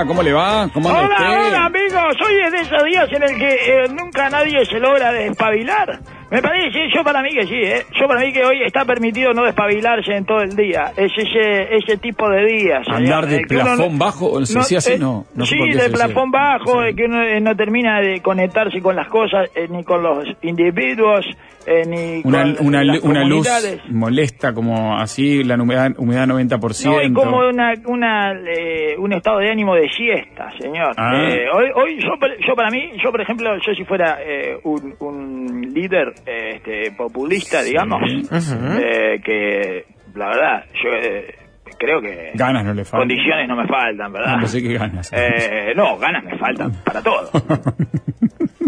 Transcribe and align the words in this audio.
Día, 0.00 0.06
¿cómo 0.06 0.22
le 0.22 0.32
va? 0.32 0.68
¿Cómo 0.72 0.88
anda 0.88 1.00
Hola, 1.04 1.14
usted? 1.16 1.48
hola 1.48 1.64
amigos, 1.66 2.16
hoy 2.26 2.40
es 2.44 2.52
de 2.52 2.60
esos 2.60 2.84
días 2.84 3.08
en 3.12 3.22
el 3.22 3.38
que 3.38 3.54
eh, 3.84 3.88
nunca 3.88 4.28
nadie 4.30 4.64
se 4.66 4.78
logra 4.78 5.12
despabilar. 5.12 6.00
Me 6.30 6.40
parece, 6.40 6.88
yo 6.94 7.02
para 7.02 7.22
mí 7.22 7.30
que 7.34 7.44
sí, 7.46 7.54
¿eh? 7.56 7.82
Yo 8.00 8.06
para 8.06 8.20
mí 8.20 8.32
que 8.32 8.44
hoy 8.44 8.62
está 8.64 8.84
permitido 8.84 9.32
no 9.32 9.44
despabilarse 9.44 10.12
en 10.14 10.24
todo 10.24 10.40
el 10.42 10.54
día. 10.54 10.92
Es 10.96 11.10
ese, 11.16 11.74
ese 11.76 11.96
tipo 11.96 12.28
de 12.28 12.44
días. 12.46 12.84
señor, 12.86 13.00
Andar 13.00 13.26
de 13.26 13.36
uno 13.38 13.46
plafón 13.48 13.98
bajo, 13.98 14.46
¿se 14.46 14.58
decía 14.58 14.78
así? 14.78 14.92
eh, 14.92 14.98
No, 14.98 15.26
sí, 15.44 15.58
de 15.58 15.74
decía. 15.74 15.92
plafón 15.92 16.30
bajo, 16.30 16.80
que 16.96 17.04
uno 17.04 17.22
eh, 17.22 17.40
no 17.40 17.56
termina 17.56 18.00
de 18.00 18.20
conectarse 18.20 18.80
con 18.80 18.94
las 18.94 19.08
cosas, 19.08 19.50
eh, 19.56 19.66
ni 19.68 19.82
con 19.82 20.02
los 20.04 20.24
individuos, 20.42 21.26
eh, 21.66 21.82
ni 21.86 22.20
Una, 22.24 22.54
con 22.56 22.66
una, 22.68 22.84
las 22.84 23.00
una 23.02 23.24
luz 23.24 23.48
molesta, 23.90 24.54
como 24.54 24.96
así, 24.96 25.42
la 25.42 25.56
humedad, 25.56 25.90
humedad 25.98 26.26
90%. 26.28 26.84
No, 26.84 27.00
es 27.00 27.12
como 27.12 27.38
una, 27.48 27.74
una, 27.86 28.32
eh, 28.32 28.94
un 28.98 29.12
estado 29.12 29.38
de 29.40 29.50
ánimo 29.50 29.74
de 29.74 29.88
siesta, 29.90 30.50
señor. 30.60 30.94
Ah. 30.96 31.12
Eh, 31.28 31.46
hoy, 31.52 31.66
hoy 31.74 31.98
yo, 32.00 32.10
yo 32.46 32.54
para 32.54 32.70
mí, 32.70 32.92
yo 33.02 33.10
por 33.10 33.20
ejemplo, 33.20 33.50
yo 33.66 33.74
si 33.74 33.84
fuera 33.84 34.18
eh, 34.24 34.56
un, 34.62 34.94
un 35.00 35.60
líder 35.74 36.08
eh, 36.08 36.19
este, 36.26 36.92
populista, 36.92 37.62
digamos, 37.62 38.00
eh, 38.30 39.20
que 39.24 39.84
la 40.14 40.26
verdad, 40.28 40.64
yo 40.82 40.90
eh, 40.90 41.34
creo 41.78 42.00
que 42.00 42.32
Ganas 42.34 42.64
no 42.64 42.74
le 42.74 42.84
faltan. 42.84 43.08
condiciones 43.08 43.48
no 43.48 43.56
me 43.56 43.66
faltan, 43.66 44.12
¿verdad? 44.12 44.36
Ganas. 44.78 45.12
Eh, 45.12 45.72
no, 45.76 45.96
ganas 45.98 46.24
me 46.24 46.38
faltan 46.38 46.72
para 46.84 47.02
todo. 47.02 47.30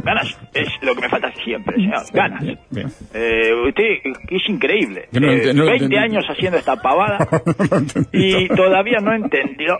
Ganas 0.04 0.36
es 0.54 0.68
lo 0.82 0.94
que 0.94 1.00
me 1.02 1.08
falta 1.08 1.32
siempre, 1.44 1.76
señor. 1.76 2.02
Ganas. 2.12 2.42
Eh, 3.14 3.50
usted 3.68 3.84
es 4.30 4.48
increíble. 4.48 5.08
No 5.12 5.30
Eh, 5.30 5.44
ent- 5.44 5.54
no 5.54 5.62
lo 5.64 5.70
20 5.70 5.84
entendí. 5.84 5.96
años 5.96 6.24
haciendo 6.28 6.58
esta 6.58 6.76
pavada 6.76 7.18
No 7.32 8.04
y 8.12 8.48
todavía 8.48 8.98
no 9.00 9.12
entendió 9.14 9.78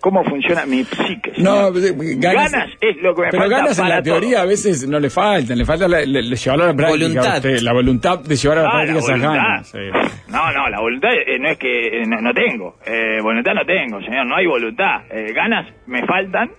cómo 0.00 0.22
funciona 0.24 0.64
mi 0.66 0.84
psique. 0.84 1.32
Señor. 1.34 1.72
pues, 1.72 1.84
eh, 1.90 1.94
ganas, 2.18 2.52
ganas, 2.52 2.70
es 2.80 2.96
lo 3.02 3.14
que 3.14 3.22
me 3.22 3.28
Pero 3.30 3.42
falta 3.42 3.56
ganas 3.58 3.78
en 3.78 3.88
la 3.88 4.02
teoría 4.02 4.42
a 4.42 4.44
veces 4.44 4.86
no 4.88 5.00
le 5.00 5.10
faltan, 5.10 5.58
le 5.58 5.64
falta 5.64 5.88
la, 5.88 6.00
le- 6.00 6.22
le- 6.22 6.36
llevarlo 6.36 6.64
a 6.64 6.68
la 6.68 6.74
práctica. 6.74 7.06
Voluntad. 7.06 7.32
a 7.32 7.36
usted, 7.36 7.58
la 7.60 7.72
voluntad 7.72 8.18
de 8.20 8.36
llevar 8.36 8.58
a 8.58 8.62
la 8.62 8.68
Ah, 8.68 8.72
práctica 8.72 8.98
esas 8.98 9.10
voluntad. 9.10 9.34
ganas. 9.34 9.68
sí. 9.68 9.78
No, 10.28 10.52
no, 10.52 10.68
la 10.68 10.80
voluntad 10.80 11.10
eh, 11.12 11.38
no 11.38 11.48
es 11.48 11.58
que 11.58 11.86
eh, 12.02 12.06
no, 12.06 12.20
no 12.20 12.32
tengo. 12.34 12.76
Eh, 12.86 13.20
voluntad 13.22 13.54
no 13.54 13.64
tengo, 13.64 14.00
señor. 14.02 14.26
No 14.26 14.36
hay 14.36 14.46
voluntad. 14.46 15.02
Eh, 15.10 15.32
ganas 15.32 15.66
me 15.86 16.04
faltan 16.06 16.50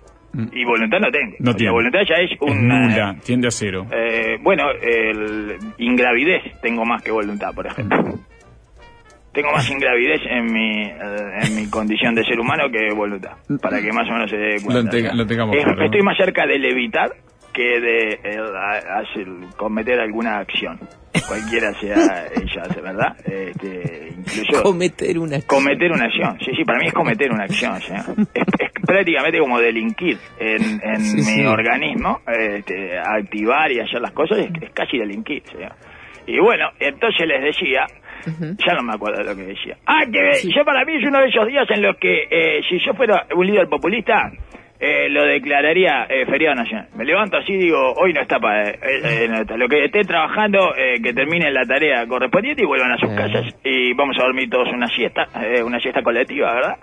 y 0.52 0.66
voluntad 0.66 1.00
no 1.00 1.10
tengo. 1.12 1.32
Mm. 1.40 1.44
No 1.44 1.56
tiene. 1.56 1.72
voluntad 1.72 2.00
ya 2.08 2.16
es 2.16 2.32
Es 2.32 2.42
una... 2.42 2.80
nula, 2.88 3.16
tiende 3.26 3.48
a 3.48 3.52
cero. 3.52 3.86
Eh, 3.92 4.38
bueno, 4.42 4.64
el 4.82 5.58
ingravidez 5.78 6.44
tengo 6.62 6.86
más 6.86 7.02
que 7.02 7.12
voluntad, 7.12 7.54
por 7.54 7.68
ejemplo. 7.68 7.98
Tengo 9.34 9.52
más 9.52 9.70
ingravidez 9.70 10.22
en 10.30 10.52
mi, 10.52 10.82
eh, 10.84 10.96
en 11.44 11.56
mi 11.56 11.70
condición 11.70 12.16
de 12.16 12.24
ser 12.24 12.40
humano 12.40 12.64
que 12.72 12.92
voluntad, 12.96 13.34
para 13.62 13.80
que 13.82 13.92
más 13.92 14.10
o 14.10 14.14
menos 14.14 14.32
se 14.32 14.38
dé 14.38 14.56
cuenta. 14.64 15.14
Lo 15.14 15.26
tengamos 15.28 15.56
Es- 15.56 15.64
claro. 15.64 15.84
Estoy 15.86 16.02
más 16.02 16.18
cerca 16.18 16.48
del 16.48 16.66
evitar 16.66 17.12
que 17.54 17.80
de 17.80 18.10
eh, 18.24 18.38
a- 18.40 19.00
hacer- 19.02 19.28
cometer 19.56 20.00
alguna 20.00 20.40
acción, 20.40 20.80
cualquiera 21.28 21.72
sea 21.80 22.26
ella, 22.36 22.64
¿verdad? 22.82 23.16
Este, 23.26 24.14
incluso 24.18 24.64
Cometer 24.64 25.20
una 25.20 25.40
cometer 25.42 25.92
una 25.92 26.06
acción. 26.06 26.38
Sí, 26.40 26.52
sí, 26.58 26.64
para 26.64 26.80
mí 26.80 26.88
es 26.88 26.94
cometer 26.94 27.32
una 27.32 27.44
acción, 27.44 27.80
señor. 27.82 28.06
Es, 28.34 28.42
es 28.57 28.57
prácticamente 28.88 29.38
como 29.40 29.60
delinquir 29.60 30.18
en, 30.40 30.80
en 30.82 31.00
Sí, 31.02 31.18
mi 31.18 31.22
sí. 31.24 31.46
organismo, 31.46 32.22
este, 32.28 32.98
activar 32.98 33.72
y 33.72 33.80
hacer 33.82 34.02
las 34.02 34.12
cosas 34.14 34.40
es, 34.40 34.50
es 34.62 34.72
casi 34.74 34.98
delinquir, 34.98 35.44
señor. 35.44 35.74
Y 36.26 36.40
bueno, 36.40 36.70
entonces 36.80 37.28
les 37.28 37.42
decía, 37.44 37.86
ya 38.66 38.74
no 38.74 38.84
me 38.84 38.94
acuerdo 38.94 39.20
de 39.20 39.30
lo 39.30 39.36
que 39.36 39.44
decía. 39.44 39.78
Ah, 39.86 40.02
que 40.12 40.50
yo 40.50 40.66
para 40.66 40.84
mí 40.86 40.96
es 40.96 41.04
uno 41.08 41.20
de 41.22 41.28
esos 41.30 41.48
días 41.48 41.68
en 41.70 41.82
los 41.82 41.96
que 41.98 42.24
eh, 42.30 42.62
si 42.70 42.80
yo 42.80 42.94
fuera 42.94 43.26
un 43.36 43.46
líder 43.48 43.68
populista, 43.70 44.32
eh, 44.80 45.10
lo 45.10 45.24
declararía 45.26 46.06
eh, 46.10 46.26
feriado 46.28 46.56
nacional. 46.56 46.88
Me 46.96 47.06
levanto 47.06 47.38
así 47.38 47.54
y 47.54 47.58
digo, 47.58 47.94
hoy 47.94 48.14
no 48.14 48.22
está 48.22 48.40
para 48.40 48.74
lo 49.58 49.68
que 49.70 49.86
esté 49.86 50.02
trabajando, 50.04 50.76
eh, 50.76 51.02
que 51.02 51.14
terminen 51.14 51.54
la 51.54 51.64
tarea 51.66 52.06
correspondiente 52.06 52.62
y 52.62 52.66
vuelvan 52.66 52.92
a 52.92 52.98
sus 52.98 53.10
Eh. 53.12 53.16
casas 53.16 53.56
y 53.64 53.94
vamos 53.94 54.18
a 54.20 54.24
dormir 54.24 54.50
todos 54.50 54.68
una 54.72 54.88
siesta, 54.90 55.28
eh, 55.44 55.64
una 55.64 55.80
siesta 55.80 56.04
colectiva, 56.04 56.54
¿verdad? 56.54 56.76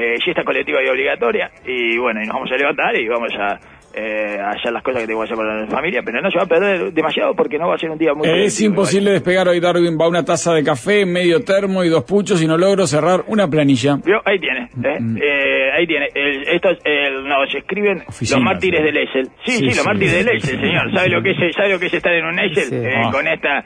Eh, 0.00 0.14
siesta 0.22 0.44
colectiva 0.44 0.78
y 0.80 0.88
obligatoria 0.88 1.50
y 1.66 1.98
bueno, 1.98 2.22
y 2.22 2.26
nos 2.26 2.34
vamos 2.34 2.52
a 2.52 2.56
levantar 2.56 2.94
y 2.94 3.08
vamos 3.08 3.32
a, 3.36 3.58
eh, 3.94 4.38
hacer 4.38 4.72
las 4.72 4.82
cosas 4.84 5.00
que 5.00 5.08
tengo 5.08 5.20
que 5.20 5.24
hacer 5.24 5.36
para 5.36 5.62
la 5.62 5.66
familia, 5.66 6.02
pero 6.04 6.20
no 6.20 6.30
se 6.30 6.38
va 6.38 6.44
a 6.44 6.46
perder 6.46 6.92
demasiado 6.92 7.34
porque 7.34 7.58
no 7.58 7.66
va 7.66 7.74
a 7.74 7.78
ser 7.78 7.90
un 7.90 7.98
día 7.98 8.14
muy... 8.14 8.28
Es 8.28 8.60
imposible 8.60 9.10
despegar 9.10 9.48
hoy, 9.48 9.58
Darwin. 9.58 9.98
Va 10.00 10.06
una 10.06 10.24
taza 10.24 10.54
de 10.54 10.62
café, 10.62 11.04
medio 11.04 11.42
termo 11.42 11.82
y 11.82 11.88
dos 11.88 12.04
puchos 12.04 12.40
y 12.40 12.46
no 12.46 12.56
logro 12.56 12.86
cerrar 12.86 13.24
una 13.26 13.48
planilla. 13.48 13.96
¿Vio? 14.04 14.20
Ahí 14.24 14.38
tiene, 14.38 14.68
¿eh? 14.84 14.98
Eh, 15.20 15.70
ahí 15.76 15.86
tiene. 15.86 16.06
El, 16.14 16.48
estos, 16.48 16.78
el, 16.84 17.26
nos 17.26 17.52
escriben 17.52 18.02
Oficina, 18.06 18.38
los 18.38 18.44
mártires 18.44 18.80
sí. 18.80 18.86
del 18.86 18.96
Excel. 18.98 19.24
Sí, 19.46 19.50
Sí, 19.50 19.70
sí, 19.70 19.76
los 19.78 19.86
mártires 19.86 20.14
del 20.14 20.28
Excel, 20.36 20.60
señor. 20.60 20.94
¿Sabe 20.94 21.08
lo 21.08 21.22
que 21.22 21.30
es, 21.30 21.56
sabe 21.56 21.68
lo 21.70 21.78
que 21.80 21.86
es 21.86 21.94
estar 21.94 22.12
en 22.12 22.24
un? 22.24 22.38
Sí. 22.54 22.60
Eh, 22.72 22.94
Ah. 22.94 23.10
Con 23.10 23.26
esta 23.26 23.64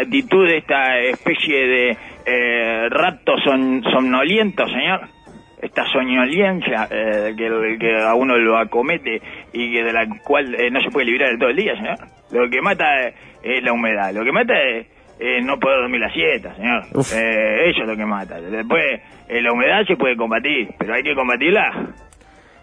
actitud, 0.00 0.48
esta 0.48 0.98
especie 1.00 1.66
de 1.66 1.96
eh, 2.26 2.88
rato 2.88 3.32
son, 3.44 3.82
somnoliento, 3.82 4.66
señor. 4.66 5.15
Esta 5.60 5.84
soñoliencia 5.86 6.86
eh, 6.90 7.34
que, 7.36 7.76
que 7.80 7.96
a 8.02 8.14
uno 8.14 8.36
lo 8.36 8.58
acomete 8.58 9.20
y 9.52 9.72
que 9.72 9.82
de 9.82 9.92
la 9.92 10.06
cual 10.22 10.54
eh, 10.54 10.70
no 10.70 10.80
se 10.82 10.90
puede 10.90 11.06
librar 11.06 11.30
de 11.30 11.38
todo 11.38 11.48
el 11.50 11.56
día, 11.56 11.74
señor. 11.76 11.96
Lo 12.30 12.50
que 12.50 12.60
mata 12.60 12.84
eh, 13.08 13.14
es 13.42 13.62
la 13.62 13.72
humedad. 13.72 14.12
Lo 14.12 14.22
que 14.22 14.32
mata 14.32 14.52
es 14.60 14.86
eh, 15.18 15.40
no 15.42 15.58
poder 15.58 15.80
dormir 15.80 16.00
la 16.00 16.10
siesta, 16.12 16.54
señor. 16.56 16.82
Eh, 17.14 17.70
eso 17.70 17.82
es 17.82 17.88
lo 17.88 17.96
que 17.96 18.04
mata. 18.04 18.38
Después, 18.40 18.84
la 19.28 19.52
humedad 19.52 19.82
se 19.86 19.96
puede 19.96 20.14
combatir, 20.16 20.68
pero 20.78 20.92
hay 20.94 21.02
que 21.02 21.14
combatirla 21.14 21.70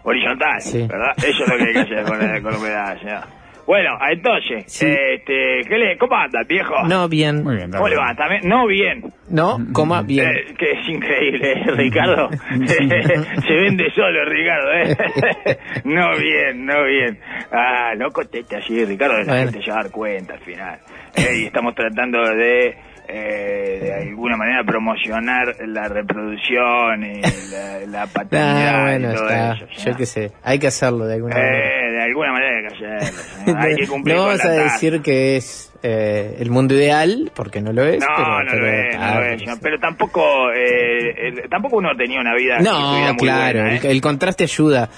horizontal, 0.04 0.60
Sí. 0.60 0.86
¿verdad? 0.86 1.12
Eso 1.18 1.44
es 1.44 1.48
lo 1.48 1.56
que 1.56 1.64
hay 1.64 1.72
que 1.72 1.80
hacer 1.80 2.04
con 2.42 2.52
la 2.52 2.58
humedad, 2.58 2.98
señor. 3.00 3.22
Bueno, 3.66 3.90
entonces, 4.10 4.64
Sí. 4.66 4.86
este, 4.86 5.62
¿qué 5.68 5.78
le, 5.78 5.96
¿cómo 5.96 6.16
anda, 6.16 6.40
viejo? 6.48 6.74
No, 6.86 7.08
bien. 7.08 7.42
Muy 7.42 7.56
bien, 7.56 7.70
¿Cómo 7.70 7.88
le 7.88 7.96
va? 7.96 8.14
¿También? 8.14 8.42
No, 8.44 8.66
bien. 8.66 9.02
No, 9.30 9.58
coma, 9.72 10.02
bien. 10.02 10.26
Eh, 10.28 10.54
que 10.58 10.70
es 10.72 10.88
increíble, 10.88 11.52
¿eh, 11.52 11.64
Ricardo. 11.74 12.28
Se 12.66 13.54
vende 13.54 13.90
solo, 13.94 14.24
Ricardo, 14.26 14.72
¿eh? 14.74 15.58
no 15.84 16.10
bien, 16.18 16.66
no 16.66 16.84
bien. 16.84 17.18
Ah, 17.52 17.94
no 17.96 18.10
conteste 18.10 18.56
así, 18.56 18.84
Ricardo, 18.84 19.18
la 19.18 19.24
Bueno. 19.24 19.50
gente 19.50 19.62
se 19.64 19.70
va 19.70 19.80
a 19.80 19.82
dar 19.84 19.92
cuenta 19.92 20.34
al 20.34 20.40
final. 20.40 20.78
Eh, 21.16 21.38
y 21.42 21.44
estamos 21.46 21.74
tratando 21.74 22.20
de, 22.34 22.76
eh, 23.08 23.78
de 23.82 23.94
alguna 24.08 24.36
manera, 24.36 24.64
promocionar 24.64 25.54
la 25.66 25.88
reproducción 25.88 27.04
y 27.04 27.20
la, 27.50 27.78
la 27.86 28.06
paternidad 28.12 28.82
bueno, 28.82 29.12
y 29.12 29.14
todo 29.14 29.28
está. 29.28 29.52
eso. 29.54 29.66
Yo 29.90 29.96
qué 29.96 30.06
sé. 30.06 30.32
Hay 30.42 30.58
que 30.58 30.66
hacerlo 30.68 31.06
de 31.06 31.14
alguna 31.14 31.34
manera. 31.34 31.58
Eh, 31.58 31.92
de 31.92 32.02
alguna 32.02 32.32
manera 32.32 32.56
hay 32.56 32.62
que 32.68 32.74
hacerlo. 33.02 33.58
Hay 33.58 33.74
que 33.76 33.86
cumplir 33.86 34.16
no 34.16 34.22
con 34.22 34.28
vamos 34.38 34.44
la 34.44 34.50
a 34.50 34.64
decir 34.64 35.00
que 35.02 35.36
es 35.36 35.70
eh, 35.82 36.36
el 36.40 36.50
mundo 36.50 36.74
ideal, 36.74 37.30
porque 37.34 37.60
no 37.60 37.72
lo 37.72 37.84
es. 37.84 38.00
No, 38.00 38.06
pero, 38.16 38.28
no 38.42 38.50
pero- 38.50 38.60
lo 38.62 38.68
es, 38.72 38.98
no 38.98 39.04
lo 39.04 39.10
es, 39.10 39.26
pero 39.26 39.38
señor. 39.38 39.54
sí. 39.56 39.60
pero 39.62 39.78
tampoco, 39.78 40.52
eh, 40.52 41.28
el- 41.28 41.48
tampoco 41.50 41.76
uno 41.76 41.90
tenía 41.96 42.20
una 42.20 42.34
vida 42.34 42.58
No, 42.60 43.14
claro, 43.18 43.60
buena, 43.60 43.74
¿eh? 43.74 43.80
el, 43.82 43.86
el 43.90 44.00
contraste 44.00 44.44
ayuda. 44.44 44.88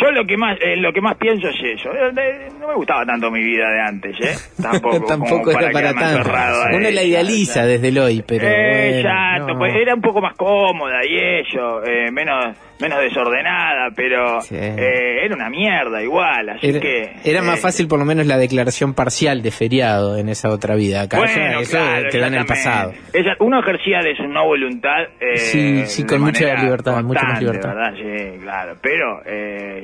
Yo 0.00 0.10
lo 0.12 0.24
que 0.24 0.36
más 0.36 0.56
eh, 0.60 0.76
lo 0.76 0.92
que 0.92 1.00
más 1.00 1.16
pienso 1.16 1.48
es 1.48 1.56
eso. 1.80 1.90
Eh, 1.92 2.12
eh, 2.16 2.48
No 2.60 2.68
me 2.68 2.74
gustaba 2.74 3.04
tanto 3.04 3.30
mi 3.30 3.42
vida 3.42 3.68
de 3.70 3.80
antes, 3.80 4.16
¿eh? 4.20 4.34
Tampoco, 4.62 5.06
Tampoco 5.06 5.50
era 5.50 5.70
para 5.70 5.92
quedarme 5.92 6.00
tanto. 6.22 6.76
Uno 6.76 6.90
la 6.90 7.02
idealiza 7.02 7.66
desde 7.66 7.88
el 7.88 7.98
hoy, 7.98 8.22
pero. 8.26 8.46
Eh, 8.46 8.50
bueno, 8.50 8.96
exacto, 8.98 9.52
no. 9.54 9.58
pues 9.58 9.74
era 9.74 9.94
un 9.94 10.00
poco 10.00 10.20
más 10.20 10.34
cómoda 10.36 11.04
y 11.04 11.16
eso, 11.18 11.84
eh, 11.84 12.10
menos 12.12 12.56
menos 12.80 13.00
desordenada, 13.00 13.90
pero 13.94 14.40
Sí. 14.42 14.54
eh, 14.56 15.24
era 15.24 15.34
una 15.34 15.50
mierda 15.50 16.02
igual, 16.02 16.48
así 16.50 16.68
Era, 16.68 16.80
que... 16.80 17.12
era 17.24 17.42
más 17.42 17.58
eh, 17.58 17.62
fácil 17.62 17.88
por 17.88 17.98
lo 17.98 18.04
menos 18.04 18.26
la 18.26 18.36
declaración 18.38 18.94
parcial 18.94 19.42
de 19.42 19.50
feriado 19.50 20.16
en 20.16 20.28
esa 20.28 20.50
otra 20.50 20.74
vida. 20.74 21.02
Acá 21.02 21.18
ya 21.26 21.58
eso 21.60 21.70
claro, 21.72 22.08
queda 22.10 22.26
en 22.28 22.34
el 22.34 22.46
pasado. 22.46 22.92
Esa- 23.12 23.36
uno 23.40 23.60
ejercía 23.60 24.00
de 24.00 24.16
su 24.16 24.24
no 24.24 24.44
voluntad. 24.46 25.02
eh, 25.20 25.36
Sí, 25.36 25.86
sí, 25.86 26.04
con 26.06 26.20
mucha 26.20 26.54
libertad, 26.62 27.02
mucha 27.02 27.22
más 27.24 27.40
libertad. 27.40 27.74
¿verdad? 27.74 27.94
Sí, 27.96 28.38
claro. 28.42 28.76
Pero 28.82 29.22
eh, 29.26 29.82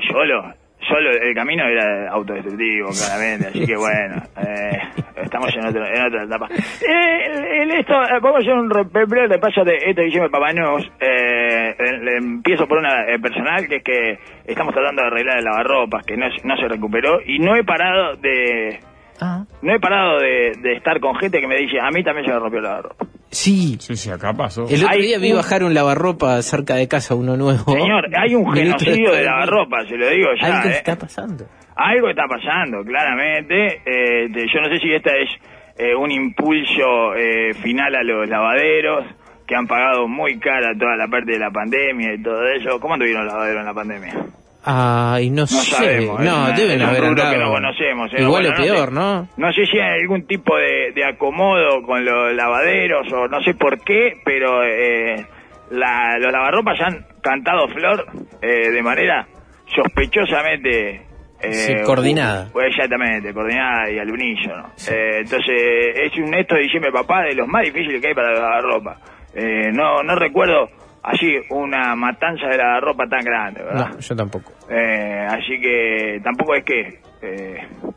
solo, 0.88 1.10
solo 1.12 1.22
el 1.22 1.34
camino 1.34 1.64
era 1.66 2.10
autodestructivo, 2.10 2.88
claramente. 2.90 3.48
Así 3.48 3.66
que 3.66 3.76
bueno, 3.76 4.22
eh, 4.46 4.78
estamos 5.22 5.54
en, 5.56 5.66
otro, 5.66 5.86
en 5.86 6.02
otra 6.04 6.24
etapa. 6.24 6.48
Eh, 6.54 7.26
el- 7.26 7.44
el- 7.62 7.70
esto, 7.80 7.94
eh, 8.02 8.18
vamos 8.22 8.36
a 8.36 8.38
hacer 8.40 8.52
un 8.54 8.70
re- 8.70 8.84
breve 8.84 9.26
repaso 9.28 9.64
de 9.64 9.76
este 9.86 10.02
diciembre 10.02 10.30
Papá 10.30 10.52
News. 10.52 10.90
Eh, 11.00 11.74
empiezo 12.18 12.66
por 12.66 12.78
una 12.78 13.04
eh, 13.08 13.18
personal, 13.18 13.66
que 13.68 13.76
es 13.76 13.82
que 13.84 14.18
estamos 14.46 14.74
tratando 14.74 15.02
de 15.02 15.08
arreglar 15.08 15.38
el 15.38 15.44
lavarropas, 15.44 16.04
que 16.06 16.16
no, 16.16 16.26
no 16.44 16.56
se 16.56 16.68
recuperó. 16.68 17.20
Y 17.24 17.38
no 17.38 17.56
he 17.56 17.64
parado 17.64 18.16
de 18.16 18.80
Ah. 19.20 19.44
No 19.62 19.72
he 19.72 19.78
parado 19.78 20.18
de, 20.18 20.52
de 20.60 20.72
estar 20.72 20.98
con 20.98 21.14
gente 21.14 21.40
que 21.40 21.46
me 21.46 21.56
dice, 21.56 21.78
a 21.80 21.88
mí 21.92 22.02
también 22.02 22.26
se 22.26 22.32
me 22.32 22.38
rompió 22.40 22.58
el 22.58 22.64
lavarropa. 22.64 23.06
Sí. 23.34 23.76
Sí, 23.80 23.96
sí, 23.96 24.10
acá 24.10 24.32
pasó. 24.32 24.66
El 24.68 24.76
otro 24.84 24.88
Hay 24.88 25.02
día 25.02 25.18
vi 25.18 25.30
un- 25.32 25.36
bajar 25.38 25.62
un 25.64 25.74
lavarropa 25.74 26.40
cerca 26.42 26.74
de 26.76 26.88
casa, 26.88 27.14
uno 27.14 27.36
nuevo. 27.36 27.72
Señor, 27.72 28.04
hay 28.16 28.34
un 28.34 28.52
genocidio 28.52 29.12
de 29.12 29.24
lavarropa, 29.24 29.84
se 29.88 29.96
lo 29.96 30.08
digo 30.08 30.28
ya, 30.40 30.58
Algo 30.58 30.68
¿eh? 30.70 30.72
está 30.76 30.96
pasando. 30.96 31.44
Algo 31.76 32.08
está 32.08 32.22
pasando, 32.28 32.82
claramente. 32.84 33.82
Eh, 33.84 34.28
de- 34.30 34.46
yo 34.52 34.60
no 34.60 34.68
sé 34.68 34.78
si 34.80 34.92
esta 34.92 35.10
es 35.10 35.28
eh, 35.76 35.94
un 35.94 36.10
impulso 36.10 37.14
eh, 37.16 37.52
final 37.54 37.94
a 37.96 38.02
los 38.04 38.28
lavaderos, 38.28 39.04
que 39.46 39.56
han 39.56 39.66
pagado 39.66 40.06
muy 40.08 40.38
cara 40.38 40.72
toda 40.78 40.96
la 40.96 41.08
parte 41.08 41.32
de 41.32 41.38
la 41.38 41.50
pandemia 41.50 42.14
y 42.14 42.22
todo 42.22 42.46
eso. 42.48 42.78
¿Cómo 42.80 42.94
anduvieron 42.94 43.24
los 43.24 43.32
lavaderos 43.34 43.60
en 43.60 43.66
la 43.66 43.74
pandemia? 43.74 44.14
Ay, 44.64 45.30
no, 45.30 45.46
sé. 45.46 45.56
sabemos, 45.70 46.20
no, 46.20 46.44
una- 46.46 46.52
deben 46.56 46.80
haber 46.82 47.04
andado. 47.04 47.32
que 47.32 47.38
no 47.38 47.50
conocemos, 47.50 48.10
eh. 48.14 48.16
Igual 48.22 48.42
Bueno, 48.44 48.48
o 48.48 48.52
no 48.58 48.64
peor, 48.64 48.88
sé. 48.88 48.94
¿no? 48.94 49.28
No 49.36 49.52
sé 49.52 49.66
si 49.66 49.78
hay 49.78 50.00
algún 50.00 50.26
tipo 50.26 50.56
de, 50.56 50.92
de 50.94 51.04
acomodo 51.04 51.82
con 51.82 52.04
los 52.04 52.32
lavaderos 52.34 53.06
o 53.12 53.28
no 53.28 53.42
sé 53.42 53.54
por 53.54 53.78
qué, 53.84 54.14
pero 54.24 54.62
eh, 54.64 55.26
la- 55.70 56.16
los 56.18 56.32
lavarropas 56.32 56.80
han 56.80 57.04
cantado 57.22 57.68
flor 57.68 58.06
eh, 58.42 58.70
de 58.70 58.82
manera 58.82 59.26
sospechosamente... 59.74 61.02
eh, 61.40 61.52
Sí, 61.52 61.74
coordinada. 61.84 62.48
u- 62.54 62.60
exactamente, 62.60 63.32
coordinada 63.34 63.90
y 63.90 63.98
al 63.98 64.10
unísono. 64.10 64.70
Eh, 64.90 65.18
entonces, 65.20 65.94
es 65.94 66.16
un 66.16 66.32
esto 66.34 66.54
de 66.54 66.62
diciembre, 66.62 66.90
papá, 66.92 67.22
de 67.22 67.34
los 67.34 67.46
más 67.48 67.62
difíciles 67.64 68.00
que 68.00 68.08
hay 68.08 68.14
para 68.14 68.32
la 68.32 68.40
lavarropa. 68.40 68.96
Eh, 69.34 69.70
no, 69.72 70.02
no 70.02 70.14
recuerdo 70.16 70.68
así 71.04 71.26
una 71.50 71.94
matanza 71.94 72.48
de 72.48 72.56
lavarropa 72.56 73.06
tan 73.06 73.22
grande, 73.22 73.62
¿verdad? 73.62 73.90
No, 73.90 73.98
yo 73.98 74.16
tampoco. 74.16 74.52
Eh, 74.70 75.26
así 75.28 75.60
que 75.60 76.20
tampoco 76.24 76.54
es 76.54 76.64
que 76.64 76.98
eh, 77.24 77.56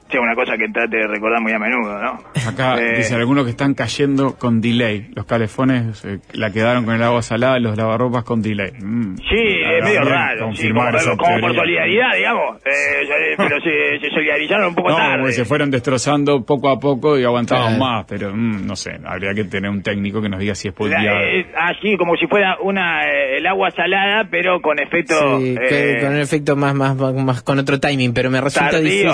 sea 0.10 0.22
una 0.22 0.36
cosa 0.36 0.58
que 0.58 0.68
trate 0.70 0.98
de 0.98 1.08
recordar 1.08 1.42
muy 1.42 1.52
a 1.52 1.60
menudo, 1.60 2.00
¿no? 2.02 2.20
Acá 2.48 2.76
Eh, 2.80 2.98
dice 2.98 3.16
algunos 3.16 3.44
que 3.46 3.52
están 3.52 3.74
cayendo 3.74 4.36
con 4.38 4.62
delay. 4.62 5.10
Los 5.16 5.26
calefones 5.26 6.04
eh, 6.06 6.20
la 6.34 6.52
quedaron 6.52 6.86
con 6.86 6.96
el 6.96 7.04
agua 7.04 7.22
salada, 7.22 7.60
los 7.60 7.78
lavarropas 7.78 8.24
con 8.24 8.42
delay. 8.42 8.72
Mm. 8.72 9.16
Sí, 9.18 9.36
es 9.38 9.84
medio 9.84 10.02
raro, 10.04 10.54
sí, 10.56 10.70
como, 10.70 11.40
por 11.42 11.56
solidaridad, 11.56 12.16
digamos, 12.16 12.58
eh, 12.66 12.70
eh, 12.70 13.36
pero 13.38 13.58
se, 13.62 14.00
se 14.00 14.10
solidarizaron 14.14 14.68
un 14.70 14.76
poco 14.76 14.90
No, 14.90 14.98
tarde. 14.98 15.20
porque 15.20 15.34
se 15.34 15.46
fueron 15.46 15.72
destrozando 15.72 16.44
poco 16.46 16.70
a 16.70 16.80
poco 16.80 17.18
y 17.20 17.24
aguantaban 17.24 17.78
más, 17.78 18.06
pero 18.08 18.34
mm, 18.34 18.66
no 18.66 18.76
sé, 18.76 18.92
habría 19.06 19.34
que 19.34 19.44
tener 19.44 19.70
un 19.70 19.82
técnico 19.82 20.22
que 20.22 20.30
nos 20.30 20.40
diga 20.40 20.56
si 20.56 20.70
es 20.70 20.74
eh, 20.78 21.46
así 21.58 21.98
como 21.98 22.16
si 22.16 22.28
fuera 22.28 22.58
una 22.62 23.04
eh, 23.06 23.38
el 23.38 23.46
agua 23.48 23.72
salada, 23.72 24.28
pero 24.30 24.62
con 24.62 24.80
efecto 24.80 25.40
Sí, 25.40 25.56
eh, 25.60 25.98
con 26.02 26.12
un 26.14 26.20
efecto 26.22 26.56
más, 26.56 26.74
más, 26.74 26.96
más, 26.96 27.14
más 27.14 27.42
con 27.42 27.60
otro 27.60 27.80
timing, 27.80 28.14
pero 28.14 28.30
me 28.30 28.40
resulta 28.42 28.72
tardío, 28.72 28.90
difícil 28.90 29.10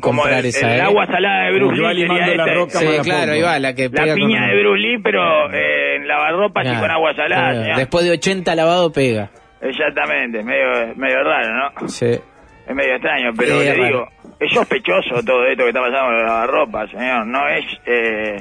como 0.00 0.20
comprar 0.22 0.40
el, 0.40 0.46
esa. 0.46 0.72
el 0.74 0.78
¿eh? 0.78 0.82
agua 0.82 1.06
salada 1.06 1.44
de 1.46 1.52
Bruce 1.52 1.74
Lee 1.76 1.78
sería 1.82 1.92
limando 1.94 2.34
la 2.34 2.54
roca 2.54 2.78
Sí, 2.78 2.86
claro, 3.02 3.32
ahí 3.32 3.42
va, 3.42 3.58
la 3.58 3.74
que 3.74 3.84
la 3.88 3.90
pega 4.02 4.14
piña 4.14 4.38
con- 4.40 4.48
de 4.48 4.60
Bruce 4.62 4.80
Lee, 4.80 4.98
pero 5.02 5.52
eh, 5.52 5.96
en 5.96 6.08
lavarropas 6.08 6.64
y 6.64 6.68
Claro, 6.68 6.80
con 6.82 6.90
agua 6.90 7.14
salada. 7.14 7.52
claro. 7.64 7.78
Después 7.78 8.04
de 8.04 8.10
80 8.12 8.54
lavado 8.54 8.92
pega. 8.92 9.30
Exactamente, 9.60 10.42
medio, 10.42 10.94
medio 10.96 11.22
raro, 11.24 11.48
¿no? 11.80 11.88
Sí. 11.88 12.06
Es 12.68 12.74
medio 12.74 12.92
extraño, 12.94 13.30
pero 13.36 13.58
Sí, 13.60 13.64
le 13.64 13.74
digo, 13.86 14.06
es 14.38 14.52
sospechoso 14.52 15.22
todo 15.24 15.44
esto 15.46 15.62
que 15.64 15.68
está 15.70 15.80
pasando 15.80 16.06
con 16.06 16.26
la 16.26 16.46
ropa, 16.46 16.86
señor. 16.88 17.26
No 17.26 17.48
es, 17.48 17.64
eh, 17.86 18.36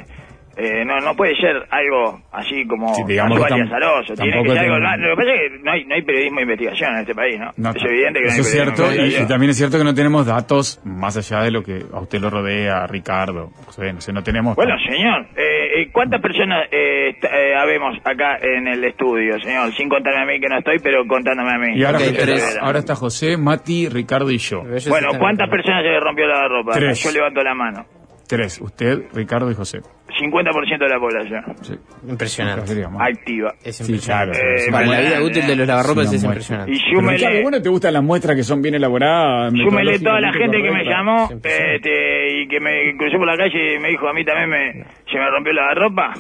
eh, 0.58 0.84
no, 0.86 1.00
no 1.00 1.16
puede 1.16 1.36
ser 1.36 1.56
algo 1.70 2.20
así 2.32 2.66
como 2.66 2.94
Sí, 2.96 3.04
digamos 3.08 3.40
casual 3.40 3.60
y 3.60 3.64
que 3.64 3.70
tam- 3.70 3.76
azaroso. 3.76 4.14
Tiene 4.16 4.44
que 4.44 4.50
ser 4.50 4.58
algo. 4.60 4.76
tenemos- 4.76 5.00
Lo 5.00 5.16
que 5.16 5.22
pasa 5.24 5.34
es 5.34 5.40
que 5.52 5.60
no 5.64 5.72
hay, 5.72 5.86
no 5.86 5.96
hay 5.96 6.02
periodismo 6.02 6.36
de 6.38 6.44
investigación 6.44 6.94
en 6.94 7.00
este 7.02 7.16
país, 7.16 7.40
¿no? 7.40 7.54
No, 7.58 7.70
es 7.70 7.84
evidente 7.84 8.20
que 8.20 8.26
no 8.26 8.32
hay 8.34 8.40
es 8.40 8.52
cierto 8.52 8.84
y, 8.94 9.28
también 9.28 9.50
es 9.52 9.58
cierto 9.58 9.78
que 9.78 9.84
no 9.84 9.94
tenemos 9.94 10.26
datos 10.26 10.82
más 10.84 11.16
allá 11.18 11.44
de 11.44 11.52
lo 11.52 11.62
que 11.64 11.84
a 11.94 12.00
usted 12.00 12.20
lo 12.20 12.30
rodea, 12.30 12.84
a 12.84 12.88
Ricardo. 12.88 13.52
O 13.68 13.72
sea, 13.72 13.92
no, 13.94 14.02
sé, 14.02 14.12
no 14.14 14.24
tenemos. 14.24 14.56
Bueno, 14.56 14.74
señor, 14.80 15.28
eh, 15.36 15.82
eh, 15.82 15.90
¿cuántas 15.92 16.22
personas 16.22 16.66
eh, 16.72 17.10
eh, 17.22 17.56
habemos 17.56 17.98
acá 18.04 18.38
en 18.42 18.68
el 18.68 18.84
estudio, 18.84 19.40
señor? 19.40 19.72
Sin 19.74 19.88
contarme 19.90 20.22
a 20.22 20.26
mí 20.26 20.40
que 20.40 20.48
no 20.48 20.58
estoy, 20.58 20.80
pero 20.80 21.06
contándome 21.08 21.52
a 21.52 21.58
mí. 21.58 21.78
y 21.80 21.84
ahora, 21.84 22.00
tres. 22.00 22.58
está 22.80 22.96
José, 22.96 23.38
Mati, 23.38 23.90
Ricardo 23.90 24.32
y 24.32 24.38
yo. 24.38 24.64
Bueno, 24.90 25.10
¿cuántas 25.20 25.50
personas 25.50 25.84
se 25.84 25.90
le 25.90 26.00
rompió 26.00 26.26
la 26.26 26.48
ropa? 26.48 26.72
Tres. 26.74 27.04
Yo 27.04 27.12
levanto 27.12 27.44
la 27.44 27.54
mano. 27.54 27.86
Tres, 28.28 28.60
usted, 28.60 29.04
Ricardo 29.14 29.50
y 29.52 29.56
José. 29.56 29.80
50% 30.08 30.80
de 30.80 30.90
la 30.90 31.00
población 31.00 31.44
Sí. 31.62 31.76
Impresionante. 32.08 32.86
Activa. 33.00 33.54
Es 33.64 33.76
Sí, 33.78 33.84
impresionante. 33.84 34.40
claro. 34.40 34.58
Eh, 34.58 34.72
Para 34.72 34.86
la 34.88 35.00
vida 35.00 35.10
bueno, 35.20 35.26
útil 35.26 35.48
de 35.48 35.56
los 35.56 35.68
lavarropas 35.68 36.14
es 36.14 36.24
impresionante. 36.24 36.72
Y 36.72 36.80
Pero, 36.80 37.00
súmele... 37.02 37.18
Ricardo, 37.18 37.42
¿vos 37.44 37.52
no 37.52 37.62
te 37.62 37.70
gustan 37.70 37.94
las 37.94 38.04
muestras 38.04 38.36
que 38.36 38.44
son 38.44 38.62
bien 38.62 38.76
elaboradas? 38.76 39.52
Súmele 39.54 40.00
toda 40.00 40.20
la 40.22 40.32
gente 40.34 40.62
que 40.62 40.72
me 40.72 40.84
llamó 40.86 41.30
este, 41.32 42.42
y 42.42 42.48
que 42.48 42.60
me 42.60 42.96
cruzó 42.98 43.18
por 43.18 43.28
la 43.28 43.38
calle 43.38 43.76
y 43.76 43.80
me 43.80 43.90
dijo 43.90 44.08
a 44.08 44.14
mí 44.14 44.24
también 44.26 44.50
me, 44.50 44.84
se 45.12 45.18
me 45.18 45.30
rompió 45.30 45.54
la 45.54 45.74
ropa. 45.76 46.14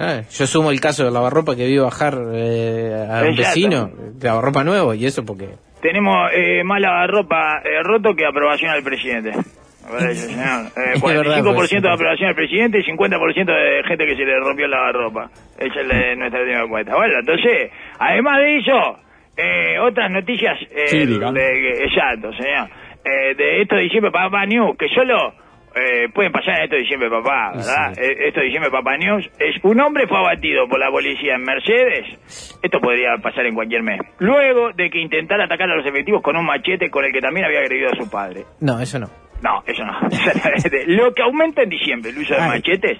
Ah, 0.00 0.20
yo 0.30 0.46
sumo 0.46 0.70
el 0.70 0.80
caso 0.80 1.04
del 1.04 1.12
lavarropa 1.12 1.56
que 1.56 1.66
vi 1.66 1.76
bajar 1.76 2.14
eh, 2.32 2.94
a 3.10 3.20
un 3.22 3.28
Exacto. 3.30 3.36
vecino, 3.36 3.90
lavarropa 4.22 4.62
nuevo, 4.64 4.94
y 4.94 5.04
eso 5.06 5.24
porque... 5.24 5.48
Tenemos 5.82 6.30
eh, 6.34 6.62
más 6.64 6.80
lavarropa 6.80 7.60
eh, 7.64 7.82
roto 7.82 8.14
que 8.14 8.24
aprobación 8.26 8.70
al 8.70 8.82
presidente. 8.82 9.32
Señor. 10.14 10.66
Eh, 10.76 10.92
Es 10.94 11.02
verdad, 11.02 11.42
45% 11.42 11.54
pues, 11.54 11.70
de 11.82 11.90
aprobación 11.90 12.28
al 12.28 12.34
presidente 12.34 12.78
y 12.78 12.82
50% 12.82 13.44
de 13.46 13.82
gente 13.86 14.06
que 14.06 14.16
se 14.16 14.24
le 14.24 14.38
rompió 14.40 14.64
el 14.66 14.70
lavarropa. 14.70 15.30
Esa 15.58 15.80
es 15.80 15.86
la- 15.86 16.14
nuestra 16.16 16.40
última 16.42 16.68
cuenta. 16.68 16.94
Bueno, 16.96 17.14
entonces, 17.20 17.70
además 17.98 18.38
de 18.38 18.56
eso, 18.58 18.98
eh, 19.36 19.78
otras 19.80 20.10
noticias. 20.10 20.58
Eh, 20.70 20.86
Sí, 20.88 21.06
de- 21.06 21.84
exacto, 21.84 22.32
señor. 22.32 22.68
Eh, 23.04 23.34
de 23.36 23.62
esto 23.62 23.76
de 23.76 23.82
diciembre 23.82 24.10
Papá 24.10 24.44
News, 24.46 24.76
que 24.78 24.88
solo 24.88 25.32
eh, 25.74 26.08
pueden 26.12 26.32
pasar 26.32 26.56
en 26.58 26.64
esto 26.64 26.74
de 26.76 26.82
diciembre 26.82 27.08
Papá, 27.08 27.52
¿verdad? 27.54 27.92
Sí. 27.94 28.00
Eh, 28.02 28.28
esto 28.28 28.40
de 28.40 28.46
diciembre 28.46 28.70
Papá 28.70 28.96
News 28.96 29.30
es 29.38 29.54
un 29.62 29.80
hombre 29.80 30.06
fue 30.08 30.18
abatido 30.18 30.66
por 30.68 30.80
la 30.80 30.90
policía 30.90 31.34
en 31.36 31.42
Mercedes. 31.44 32.58
Esto 32.62 32.80
podría 32.80 33.16
pasar 33.22 33.46
en 33.46 33.54
cualquier 33.54 33.82
mes. 33.82 34.00
Luego 34.18 34.72
de 34.72 34.90
que 34.90 34.98
intentara 34.98 35.44
atacar 35.44 35.70
a 35.70 35.76
los 35.76 35.86
efectivos 35.86 36.20
con 36.22 36.36
un 36.36 36.44
machete 36.46 36.90
con 36.90 37.04
el 37.04 37.12
que 37.12 37.20
también 37.20 37.46
había 37.46 37.60
agredido 37.60 37.90
a 37.92 37.96
su 37.96 38.10
padre. 38.10 38.42
No, 38.60 38.80
eso 38.80 38.98
no. 38.98 39.06
No, 39.42 39.62
eso 39.66 39.84
no. 39.84 40.00
Lo 40.86 41.12
que 41.14 41.22
aumenta 41.22 41.62
en 41.62 41.70
diciembre 41.70 42.10
el 42.10 42.18
uso 42.18 42.34
de 42.34 42.40
Ay. 42.40 42.48
machetes 42.48 42.98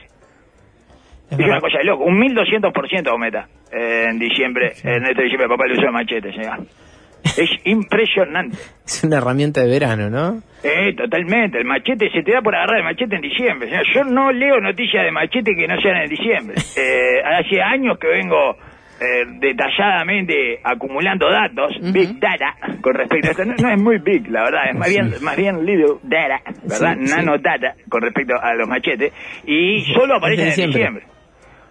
Es 1.30 1.38
es 1.38 1.46
una 1.46 1.60
cosa 1.60 1.78
de 1.78 1.84
loco. 1.84 2.04
Un 2.04 2.18
1200% 2.20 3.08
aumenta 3.08 3.48
eh, 3.72 4.06
en 4.08 4.18
diciembre, 4.18 4.72
en 4.82 5.04
este 5.04 5.22
diciembre 5.22 5.48
Papá 5.48 5.64
el 5.66 5.72
uso 5.72 5.82
de 5.82 5.90
machetes, 5.90 6.34
señor. 6.34 6.58
Es 7.36 7.50
impresionante. 7.64 8.56
Es 8.86 9.04
una 9.04 9.18
herramienta 9.18 9.60
de 9.60 9.68
verano, 9.68 10.08
¿no? 10.08 10.40
Eh, 10.62 10.94
totalmente. 10.94 11.58
El 11.58 11.64
machete 11.64 12.10
se 12.10 12.22
te 12.22 12.32
da 12.32 12.40
por 12.40 12.54
agarrar 12.54 12.78
el 12.78 12.84
machete 12.84 13.16
en 13.16 13.22
diciembre. 13.22 13.70
Yo 13.94 14.04
no 14.04 14.32
leo 14.32 14.60
noticias 14.60 15.04
de 15.04 15.10
machete 15.10 15.54
que 15.54 15.66
no 15.66 15.80
sean 15.80 15.96
en 15.96 16.08
diciembre. 16.08 16.56
Eh, 16.78 17.20
hace 17.24 17.60
años 17.60 17.98
que 17.98 18.06
vengo 18.06 18.56
eh, 19.00 19.24
detalladamente 19.40 20.60
acumulando 20.64 21.30
datos, 21.30 21.72
big 21.92 22.18
data, 22.18 22.54
con 22.80 22.94
respecto 22.94 23.28
a 23.28 23.30
esto. 23.30 23.44
No, 23.44 23.54
no 23.58 23.70
es 23.74 23.80
muy 23.80 23.98
big, 23.98 24.28
la 24.28 24.42
verdad, 24.44 24.70
es 24.70 24.76
más 24.76 24.88
bien, 24.88 25.12
más 25.22 25.36
bien 25.36 25.64
little 25.64 25.96
data, 26.02 26.40
¿verdad? 26.64 26.96
Sí, 26.98 27.06
sí. 27.06 27.14
Nano 27.16 27.38
data 27.38 27.74
con 27.88 28.02
respecto 28.02 28.34
a 28.40 28.54
los 28.54 28.68
machetes. 28.68 29.12
Y 29.46 29.82
solo 29.94 30.16
aparecen 30.16 30.44
en 30.46 30.50
diciembre. 30.50 30.78
diciembre. 30.78 31.04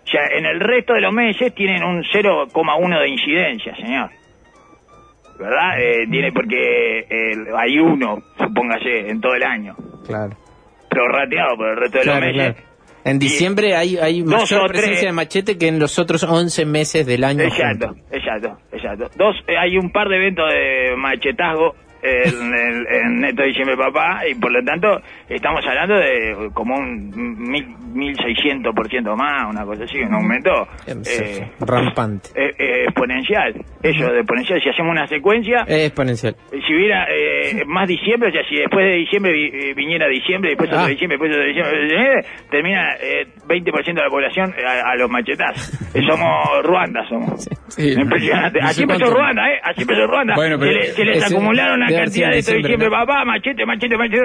O 0.03 0.10
sea, 0.10 0.22
en 0.38 0.46
el 0.46 0.60
resto 0.62 0.93
de 0.93 1.01
los 1.01 1.13
meses 1.13 1.53
tienen 1.53 1.84
un 1.84 2.01
0,1 2.03 3.00
de 3.01 3.10
incidencia, 3.10 3.75
señor. 3.75 4.10
¿Verdad? 5.38 5.79
Eh, 5.79 6.07
tiene 6.10 6.31
porque 6.31 7.00
eh, 7.00 7.34
hay 7.57 7.77
uno, 7.77 8.24
supóngase, 8.38 9.10
en 9.10 9.22
todo 9.22 9.36
el 9.36 9.43
año. 9.43 9.75
Claro. 10.05 10.36
Prorrateado 10.89 11.57
por 11.57 11.67
el 11.69 11.75
resto 11.77 11.98
de 12.00 12.03
Claro, 12.05 12.25
los 12.25 12.36
meses. 12.36 12.55
claro. 12.55 12.67
En 13.10 13.20
diciembre 13.20 13.76
hay, 13.76 13.98
hay 13.98 14.22
mayor 14.24 14.70
tres- 14.72 14.82
presencia 14.82 15.08
de 15.08 15.14
machete 15.14 15.58
que 15.58 15.68
en 15.68 15.80
los 15.80 15.98
otros 16.00 16.24
11 16.24 16.66
meses 16.66 17.06
del 17.06 17.24
año. 17.24 17.44
Exacto, 17.44 17.96
exacto, 18.12 18.58
exacto. 18.72 19.10
Dos, 19.18 19.36
eh, 19.48 19.58
hay 19.58 19.78
un 19.78 19.92
par 19.92 20.10
de 20.10 20.18
eventos 20.18 20.46
de 20.54 20.96
machetazgo 20.98 21.76
en, 22.01 22.54
el- 22.54 22.88
en 22.88 23.20
Neto 23.22 23.44
Diciembre 23.44 23.75
Papá 23.77 24.22
y 24.30 24.36
por 24.36 24.51
lo 24.51 24.63
tanto 24.63 25.01
estamos 25.30 25.66
hablando 25.66 25.96
de 25.96 26.50
como 26.54 26.75
un 26.75 27.12
mil, 27.50 27.66
1600% 27.94 29.16
más, 29.16 29.50
una 29.50 29.66
cosa 29.66 29.84
así, 29.84 30.00
un 30.00 30.13
aumento 30.13 30.68
eh, 30.88 31.48
Rampante. 31.60 32.30
eh, 32.36 32.54
eh, 32.58 32.84
exponencial. 32.86 33.54
Eso 33.82 34.12
de 34.12 34.20
exponencial, 34.20 34.62
si 34.62 34.70
hacemos 34.70 34.92
una 34.92 35.08
secuencia, 35.08 35.63
Es 35.68 35.88
exponencial. 35.88 36.36
si 36.51 36.74
hubiera 36.75 37.06
eh, 37.10 37.63
más 37.66 37.88
diciembre, 37.88 38.30
o 38.30 38.32
sea, 38.32 38.42
si 38.50 38.56
después 38.56 38.86
de 38.86 38.96
diciembre 38.98 39.32
vi- 39.32 39.51
eh, 39.54 39.74
viniera 39.75 40.08
diciembre, 40.08 40.51
después 40.51 40.70
otro 40.70 40.84
Ah. 40.86 40.88
diciembre, 40.88 41.18
después 41.18 41.32
otro 41.32 41.46
diciembre, 41.48 42.20
eh, 42.20 42.25
termina 42.50 42.94
eh, 43.01 43.27
20% 43.48 43.94
de 43.96 44.01
la 44.04 44.10
población 44.10 44.54
a, 44.66 44.92
a 44.92 44.96
los 44.96 45.10
machetazos. 45.10 45.77
Somos 46.08 46.63
Ruanda, 46.63 47.04
somos. 47.10 47.48
Sí. 47.70 47.94
Impresionante. 47.94 48.60
Así 48.62 48.84
empezó 48.84 49.06
Ruanda, 49.13 49.50
¿eh? 49.51 49.60
Así 49.63 49.82
empezó 49.82 50.08
Ruanda. 50.08 50.36
Bueno, 50.36 50.58
pero 50.60 50.72
se, 50.72 50.77
le- 50.77 50.86
se 50.94 51.06
les 51.06 51.18
ese- 51.18 51.36
acumularon 51.36 51.84
una 51.88 52.03
cantidad 52.03 52.29
de 52.29 52.36
diciembre, 52.38 52.77
¿no? 52.77 52.89
papá, 52.89 53.25
machete, 53.25 53.65
machete, 53.65 53.98
machete, 53.98 54.22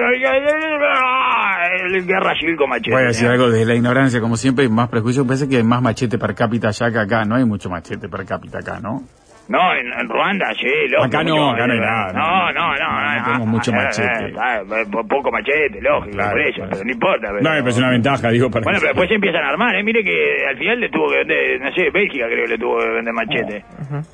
guerra 2.05 2.33
civil 2.39 2.55
con 2.55 2.69
machete. 2.69 2.91
Voy 2.91 3.03
a 3.03 3.07
decir 3.07 3.27
algo 3.27 3.49
desde 3.49 3.65
la 3.65 3.75
ignorancia, 3.75 4.19
como 4.21 4.37
siempre, 4.37 4.65
hay 4.65 4.71
más 4.71 4.89
prejuicios. 4.89 5.25
Me 5.25 5.29
parece 5.29 5.49
que 5.49 5.57
hay 5.57 5.63
más 5.63 5.81
machete 5.81 6.17
per 6.17 6.35
cápita 6.35 6.69
allá 6.69 6.91
que 6.91 6.99
acá. 6.99 7.25
No 7.25 7.35
hay 7.35 7.45
mucho 7.45 7.69
machete 7.69 8.07
per 8.09 8.25
cápita 8.25 8.59
acá, 8.59 8.79
¿no? 8.79 9.03
No, 9.49 9.73
en, 9.75 9.87
en 9.91 10.07
Ruanda, 10.07 10.53
sí, 10.53 10.67
lógico. 10.89 11.03
Acá 11.03 11.23
no, 11.23 11.35
mucho- 11.35 11.49
acá 11.51 11.67
no 11.67 11.73
hay 11.73 11.79
nada, 11.79 12.13
No, 12.13 12.51
no. 12.53 12.53
no, 12.53 12.75
no. 12.75 12.93
No, 12.93 13.15
no, 13.19 13.23
tenemos 13.25 13.47
mucho 13.47 13.71
machete. 13.73 14.25
eh, 14.25 14.33
eh, 14.33 14.85
po- 14.91 15.05
poco 15.07 15.31
machete, 15.31 15.81
lógico, 15.81 16.15
Claro, 16.15 16.31
por 16.31 16.41
eso, 16.41 16.55
claro. 16.55 16.69
pero 16.71 16.83
no 16.85 16.91
importa. 16.91 17.27
Pero, 17.27 17.41
No, 17.41 17.49
me 17.51 17.61
parece 17.61 17.79
una 17.79 17.89
ventaja, 17.89 18.29
digo, 18.29 18.49
para 18.49 18.63
Bueno, 18.63 18.79
pero 18.79 18.89
después 18.93 19.09
se 19.09 19.15
empiezan 19.15 19.43
a 19.43 19.49
armar, 19.49 19.75
¿eh? 19.75 19.83
Mire 19.83 20.03
que 20.03 20.45
al 20.49 20.57
final 20.57 20.79
le 20.79 20.89
tuvo 20.89 21.09
que 21.09 21.17
vender, 21.17 21.61
no 21.61 21.71
sé, 21.73 21.89
Bélgica 21.91 22.25
creo 22.27 22.45
que 22.45 22.51
le 22.51 22.57
tuvo 22.57 22.77
que 22.79 22.87
vender 22.89 23.13
machete. 23.13 23.65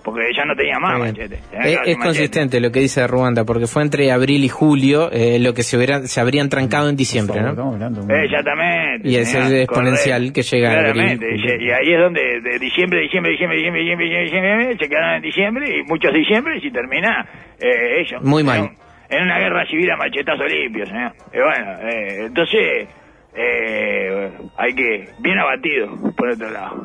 Porque 0.04 0.22
ya 0.36 0.46
no 0.46 0.56
tenía 0.56 0.80
más 0.80 0.98
machete. 1.00 1.38
Tenía 1.52 1.66
Es, 1.68 1.72
es 1.74 1.78
machete. 1.78 1.96
consistente 2.04 2.60
lo 2.60 2.72
que 2.72 2.80
dice 2.80 3.06
Ruanda, 3.08 3.44
porque 3.46 3.68
fue 3.68 3.84
entre 3.84 4.12
abril 4.12 4.44
y 4.44 4.50
julio 4.50 5.10
eh, 5.12 5.38
lo 5.40 5.54
que 5.54 5.62
se, 5.64 5.78
hubiera- 5.78 6.02
se 6.02 6.20
habrían 6.20 6.50
trancado 6.50 6.90
en 6.90 6.96
diciembre, 6.96 7.40
¿no? 7.42 7.50
Hablando 7.72 8.02
Exactamente. 8.14 9.08
Y 9.08 9.16
ese 9.16 9.40
es 9.40 9.52
exponencial 9.52 10.22
correcto. 10.22 10.34
que 10.34 10.42
llega 10.42 10.72
a 10.74 10.90
abril, 10.90 11.20
y, 11.22 11.72
ahí 11.72 11.94
es 11.94 12.00
donde 12.00 12.42
de 12.42 12.60
diciembre, 12.60 13.02
diciembre, 13.02 13.32
diciembre, 13.32 13.58
diciembre, 13.58 13.82
diciembre, 13.82 14.06
diciembre, 14.06 14.24
diciembre, 14.24 14.78
se 14.80 14.90
quedaron 14.90 15.19
en 15.20 15.24
diciembre 15.24 15.78
y 15.78 15.84
muchos 15.84 16.14
diciembre 16.14 16.60
y 16.62 16.72
termina 16.72 17.28
eh, 17.60 18.02
eso. 18.02 18.20
Muy 18.22 18.42
En 18.42 18.48
mal. 18.48 18.72
En, 19.10 19.24
una 19.24 19.40
guerra 19.40 19.66
civil 19.66 19.90
a 19.92 19.98
machetazo 19.98 20.46
limpio, 20.46 20.86
señor. 20.86 21.14
Y 21.34 21.38
bueno, 21.38 21.72
eh, 21.82 22.26
entonces 22.26 22.88
eh, 23.36 24.32
hay 24.58 24.74
que... 24.74 25.10
Bien 25.20 25.40
abatido, 25.40 26.14
por 26.16 26.30
otro 26.30 26.50
lado. 26.50 26.84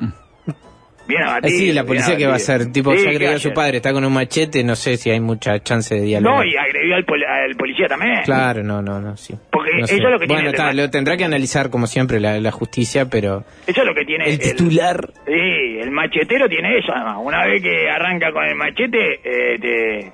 Bien 1.06 1.20
Eh, 1.42 1.50
sí, 1.50 1.72
la 1.72 1.84
policía 1.84 2.16
que 2.16 2.26
va 2.26 2.32
a 2.32 2.36
hacer, 2.36 2.72
tipo, 2.72 2.90
Sí, 2.92 2.98
ya 2.98 3.02
¿qué 3.04 3.16
agredió 3.16 3.36
a 3.36 3.38
su 3.38 3.52
padre, 3.52 3.76
está 3.76 3.92
con 3.92 4.04
un 4.04 4.12
machete, 4.12 4.64
no 4.64 4.74
sé 4.74 4.96
si 4.96 5.10
hay 5.10 5.20
mucha 5.20 5.62
chance 5.62 5.94
de 5.94 6.00
dialogar. 6.00 6.38
No, 6.38 6.44
y 6.50 6.56
agredió 6.56 6.96
al, 6.96 7.04
al 7.24 7.56
policía 7.56 7.86
también. 7.88 8.22
Claro, 8.24 8.62
no, 8.62 8.80
no, 8.80 9.00
no, 9.00 9.14
sí. 9.16 9.34
Porque 9.50 9.70
No 9.78 9.84
eso 9.84 9.94
es 9.94 10.00
lo 10.00 10.18
que 10.18 10.26
tiene 10.26 10.34
Bueno, 10.34 10.48
el 10.48 10.54
está, 10.54 10.70
tema. 10.70 10.82
lo 10.82 10.90
tendrá 10.90 11.16
que 11.18 11.24
analizar 11.24 11.68
como 11.68 11.86
siempre 11.86 12.20
la, 12.20 12.40
la 12.40 12.50
justicia, 12.52 13.04
pero 13.06 13.44
Eso 13.66 13.80
es 13.82 13.86
lo 13.86 13.94
que 13.94 14.04
tiene 14.06 14.30
el 14.30 14.38
titular... 14.38 15.10
Sí, 15.26 15.78
el 15.80 15.90
machetero 15.90 16.48
tiene 16.48 16.78
eso, 16.78 16.92
además. 16.94 17.16
Una 17.20 17.44
vez 17.44 17.62
que 17.62 17.88
arranca 17.90 18.32
con 18.32 18.44
el 18.44 18.54
machete, 18.54 19.20
eh, 19.24 19.58
te- 19.60 20.12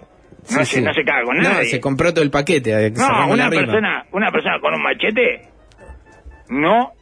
no, 0.53 0.59
Sí, 0.61 0.65
se, 0.65 0.77
sí. 0.77 0.83
no 0.83 0.93
se 0.93 1.05
caga 1.05 1.23
con 1.25 1.37
No, 1.37 1.43
nadie. 1.45 1.67
se 1.69 1.81
compró 1.81 2.13
todo 2.13 2.25
el 2.25 2.31
paquete. 2.31 2.87
eh, 2.87 2.91
No, 2.97 3.29
una 3.29 3.49
persona, 3.49 4.05
una 4.11 4.33
persona 4.33 4.59
con 4.59 4.75
un 4.75 4.83
machete 4.83 5.43
no 6.49 6.93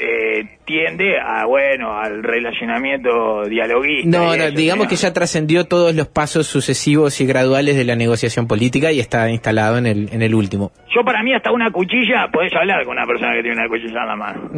eh, 0.00 0.58
tiende 0.64 1.20
a, 1.20 1.44
bueno, 1.44 1.92
al 1.98 2.22
relacionamiento 2.22 3.44
dialoguista. 3.44 4.08
No, 4.08 4.28
no, 4.28 4.44
eso, 4.44 4.56
digamos 4.56 4.86
que 4.86 4.96
ya 4.96 5.12
trascendió 5.12 5.64
todos 5.64 5.94
los 5.94 6.08
pasos 6.08 6.46
sucesivos 6.46 7.20
y 7.20 7.26
graduales 7.26 7.76
de 7.76 7.84
la 7.84 7.96
negociación 7.96 8.46
política 8.46 8.92
y 8.92 9.00
está 9.00 9.30
instalado 9.30 9.76
en 9.76 9.86
el, 9.86 10.08
en 10.12 10.22
el 10.22 10.34
último. 10.34 10.72
Yo 10.94 11.04
para 11.04 11.22
mí 11.22 11.34
hasta 11.34 11.52
una 11.52 11.70
cuchilla 11.70 12.28
podés 12.32 12.52
hablar 12.54 12.84
con 12.84 12.96
una 12.96 13.06
persona 13.06 13.34
que 13.34 13.42
tiene 13.42 13.58
una 13.58 13.68
cuchilla 13.68 14.00
en 14.00 14.08
la 14.08 14.16
mano. 14.16 14.50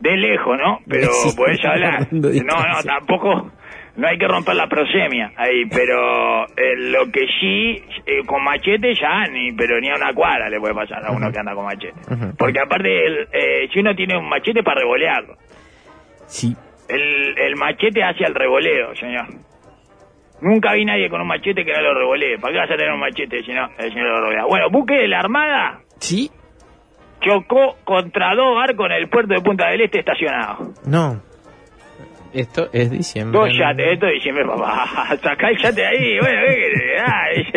De 0.00 0.16
lejos, 0.16 0.56
¿no? 0.58 0.80
Pero 0.88 1.10
podés 1.36 1.62
hablar. 1.64 2.08
No, 2.10 2.30
no, 2.30 2.82
tampoco. 2.84 3.52
No 3.96 4.06
hay 4.08 4.18
que 4.18 4.28
romper 4.28 4.54
la 4.56 4.66
prosemia 4.68 5.32
ahí, 5.36 5.64
pero 5.66 6.44
eh, 6.48 6.76
lo 6.76 7.06
que 7.10 7.26
sí, 7.40 7.82
eh, 8.04 8.22
con 8.26 8.44
machete 8.44 8.94
ya 8.94 9.26
ni, 9.28 9.52
pero 9.52 9.80
ni 9.80 9.88
a 9.90 9.94
una 9.96 10.12
cuadra 10.12 10.50
le 10.50 10.60
puede 10.60 10.74
pasar 10.74 11.04
a 11.06 11.10
uno 11.12 11.32
que 11.32 11.38
anda 11.38 11.54
con 11.54 11.64
machete. 11.64 11.98
Porque 12.38 12.60
aparte, 12.60 13.06
el, 13.06 13.28
eh, 13.32 13.68
si 13.72 13.80
uno 13.80 13.94
tiene 13.94 14.16
un 14.18 14.28
machete 14.28 14.62
para 14.62 14.80
revolearlo, 14.80 15.36
Sí. 16.26 16.54
el, 16.88 17.38
el 17.38 17.56
machete 17.56 18.02
hacia 18.04 18.26
el 18.26 18.34
revoleo, 18.34 18.94
señor. 18.96 19.26
Nunca 20.42 20.74
vi 20.74 20.84
nadie 20.84 21.08
con 21.08 21.22
un 21.22 21.28
machete 21.28 21.64
que 21.64 21.72
no 21.72 21.80
lo 21.80 21.94
revolee. 21.94 22.36
¿Para 22.38 22.52
qué 22.52 22.58
vas 22.58 22.70
a 22.70 22.76
tener 22.76 22.92
un 22.92 23.00
machete 23.00 23.42
si 23.42 23.52
no, 23.52 23.66
si 23.78 23.94
no 23.94 24.04
lo 24.04 24.20
revolea? 24.20 24.44
Bueno, 24.44 24.68
buque 24.70 24.94
de 24.94 25.08
la 25.08 25.20
Armada 25.20 25.80
¿Sí? 26.00 26.30
chocó 27.20 27.76
contra 27.84 28.34
dos 28.34 28.54
barcos 28.54 28.86
en 28.86 28.92
el 28.92 29.08
puerto 29.08 29.32
de 29.34 29.40
Punta 29.40 29.68
del 29.68 29.80
Este 29.80 30.00
estacionados. 30.00 30.86
No. 30.86 31.22
Esto 32.36 32.68
es 32.70 32.90
diciembre. 32.90 33.38
Dos 33.40 33.56
yates, 33.56 33.92
esto 33.94 34.06
es 34.08 34.12
diciembre, 34.14 34.44
papá. 34.44 35.16
Sacá 35.22 35.48
el 35.48 35.56
yate 35.56 35.86
ahí, 35.86 36.18
bueno, 36.20 36.40
¿qué 36.46 36.66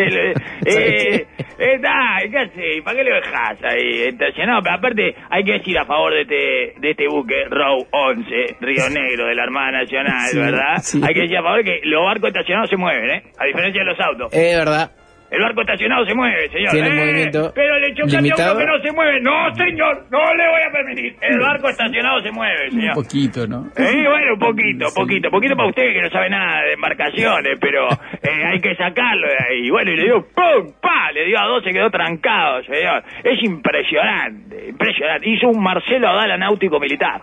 eh, 0.30 0.34
eh, 0.64 1.26
está, 1.74 1.90
¿qué 2.30 2.38
haces? 2.38 2.82
¿Para 2.82 2.96
qué 2.96 3.04
lo 3.04 3.14
dejás 3.16 3.62
ahí 3.64 4.02
estacionado? 4.08 4.62
Pero 4.62 4.74
aparte, 4.76 5.14
hay 5.28 5.44
que 5.44 5.52
decir 5.52 5.78
a 5.78 5.84
favor 5.84 6.14
de 6.14 6.22
este, 6.22 6.80
de 6.80 6.90
este 6.92 7.08
buque, 7.08 7.44
Row 7.50 7.86
11, 7.90 8.56
Río 8.60 8.88
Negro, 8.88 9.26
de 9.26 9.34
la 9.34 9.42
Armada 9.42 9.72
Nacional, 9.72 10.28
Sí, 10.30 10.38
¿verdad? 10.38 10.76
sí. 10.78 11.00
Hay 11.06 11.12
que 11.14 11.20
decir 11.20 11.36
a 11.36 11.42
favor 11.42 11.62
que 11.62 11.80
los 11.84 12.02
barcos 12.04 12.28
estacionados 12.28 12.70
se 12.70 12.76
mueven, 12.76 13.10
¿eh? 13.10 13.22
A 13.38 13.44
diferencia 13.44 13.82
de 13.82 13.86
los 13.86 14.00
autos. 14.00 14.32
Es 14.32 14.56
verdad. 14.56 14.90
El 15.30 15.40
barco 15.40 15.60
estacionado 15.60 16.04
se 16.06 16.14
mueve, 16.14 16.48
señor. 16.50 16.72
Tiene 16.72 16.88
¡Eh! 16.88 17.00
movimiento 17.00 17.52
Pero 17.54 17.78
le 17.78 17.94
chocaste 17.94 18.42
a 18.42 18.58
que 18.58 18.66
no 18.66 18.78
se 18.82 18.92
mueve. 18.92 19.20
No, 19.20 19.54
señor, 19.54 20.04
no 20.10 20.34
le 20.34 20.48
voy 20.48 20.62
a 20.68 20.72
permitir. 20.72 21.16
El 21.20 21.38
barco 21.38 21.68
estacionado 21.68 22.20
se 22.20 22.32
mueve, 22.32 22.64
Un 22.64 22.80
señor. 22.80 22.94
poquito, 22.94 23.46
¿no? 23.46 23.66
Eh, 23.76 24.04
bueno, 24.08 24.34
un 24.34 24.38
poquito, 24.40 24.86
poquito, 24.94 25.30
poquito 25.30 25.56
para 25.56 25.68
usted 25.68 25.92
que 25.92 26.02
no 26.02 26.10
sabe 26.10 26.30
nada 26.30 26.62
de 26.62 26.72
embarcaciones, 26.72 27.58
pero 27.60 27.88
eh, 28.22 28.44
hay 28.44 28.60
que 28.60 28.74
sacarlo 28.74 29.28
de 29.28 29.36
ahí. 29.48 29.70
Bueno, 29.70 29.92
y 29.92 29.96
le 29.96 30.04
dio 30.04 30.20
¡pum! 30.34 30.72
¡pa! 30.80 31.12
Le 31.12 31.24
dio 31.26 31.38
a 31.38 31.46
dos, 31.46 31.62
se 31.62 31.70
quedó 31.70 31.90
trancado, 31.90 32.62
señor. 32.64 33.04
Es 33.22 33.40
impresionante, 33.42 34.68
impresionante. 34.68 35.28
Hizo 35.30 35.48
un 35.48 35.62
Marcelo 35.62 36.08
Adala 36.08 36.36
náutico 36.36 36.80
militar. 36.80 37.20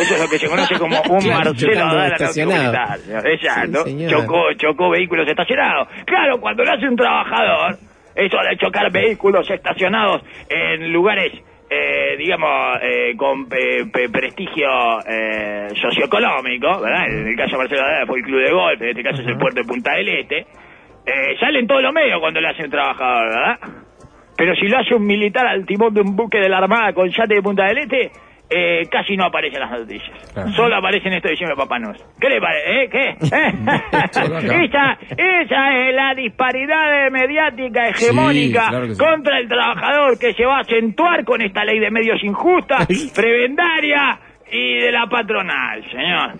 Eso 0.00 0.14
es 0.14 0.20
lo 0.22 0.28
que 0.28 0.38
se 0.38 0.48
conoce 0.48 0.78
como 0.78 0.96
un 1.08 1.20
Claro, 1.20 1.50
Marcelo 1.50 1.84
Adala 1.84 2.06
estacionado. 2.16 2.72
Exacto. 3.28 3.84
Sí, 3.84 4.06
chocó, 4.08 4.52
chocó 4.56 4.90
vehículos 4.90 5.28
estacionados. 5.28 5.88
Claro, 6.06 6.40
cuando 6.40 6.64
lo 6.64 6.72
hace 6.72 6.86
un 6.88 6.96
trabajador, 6.96 7.76
eso 8.14 8.36
de 8.48 8.56
chocar 8.56 8.90
vehículos 8.92 9.48
estacionados 9.50 10.22
en 10.48 10.92
lugares 10.92 11.32
eh, 11.70 12.16
digamos, 12.18 12.78
eh, 12.82 13.16
con 13.16 13.48
pe- 13.48 13.86
prestigio 14.12 14.68
eh, 15.08 15.68
socioeconómico, 15.80 16.80
¿verdad? 16.80 17.06
En 17.08 17.26
el 17.26 17.36
caso 17.36 17.52
de 17.52 17.58
Marcelo 17.58 17.82
Adala 17.82 18.06
fue 18.06 18.18
el 18.18 18.24
club 18.24 18.40
de 18.44 18.52
golf, 18.52 18.82
en 18.82 18.88
este 18.90 19.02
caso 19.02 19.22
es 19.22 19.28
el 19.28 19.38
puerto 19.38 19.60
de 19.60 19.66
Punta 19.66 19.92
del 19.94 20.08
Este. 20.10 20.38
Eh, 20.40 21.36
salen 21.40 21.66
todos 21.66 21.82
los 21.82 21.92
medios 21.92 22.20
cuando 22.20 22.40
lo 22.40 22.48
hace 22.48 22.64
un 22.64 22.70
trabajador, 22.70 23.28
¿verdad? 23.28 23.58
Pero 24.36 24.54
si 24.54 24.68
lo 24.68 24.78
hace 24.78 24.94
un 24.94 25.06
militar 25.06 25.46
al 25.46 25.64
timón 25.66 25.94
de 25.94 26.02
un 26.02 26.14
buque 26.14 26.38
de 26.38 26.48
la 26.48 26.58
Armada 26.58 26.92
con 26.92 27.08
yate 27.08 27.34
de 27.34 27.42
Punta 27.42 27.64
del 27.66 27.78
Este, 27.78 28.10
eh, 28.50 28.86
casi 28.90 29.16
no 29.16 29.24
aparecen 29.24 29.60
las 29.60 29.70
noticias. 29.70 30.32
Claro. 30.32 30.52
Solo 30.52 30.76
aparecen 30.76 31.12
esto 31.14 31.28
diciendo 31.28 31.56
Papá 31.56 31.78
Noel. 31.78 31.96
¿Qué 32.20 32.28
le 32.28 32.40
parece? 32.40 32.82
¿Eh? 32.84 32.88
¿Qué? 32.90 33.08
¿Eh? 33.36 34.64
esa, 34.64 34.98
esa 35.16 35.78
es 35.88 35.94
la 35.94 36.14
disparidad 36.14 37.10
mediática 37.10 37.88
hegemónica 37.88 38.62
Sí, 38.64 38.68
claro 38.70 38.86
que 38.86 38.94
sí. 38.94 39.00
contra 39.04 39.38
el 39.38 39.48
trabajador 39.48 40.18
que 40.18 40.32
se 40.34 40.44
va 40.44 40.58
a 40.58 40.60
acentuar 40.60 41.24
con 41.24 41.40
esta 41.42 41.64
ley 41.64 41.78
de 41.80 41.90
medios 41.90 42.22
injusta, 42.22 42.86
prebendaria 43.14 44.18
y 44.52 44.78
de 44.80 44.92
la 44.92 45.06
patronal, 45.06 45.82
señor. 45.90 46.32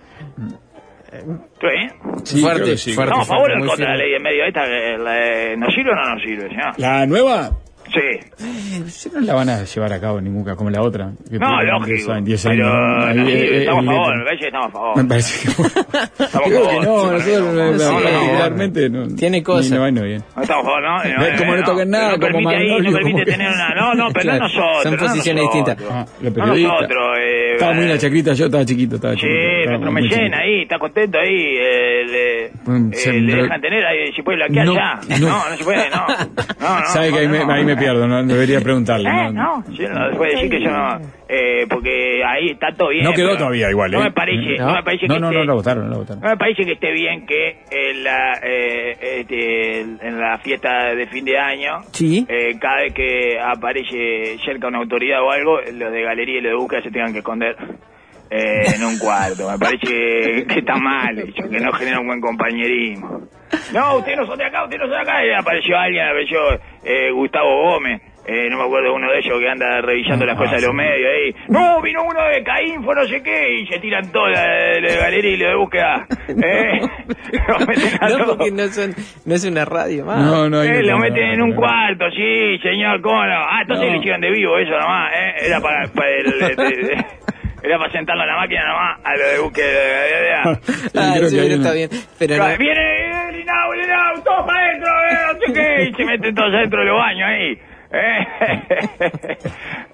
¿Tú, 1.59 1.67
eh? 1.67 1.87
Sí, 2.23 2.41
Fuerte, 2.41 2.77
sí. 2.77 2.91
fuerte. 2.93 3.11
¿Estamos 3.13 3.29
a 3.29 3.33
favor 3.33 3.51
o 3.51 3.53
en 3.55 3.65
contra 3.67 3.85
de 3.85 3.91
la 3.91 3.97
ley 3.97 4.11
de 4.11 4.19
medios 4.19 4.47
esta? 4.47 4.65
que 4.65 4.97
la- 4.97 5.55
¿Nos 5.57 5.73
sirve 5.73 5.91
o 5.91 5.95
no 5.95 6.13
nos 6.13 6.21
sirve, 6.21 6.49
señor? 6.49 6.73
¿La 6.77 7.05
nueva? 7.05 7.49
Sí. 7.95 9.09
No 9.13 9.21
la 9.21 9.33
van 9.35 9.49
a 9.49 9.63
llevar 9.63 9.93
a 9.93 9.99
cabo 10.01 10.19
ninguna 10.21 10.55
como 10.55 10.69
la 10.69 10.81
otra. 10.81 11.11
que 11.29 11.39
No, 11.39 11.61
lógico. 11.63 11.85
10 11.95 12.09
años, 12.09 12.25
10 12.25 12.43
Pero 12.45 12.67
años. 12.73 13.29
eh, 13.29 13.57
estamos 13.59 13.87
a 13.87 13.91
favor, 13.91 14.17
me 14.17 14.23
parece 14.25 14.39
que 14.41 14.45
estamos 14.47 14.67
a 14.67 14.71
favor. 14.71 14.97
Me 15.03 15.03
parece 15.05 15.39
que 15.45 15.51
Estamos 15.51 16.35
a 16.35 16.39
Creo 16.49 16.65
favor. 16.65 16.69
que 16.69 16.85
no, 16.85 17.19
sí, 17.19 17.31
nosotros 17.31 17.41
no, 17.41 17.53
no, 17.53 17.71
no, 17.71 17.99
no, 17.99 18.03
particularmente 18.03 18.89
no. 18.89 19.15
Tiene 19.15 19.43
cosas. 19.43 19.71
No 19.71 19.91
no 19.91 20.01
bien. 20.03 20.23
No 20.35 20.41
estamos 20.41 20.65
a 20.65 20.67
favor, 20.67 20.83
¿no? 20.83 21.37
Como 21.37 21.55
no 21.55 21.63
toquen 21.63 21.89
nada, 21.89 22.11
no 22.17 22.19
como 22.19 22.41
no 22.41 22.49
permite 22.49 23.25
tener 23.31 23.47
una... 23.51 23.65
No, 23.75 23.93
no, 23.93 24.07
pero 24.13 24.33
no 24.33 24.39
nosotros. 24.39 24.83
son 24.83 24.91
no 24.93 24.99
posiciones 24.99 25.43
nosotros. 25.43 25.77
distintas. 25.77 25.91
Ah, 25.91 26.05
No 26.21 26.45
nosotros. 26.45 27.17
Eh, 27.19 27.51
Estaba 27.53 27.73
muy 27.73 27.83
en 27.83 27.89
la 27.89 27.97
chacrita, 27.97 28.33
yo 28.33 28.45
estaba 28.45 28.65
chiquito, 28.65 28.95
estaba 28.95 29.13
Sí, 29.13 29.19
chiquito. 29.21 29.91
mecena 29.91 30.09
chiquito. 30.19 30.37
ahí, 30.37 30.61
está 30.63 30.79
contento 30.79 31.17
ahí, 31.19 31.55
eh, 31.57 32.03
le, 32.05 32.45
eh, 32.45 32.51
dejan 33.21 33.61
tener 33.61 33.85
ahí, 33.85 34.11
si 34.13 34.21
puede 34.21 34.37
bloquear 34.37 34.65
No, 34.65 34.73
ya. 34.75 34.99
no. 35.19 35.27
No, 35.27 35.49
no 35.49 35.57
se 35.57 35.63
puede, 35.63 35.89
no. 35.89 36.07
No, 36.59 36.79
no. 36.79 36.85
Sabe 36.87 37.11
que 37.11 37.19
ahí, 37.19 37.27
no, 37.27 37.45
me, 37.45 37.53
ahí 37.53 37.63
me 37.65 37.75
pierdo, 37.91 38.07
no 38.07 38.23
debería 38.23 38.59
preguntarle. 38.61 39.09
Eh, 39.09 39.31
no. 39.31 39.57
no, 39.59 39.63
yo 39.71 39.89
no 39.89 40.17
puedo 40.17 40.31
decir 40.31 40.49
que 40.49 40.61
yo 40.61 40.69
no, 40.71 40.99
eh, 41.29 41.65
porque 41.69 42.21
ahí 42.25 42.49
está 42.49 42.67
todo 42.77 42.89
bien. 42.89 43.03
No 43.03 43.13
quedó 43.13 43.37
todavía 43.37 43.69
igual, 43.69 43.91
No 43.91 43.99
¿eh? 44.01 44.03
me 44.03 44.11
parece, 44.11 44.57
no, 44.59 44.67
No. 44.67 44.73
me 44.75 44.83
parece 44.83 45.07
No, 45.07 45.13
que 45.15 45.19
no, 45.21 45.27
esté, 45.27 45.37
no, 45.39 45.45
lo 45.45 45.55
votaron, 45.55 45.83
no 45.85 45.89
lo 45.91 45.97
votaron. 45.99 46.21
no 46.21 46.29
me 46.29 46.37
parece 46.37 46.65
que 46.65 46.71
esté 46.73 46.91
bien 46.91 47.25
que 47.25 47.57
en 47.71 48.03
la, 48.03 48.39
eh, 48.43 48.97
este, 49.21 49.81
en 49.81 50.19
la 50.19 50.37
fiesta 50.39 50.93
de 50.95 51.07
fin 51.07 51.25
de 51.25 51.37
año, 51.37 51.81
Sí. 51.91 52.25
eh, 52.29 52.57
cada 52.59 52.77
vez 52.83 52.93
que 52.93 53.39
aparece 53.39 54.37
cerca 54.45 54.67
una 54.67 54.79
autoridad 54.79 55.21
o 55.23 55.31
algo, 55.31 55.59
los 55.61 55.91
de 55.91 56.01
galería 56.03 56.39
y 56.39 56.41
los 56.41 56.51
de 56.51 56.55
búsqueda 56.57 56.81
se 56.83 56.91
tengan 56.91 57.11
que 57.13 57.19
esconder 57.19 57.55
eh, 58.29 58.63
en 58.75 58.83
un 58.83 58.97
cuarto. 58.99 59.49
Me 59.51 59.57
parece 59.57 59.85
que, 59.87 60.45
que 60.47 60.59
está 60.59 60.75
mal 60.77 61.17
hecho, 61.19 61.49
que 61.49 61.59
no 61.59 61.71
genera 61.73 61.99
un 61.99 62.07
buen 62.07 62.21
compañerismo. 62.21 63.21
No, 63.73 63.97
ustedes 63.97 64.17
no 64.17 64.25
son 64.25 64.37
de 64.37 64.45
acá, 64.45 64.63
ustedes 64.63 64.81
no 64.81 64.87
son 64.87 64.95
de 65.05 65.11
acá. 65.11 65.25
Y 65.25 65.31
apareció 65.33 65.77
alguien, 65.77 66.05
apareció 66.05 66.39
eh, 66.83 67.11
Gustavo 67.11 67.63
Gómez. 67.63 68.01
Eh, 68.27 68.49
no 68.49 68.57
me 68.57 68.63
acuerdo 68.63 68.95
uno 68.95 69.11
de 69.11 69.19
ellos 69.19 69.39
que 69.39 69.47
anda 69.47 69.81
revisando 69.81 70.25
las 70.25 70.33
Ah, 70.35 70.39
cosas 70.39 70.59
de 70.59 70.65
los 70.67 70.71
sí. 70.71 70.77
medios 70.77 71.11
ahí. 71.13 71.35
No, 71.47 71.79
vino 71.83 72.01
uno 72.03 72.23
de 72.27 72.43
Caínfo, 72.43 72.91
no 72.95 73.05
sé 73.05 73.21
qué, 73.21 73.59
y 73.59 73.67
se 73.67 73.77
tiran 73.77 74.11
todos 74.11 74.29
los 74.31 74.39
de, 74.39 74.81
de 74.81 74.97
galería 74.97 75.31
y 75.31 75.37
los 75.37 75.49
de 75.49 75.55
búsqueda. 75.55 76.07
Eh, 76.27 76.81
lo 77.47 77.59
meten 77.67 77.97
a 78.01 78.09
No, 78.09 78.25
porque 78.35 78.49
no, 78.51 78.65
son, 78.69 78.95
no 79.25 79.35
es 79.35 79.45
una 79.45 79.63
radio 79.63 80.05
más. 80.05 80.17
No, 80.25 80.49
no, 80.49 80.63
Eh, 80.63 80.69
no 80.81 80.81
lo 80.93 80.97
meten 80.97 81.23
en 81.33 81.41
un 81.43 81.49
no. 81.51 81.55
cuarto, 81.55 82.05
sí, 82.15 82.57
señor, 82.63 82.99
¿cómo 83.01 83.23
no? 83.23 83.31
Ah, 83.47 83.59
entonces 83.61 83.85
No. 83.85 83.91
le 83.93 83.99
hicieron 83.99 84.21
de 84.21 84.31
vivo 84.31 84.57
eso 84.57 84.71
nomás, 84.71 85.11
¿eh? 85.13 85.33
Era 85.45 85.61
para, 85.61 85.87
para 85.89 86.09
el, 86.09 86.39
de- 86.39 86.55
de- 86.87 87.05
era 87.65 87.79
para 87.79 87.91
sentarlo 87.91 88.21
a 88.21 88.25
la 88.27 88.35
máquina 88.35 88.61
nomás, 88.67 88.99
a 89.03 89.15
lo 89.17 89.27
de 89.27 89.39
búsqueda 89.39 89.79
Ah, 90.95 91.13
creo 91.17 91.29
sí, 91.29 91.39
está 91.39 91.71
bien. 91.71 91.89
Pero 92.19 92.37
no. 92.37 92.45
Viene, 92.45 92.57
viene, 92.59 93.31
Linau, 93.31 93.73
Linau, 93.73 94.23
todos 94.23 94.45
para 94.45 94.67
adentro, 94.67 94.91
no 95.33 95.39
sé 95.39 95.53
qué, 95.53 95.83
y 95.89 95.93
se 95.95 96.05
meten 96.05 96.35
todos 96.35 96.53
adentro 96.53 96.79
de 96.81 96.85
los 96.85 96.97
baños 96.99 97.27
ahí 97.27 97.59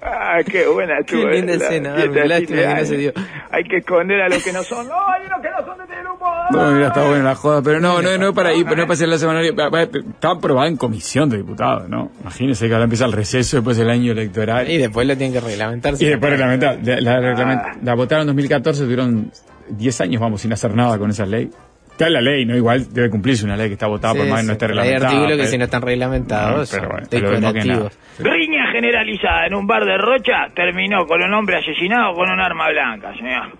ah, 0.02 0.38
qué 0.50 0.66
buena 0.66 0.94
Qué 1.06 1.16
linda 1.16 1.54
escena, 1.54 1.96
lástima 2.24 2.60
que 2.60 2.74
no 2.80 2.84
se 2.84 2.96
dio. 2.96 3.12
Hay 3.50 3.64
que 3.64 3.76
esconder 3.78 4.20
a 4.22 4.28
los 4.28 4.42
que 4.42 4.52
no 4.52 4.62
son. 4.62 4.86
¡Ay, 4.86 5.28
los 5.28 5.40
que 5.40 5.50
no 5.50 5.66
son 5.66 5.78
de 5.78 5.86
Telelupo! 5.86 6.26
No, 6.50 6.70
mira, 6.72 6.88
está 6.88 7.06
buena 7.06 7.24
la 7.24 7.34
joda, 7.34 7.62
pero 7.62 7.80
no, 7.80 8.02
no, 8.02 8.16
no 8.18 8.28
es 8.28 8.34
para 8.34 8.50
ahí, 8.50 8.64
pero 8.64 8.76
no 8.76 8.82
es 8.82 8.86
para 8.86 8.94
hacer 8.94 9.08
la 9.08 9.18
semana. 9.18 9.40
Está 9.42 10.30
aprobada 10.30 10.68
en 10.68 10.76
comisión 10.76 11.28
de 11.28 11.36
diputados, 11.38 11.88
¿no? 11.88 12.10
Imagínense 12.20 12.66
que 12.66 12.72
ahora 12.72 12.84
empieza 12.84 13.04
el 13.04 13.12
receso 13.12 13.56
después 13.58 13.76
del 13.76 13.90
año 13.90 14.12
electoral. 14.12 14.70
Y 14.70 14.78
después 14.78 15.06
lo 15.06 15.16
tienen 15.16 15.32
que 15.34 15.40
reglamentar. 15.46 15.94
Y 15.98 16.04
después 16.06 16.30
reglamentar. 16.30 16.78
La, 16.82 17.00
la, 17.00 17.20
reglament- 17.20 17.78
la 17.82 17.94
votaron 17.94 18.22
en 18.22 18.26
2014, 18.28 18.82
tuvieron 18.84 19.30
10 19.68 20.00
años, 20.00 20.20
vamos, 20.20 20.40
sin 20.40 20.52
hacer 20.52 20.74
nada 20.74 20.98
con 20.98 21.10
esa 21.10 21.26
ley. 21.26 21.50
Está 21.92 22.06
en 22.06 22.12
la 22.14 22.20
ley, 22.20 22.44
¿no? 22.46 22.56
Igual 22.56 22.92
debe 22.92 23.10
cumplirse 23.10 23.44
una 23.44 23.56
ley 23.56 23.68
que 23.68 23.74
está 23.74 23.86
votada, 23.86 24.14
por 24.14 24.26
más 24.26 24.40
que 24.40 24.46
no 24.46 24.52
esté 24.52 24.64
Hay 24.64 24.68
reglamentada. 24.70 25.06
artículos 25.08 25.30
que 25.32 25.36
pero- 25.36 25.48
si 25.50 25.58
no 25.58 25.64
están 25.64 25.82
reglamentados 25.82 26.70
Pero 26.70 26.82
son 26.82 27.42
bueno. 27.42 27.90
Riña 28.18 28.72
generalizada 28.72 29.46
en 29.46 29.54
un 29.54 29.66
bar 29.66 29.84
de 29.84 29.98
Rocha 29.98 30.48
terminó 30.54 31.06
con 31.06 31.22
un 31.22 31.32
hombre 31.34 31.58
asesinado 31.58 32.14
con 32.14 32.30
un 32.30 32.40
arma 32.40 32.68
blanca, 32.70 33.12
señor. 33.16 33.52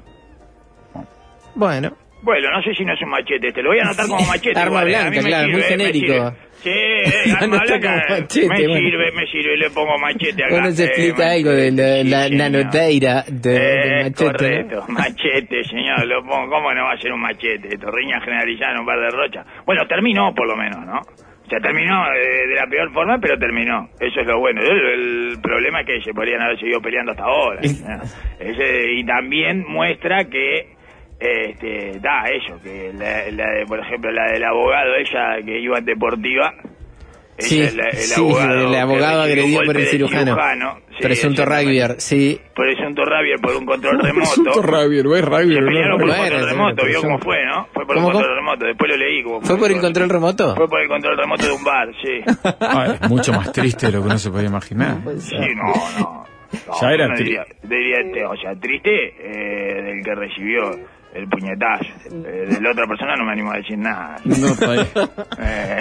Bueno, 1.54 1.92
Bueno, 2.22 2.48
no 2.50 2.62
sé 2.62 2.72
si 2.74 2.84
no 2.84 2.94
es 2.94 3.02
un 3.02 3.10
machete, 3.10 3.52
te 3.52 3.62
lo 3.62 3.70
voy 3.70 3.78
a 3.80 3.82
anotar 3.82 4.06
como 4.06 4.22
machete. 4.26 4.58
Arma 4.58 4.84
igual, 4.86 4.88
eh, 4.90 4.96
a 4.96 5.04
mí 5.04 5.10
blanca, 5.10 5.22
me 5.22 5.28
claro, 5.28 5.44
sirve, 5.44 5.52
muy 5.52 5.62
me 5.62 5.68
genérico. 5.68 6.36
Sí, 6.62 6.70
eh, 6.70 7.24
blanca, 7.26 7.80
como 7.80 7.96
machete, 8.20 8.48
me 8.48 8.54
bueno. 8.66 8.74
sirve, 8.78 9.12
me 9.12 9.26
sirve, 9.26 9.56
le 9.56 9.70
pongo 9.70 9.98
machete 9.98 10.44
acá. 10.44 10.54
uno 10.56 10.70
se 10.70 10.82
eh, 10.84 10.86
explica 10.86 11.30
algo 11.32 11.50
de 11.50 11.70
la, 11.72 12.02
sí, 12.02 12.08
la 12.08 12.28
nanoteira 12.28 13.24
de, 13.28 13.50
del 13.50 13.62
Eh, 13.62 14.02
machete. 14.04 14.24
¿no? 14.24 14.32
correcto, 14.32 14.84
machete, 14.88 15.64
señor, 15.64 16.06
lo 16.06 16.22
pongo, 16.24 16.48
¿cómo 16.48 16.72
no 16.72 16.84
va 16.84 16.92
a 16.92 16.98
ser 16.98 17.12
un 17.12 17.20
machete? 17.20 17.68
Esto, 17.74 17.90
riña 17.90 18.20
generalizada 18.20 18.72
en 18.74 18.78
un 18.80 18.86
bar 18.86 19.00
de 19.00 19.10
Rocha. 19.10 19.44
Bueno, 19.66 19.86
terminó 19.88 20.32
por 20.34 20.46
lo 20.46 20.56
menos, 20.56 20.84
¿no? 20.86 20.98
O 21.00 21.48
sea, 21.52 21.58
terminó 21.60 22.06
eh, 22.14 22.46
de 22.48 22.54
la 22.54 22.66
peor 22.66 22.90
forma, 22.92 23.18
pero 23.18 23.36
terminó. 23.38 23.88
Eso 24.00 24.20
es 24.20 24.26
lo 24.26 24.38
bueno. 24.38 24.60
El, 24.62 25.32
el 25.32 25.40
problema 25.42 25.80
es 25.80 25.86
que 25.86 26.00
se 26.00 26.14
podrían 26.14 26.40
haber 26.40 26.58
seguido 26.58 26.80
peleando 26.80 27.10
hasta 27.12 27.24
ahora. 27.24 27.60
¿no? 27.88 28.02
Ese- 28.38 28.92
y 28.92 29.04
también 29.04 29.64
muestra 29.68 30.24
que, 30.24 30.68
este, 31.22 31.98
da 32.00 32.24
eso, 32.28 32.60
que 32.62 32.92
la, 32.94 33.30
la 33.30 33.50
de, 33.52 33.66
por 33.66 33.78
ejemplo, 33.80 34.10
la 34.10 34.32
del 34.32 34.44
abogado, 34.44 34.94
ella 34.96 35.36
que 35.44 35.58
iba 35.60 35.78
en 35.78 35.84
deportiva. 35.84 36.52
ella, 36.58 36.68
Sí, 37.48 37.60
el, 37.60 37.80
el 37.80 37.92
sí, 37.94 38.20
abogado, 38.20 38.66
el 38.68 38.74
abogado 38.74 39.22
agredido 39.22 39.62
por 39.64 39.76
el 39.76 39.84
de 39.84 39.88
cirujano. 39.90 40.36
sí, 40.90 41.02
Presunto 41.02 41.44
rugby, 41.44 41.80
sí. 41.98 42.40
Presunto 42.54 43.04
Rabier 43.04 43.40
por 43.40 43.56
un 43.56 43.64
control 43.66 43.98
remoto. 44.00 44.14
Presunto 44.20 44.62
Rabier, 44.62 45.08
¿ves? 45.08 45.24
Rabier, 45.24 45.58
Se 45.60 45.64
pelearon 45.66 45.98
por 45.98 46.06
Bueno, 46.08 46.22
un 46.22 46.28
control 46.28 46.40
sí, 46.42 46.54
remoto, 46.54 46.84
vio 46.86 47.00
cómo 47.02 47.18
fue, 47.18 47.44
¿no? 47.46 47.66
Fue 47.72 47.86
por 47.86 47.96
un 47.96 48.02
¿Cómo, 48.02 48.12
control 48.12 48.24
cómo? 48.36 48.36
remoto, 48.50 48.66
después 48.66 48.90
lo 48.90 48.96
leí. 48.98 49.22
Como 49.22 49.40
¿Fue 49.40 49.58
por 49.58 49.70
el 49.72 49.80
control 49.80 50.08
remoto? 50.10 50.56
Fue 50.56 50.68
por 50.68 50.80
el 50.82 50.88
control 50.88 51.16
remoto 51.18 51.46
de 51.46 51.52
un 51.52 51.64
bar, 51.64 51.88
sí. 52.02 52.20
Ah, 52.60 52.96
es 53.00 53.08
mucho 53.10 53.32
más 53.32 53.50
triste 53.52 53.86
de 53.86 53.92
lo 53.92 54.00
que 54.00 54.06
uno 54.06 54.18
se 54.18 54.30
podía 54.30 54.48
imaginar. 54.48 54.96
Sí, 55.18 55.36
no, 55.56 55.72
no. 55.98 56.26
no 56.66 56.80
Ya 56.80 56.90
era 56.92 57.08
no 57.08 57.14
tri- 57.14 57.18
diría, 57.24 57.44
diría, 57.62 57.96
este, 58.00 58.24
o 58.26 58.36
sea, 58.36 58.54
triste 58.60 58.90
eh, 59.18 59.82
del 59.82 60.04
que 60.04 60.14
recibió 60.14 60.70
el 61.14 61.28
puñetazo. 61.28 61.84
Eh, 62.10 62.46
de 62.48 62.60
la 62.60 62.70
otra 62.70 62.86
persona 62.86 63.14
no 63.16 63.24
me 63.24 63.32
animo 63.32 63.52
a 63.52 63.56
decir 63.56 63.78
nada. 63.78 64.16
No. 64.24 64.34
Eh, 65.42 65.80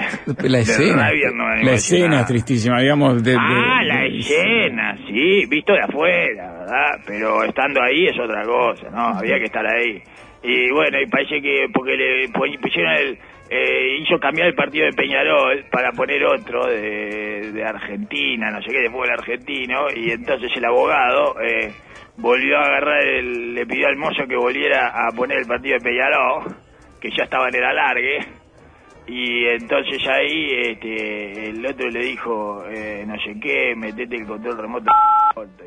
La 0.49 0.59
escena. 0.59 1.09
No 1.33 1.45
me 1.45 1.63
La 1.63 1.73
escena 1.73 2.19
es 2.21 2.25
tristísima, 2.27 2.81
digamos. 2.81 3.23
De, 3.23 3.31
de- 3.31 3.37
Ah, 3.39 3.83
la 3.83 4.05
escena, 4.05 4.97
sí, 5.07 5.45
visto 5.47 5.73
de 5.73 5.81
afuera, 5.81 6.51
¿verdad? 6.59 6.99
Pero 7.05 7.43
estando 7.43 7.81
ahí 7.81 8.07
es 8.07 8.19
otra 8.19 8.43
cosa, 8.43 8.89
¿no? 8.89 9.17
Había 9.17 9.37
que 9.37 9.45
estar 9.45 9.65
ahí. 9.65 10.01
Y 10.43 10.71
bueno, 10.71 10.99
y 11.01 11.05
parece 11.07 11.41
que 11.41 11.67
porque 11.73 11.91
le 11.95 12.27
pu- 12.29 12.59
pusieron 12.59 12.93
el... 12.93 13.17
eh, 13.49 13.97
hizo 14.01 14.17
cambiar 14.19 14.47
el 14.47 14.55
partido 14.55 14.85
de 14.85 14.93
Peñarol 14.93 15.63
para 15.71 15.91
poner 15.91 16.23
otro 16.25 16.65
de, 16.67 17.51
de 17.51 17.63
Argentina, 17.63 18.49
no 18.49 18.61
sé 18.61 18.71
qué, 18.71 18.79
de 18.79 18.89
fútbol 18.89 19.11
argentino, 19.11 19.85
y 19.95 20.11
entonces 20.11 20.49
el 20.55 20.65
abogado 20.65 21.35
eh, 21.41 21.71
volvió 22.21 22.57
a 22.57 22.65
agarrar, 22.65 23.03
el, 23.07 23.53
le 23.53 23.65
pidió 23.65 23.87
al 23.87 23.97
mozo 23.97 24.25
que 24.27 24.35
volviera 24.37 24.87
a 24.89 25.11
poner 25.11 25.39
el 25.39 25.45
partido 25.47 25.77
de 25.77 25.83
Peñarol, 25.83 26.55
que 26.99 27.09
ya 27.17 27.23
estaba 27.23 27.49
en 27.49 27.55
el 27.55 27.63
alargue, 27.63 28.19
y 29.07 29.45
entonces 29.47 29.99
ahí 30.07 30.47
este, 30.71 31.49
el 31.49 31.65
otro 31.65 31.89
le 31.89 31.99
dijo, 32.05 32.63
eh, 32.69 33.03
no 33.07 33.15
sé 33.15 33.33
qué, 33.41 33.73
metete 33.75 34.15
el 34.17 34.25
control 34.27 34.57
remoto 34.57 34.91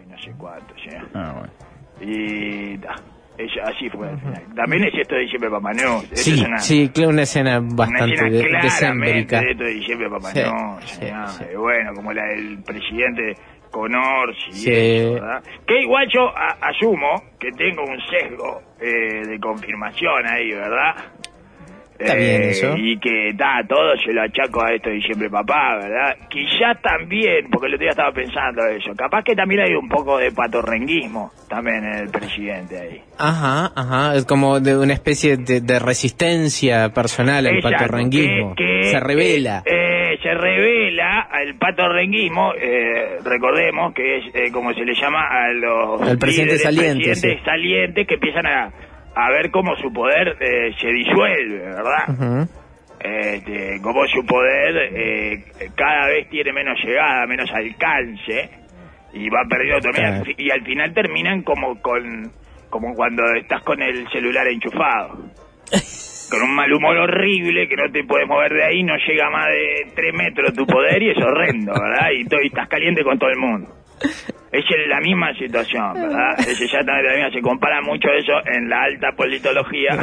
y 0.02 0.06
no 0.10 0.18
sé 0.18 0.32
cuánto. 0.38 0.72
¿sí? 0.76 0.88
Ah, 1.14 1.34
bueno. 1.38 1.52
Y 2.00 2.78
ta, 2.78 2.94
ella- 3.36 3.64
así 3.64 3.88
fue 3.90 4.08
al 4.08 4.18
final. 4.20 4.42
También 4.54 4.84
es 4.84 4.94
esto 4.94 5.14
de 5.16 5.22
diciembre 5.22 5.50
Papá. 5.50 5.72
Eso 5.72 6.00
Sí, 6.12 6.30
es 6.34 6.46
una, 6.46 6.58
sí, 6.58 6.88
claro, 6.94 7.10
una 7.10 7.22
escena 7.22 7.58
una 7.58 7.74
bastante 7.74 8.14
escena 8.14 8.30
de, 8.30 8.36
de 9.12 9.50
esto 9.50 9.64
de 9.64 9.70
diciembre 9.74 10.10
Papá 10.10 10.30
Sí, 10.30 10.40
Noel, 10.40 10.82
sí, 10.86 10.94
señor. 10.96 11.28
sí. 11.28 11.44
Eh, 11.50 11.56
Bueno, 11.56 11.92
como 11.94 12.12
la 12.12 12.24
del 12.26 12.62
presidente 12.62 13.34
Conors 13.74 14.36
y 14.50 14.52
Sí. 14.52 14.70
eso, 14.72 15.14
¿verdad? 15.14 15.42
Que 15.66 15.80
igual 15.82 16.06
yo 16.14 16.28
a- 16.28 16.56
asumo 16.68 17.22
que 17.40 17.50
tengo 17.52 17.82
un 17.82 17.98
sesgo 18.08 18.62
eh, 18.80 19.26
de 19.26 19.38
confirmación 19.40 20.24
ahí, 20.26 20.52
¿verdad? 20.52 20.94
Está 21.98 22.16
bien 22.16 22.42
eso. 22.42 22.74
Y 22.76 22.98
que 22.98 23.28
está 23.28 23.60
todo 23.68 23.96
se 24.04 24.12
lo 24.12 24.22
achaco 24.22 24.64
a 24.64 24.72
esto 24.74 24.88
de 24.90 24.96
diciembre 24.96 25.30
papá, 25.30 25.76
¿verdad? 25.80 26.16
Quizá 26.28 26.74
también, 26.82 27.48
porque 27.50 27.68
el 27.68 27.74
otro 27.74 27.82
día 27.84 27.90
estaba 27.90 28.10
pensando 28.12 28.66
eso, 28.66 28.92
capaz 28.96 29.22
que 29.22 29.34
también 29.36 29.60
hay 29.60 29.74
un 29.74 29.88
poco 29.88 30.18
de 30.18 30.32
patorrenguismo 30.32 31.30
también 31.48 31.84
en 31.84 31.94
el 32.00 32.08
presidente 32.10 32.78
ahí. 32.80 33.00
Ajá, 33.16 33.70
ajá, 33.76 34.16
es 34.16 34.26
como 34.26 34.58
de 34.58 34.76
una 34.76 34.92
especie 34.92 35.36
de, 35.36 35.60
de 35.60 35.78
resistencia 35.78 36.88
personal 36.92 37.46
al 37.46 37.56
Exacto, 37.56 37.78
patorrenguismo. 37.78 38.54
que- 38.56 38.64
que, 38.82 38.90
Se 38.90 38.98
revela. 39.00 39.62
eh, 39.64 40.14
eh, 40.14 40.18
se 40.20 40.34
revela 40.34 41.13
al 41.34 41.54
patorrenguismo, 41.56 42.52
eh, 42.54 43.18
recordemos 43.24 43.92
que 43.94 44.18
es 44.18 44.34
eh, 44.34 44.52
como 44.52 44.72
se 44.74 44.84
le 44.84 44.94
llama 44.94 45.20
a 45.28 45.52
los 45.52 46.02
Al 46.02 46.18
presidente 46.18 46.54
líderes, 46.54 46.62
saliente, 46.62 47.04
presidentes 47.10 47.38
sí. 47.40 47.44
salientes 47.44 48.06
que 48.06 48.14
empiezan 48.14 48.46
a, 48.46 48.72
a 49.16 49.30
ver 49.30 49.50
cómo 49.50 49.74
su 49.76 49.92
poder 49.92 50.36
eh, 50.40 50.72
se 50.80 50.88
disuelve, 50.88 51.58
¿verdad? 51.58 52.08
Ujú. 52.08 52.48
este, 53.00 53.80
como 53.82 54.06
su 54.06 54.24
poder 54.26 54.76
eh, 54.94 55.44
cada 55.76 56.06
vez 56.08 56.28
tiene 56.30 56.52
menos 56.52 56.78
llegada, 56.84 57.26
menos 57.26 57.50
alcance 57.52 58.50
y 59.12 59.28
va 59.28 59.44
perdiendo 59.48 59.90
Claro. 59.90 60.24
y 60.36 60.50
al 60.50 60.62
final 60.64 60.92
terminan 60.94 61.42
como 61.42 61.80
con 61.80 62.32
como 62.70 62.92
cuando 62.94 63.22
estás 63.40 63.62
con 63.62 63.80
el 63.82 64.08
celular 64.10 64.46
enchufado. 64.48 65.18
Con 66.30 66.42
un 66.42 66.54
mal 66.54 66.72
humor 66.72 66.96
horrible 66.96 67.68
que 67.68 67.76
no 67.76 67.90
te 67.92 68.04
puedes 68.04 68.26
mover 68.26 68.52
de 68.52 68.64
ahí, 68.64 68.82
no 68.82 68.94
llega 68.96 69.30
más 69.30 69.46
de 69.46 69.92
3 69.94 70.14
metros 70.14 70.54
tu 70.54 70.66
poder 70.66 71.02
y 71.02 71.10
es 71.10 71.18
horrendo, 71.18 71.72
¿verdad? 71.72 72.10
Y, 72.12 72.22
y 72.22 72.46
estás 72.46 72.68
caliente 72.68 73.02
con 73.04 73.18
todo 73.18 73.30
el 73.30 73.38
mundo. 73.38 73.68
Es 74.52 74.64
la 74.88 75.00
misma 75.00 75.34
situación, 75.34 75.94
¿verdad? 75.94 76.38
Es 76.38 76.60
exactamente 76.60 77.08
la 77.08 77.14
misma. 77.16 77.30
Se 77.32 77.40
compara 77.40 77.80
mucho 77.82 78.08
eso 78.10 78.32
en 78.46 78.68
la 78.68 78.82
alta 78.82 79.12
politología. 79.16 79.98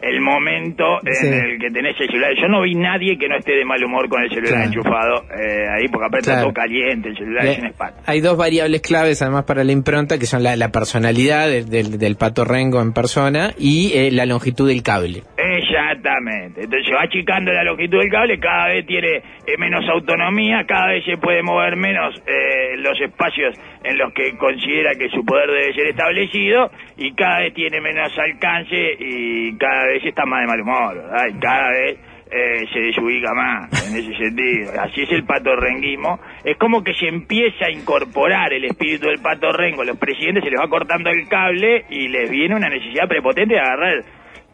El 0.00 0.20
momento 0.20 0.84
en 1.04 1.12
Sí. 1.14 1.26
el 1.26 1.58
que 1.58 1.70
tenés 1.70 2.00
el 2.00 2.06
celular. 2.06 2.30
Yo 2.40 2.46
no 2.48 2.62
vi 2.62 2.74
nadie 2.74 3.18
que 3.18 3.28
no 3.28 3.36
esté 3.36 3.52
de 3.56 3.64
mal 3.64 3.82
humor 3.82 4.08
con 4.08 4.22
el 4.22 4.28
celular 4.30 4.54
Claro. 4.54 4.68
enchufado 4.68 5.24
eh, 5.36 5.66
ahí, 5.76 5.88
porque 5.88 6.06
aparte 6.06 6.26
Claro. 6.26 6.42
todo 6.44 6.52
caliente, 6.54 7.08
el 7.08 7.16
celular 7.16 7.44
Le- 7.44 7.52
es 7.52 7.58
en 7.58 7.66
espalda. 7.66 8.00
Hay 8.06 8.20
dos 8.20 8.36
variables 8.36 8.80
claves 8.80 9.20
además 9.22 9.44
para 9.44 9.64
la 9.64 9.72
impronta 9.72 10.18
que 10.18 10.26
son 10.26 10.42
la, 10.44 10.54
la 10.56 10.70
personalidad 10.70 11.48
del, 11.48 11.68
del, 11.68 11.98
del 11.98 12.16
pato 12.16 12.44
rengo 12.44 12.80
en 12.80 12.92
persona 12.92 13.52
y 13.58 13.92
eh, 13.94 14.10
la 14.12 14.24
longitud 14.24 14.68
del 14.68 14.82
cable. 14.84 15.22
Exactamente. 15.36 16.62
Entonces 16.64 16.86
se 16.86 16.94
va 16.94 17.02
achicando 17.02 17.52
la 17.52 17.64
longitud 17.64 17.98
del 17.98 18.10
cable, 18.10 18.38
cada 18.38 18.68
vez 18.68 18.86
tiene 18.86 19.16
eh, 19.16 19.22
menos 19.58 19.84
autonomía, 19.88 20.64
cada 20.66 20.88
vez 20.88 21.04
se 21.04 21.16
puede 21.16 21.42
mover 21.42 21.76
menos 21.76 22.14
eh, 22.26 22.76
los 22.78 22.98
espacios 23.00 23.54
en 23.84 23.98
los 23.98 24.12
que 24.12 24.36
considera 24.36 24.94
que 24.94 25.08
su 25.08 25.24
poder 25.24 25.50
debe 25.50 25.74
ser 25.74 25.86
establecido 25.88 26.70
y 26.96 27.12
cada 27.12 27.40
vez 27.40 27.54
tiene 27.54 27.80
menos 27.80 28.12
alcance 28.18 28.96
y 28.98 29.56
cada 29.56 29.86
vez 29.86 30.04
está 30.04 30.24
más 30.26 30.42
de 30.42 30.46
mal 30.46 30.60
humor, 30.60 30.96
¿verdad? 30.96 31.26
Y 31.28 31.38
cada 31.38 31.70
vez 31.70 31.98
eh, 32.30 32.66
se 32.72 32.80
desubica 32.80 33.32
más 33.32 33.90
en 33.90 33.96
ese 33.96 34.14
sentido. 34.16 34.72
Así 34.80 35.02
es 35.02 35.12
el 35.12 35.24
patorrenguismo. 35.24 36.20
Es 36.44 36.58
como 36.58 36.84
que 36.84 36.92
se 36.94 37.08
empieza 37.08 37.66
a 37.66 37.70
incorporar 37.70 38.52
el 38.52 38.64
espíritu 38.64 39.06
del 39.06 39.20
patorrengo. 39.20 39.84
Los 39.84 39.96
presidentes 39.96 40.44
se 40.44 40.50
les 40.50 40.60
va 40.60 40.68
cortando 40.68 41.08
el 41.10 41.26
cable 41.28 41.86
y 41.88 42.08
les 42.08 42.30
viene 42.30 42.56
una 42.56 42.68
necesidad 42.68 43.08
prepotente 43.08 43.54
de 43.54 43.60
agarrar 43.60 44.04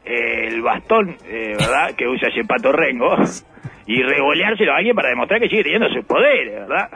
el 0.04 0.60
bastón, 0.62 1.16
eh, 1.26 1.54
¿verdad? 1.58 1.96
Que 1.96 2.06
usa 2.06 2.28
ese 2.28 2.44
patorrengo 2.44 3.16
y 3.86 4.02
revoleárselo 4.02 4.72
a 4.72 4.76
alguien 4.76 4.94
para 4.94 5.08
demostrar 5.08 5.40
que 5.40 5.48
sigue 5.48 5.64
teniendo 5.64 5.88
sus 5.88 6.04
poderes, 6.04 6.54
¿verdad? 6.54 6.90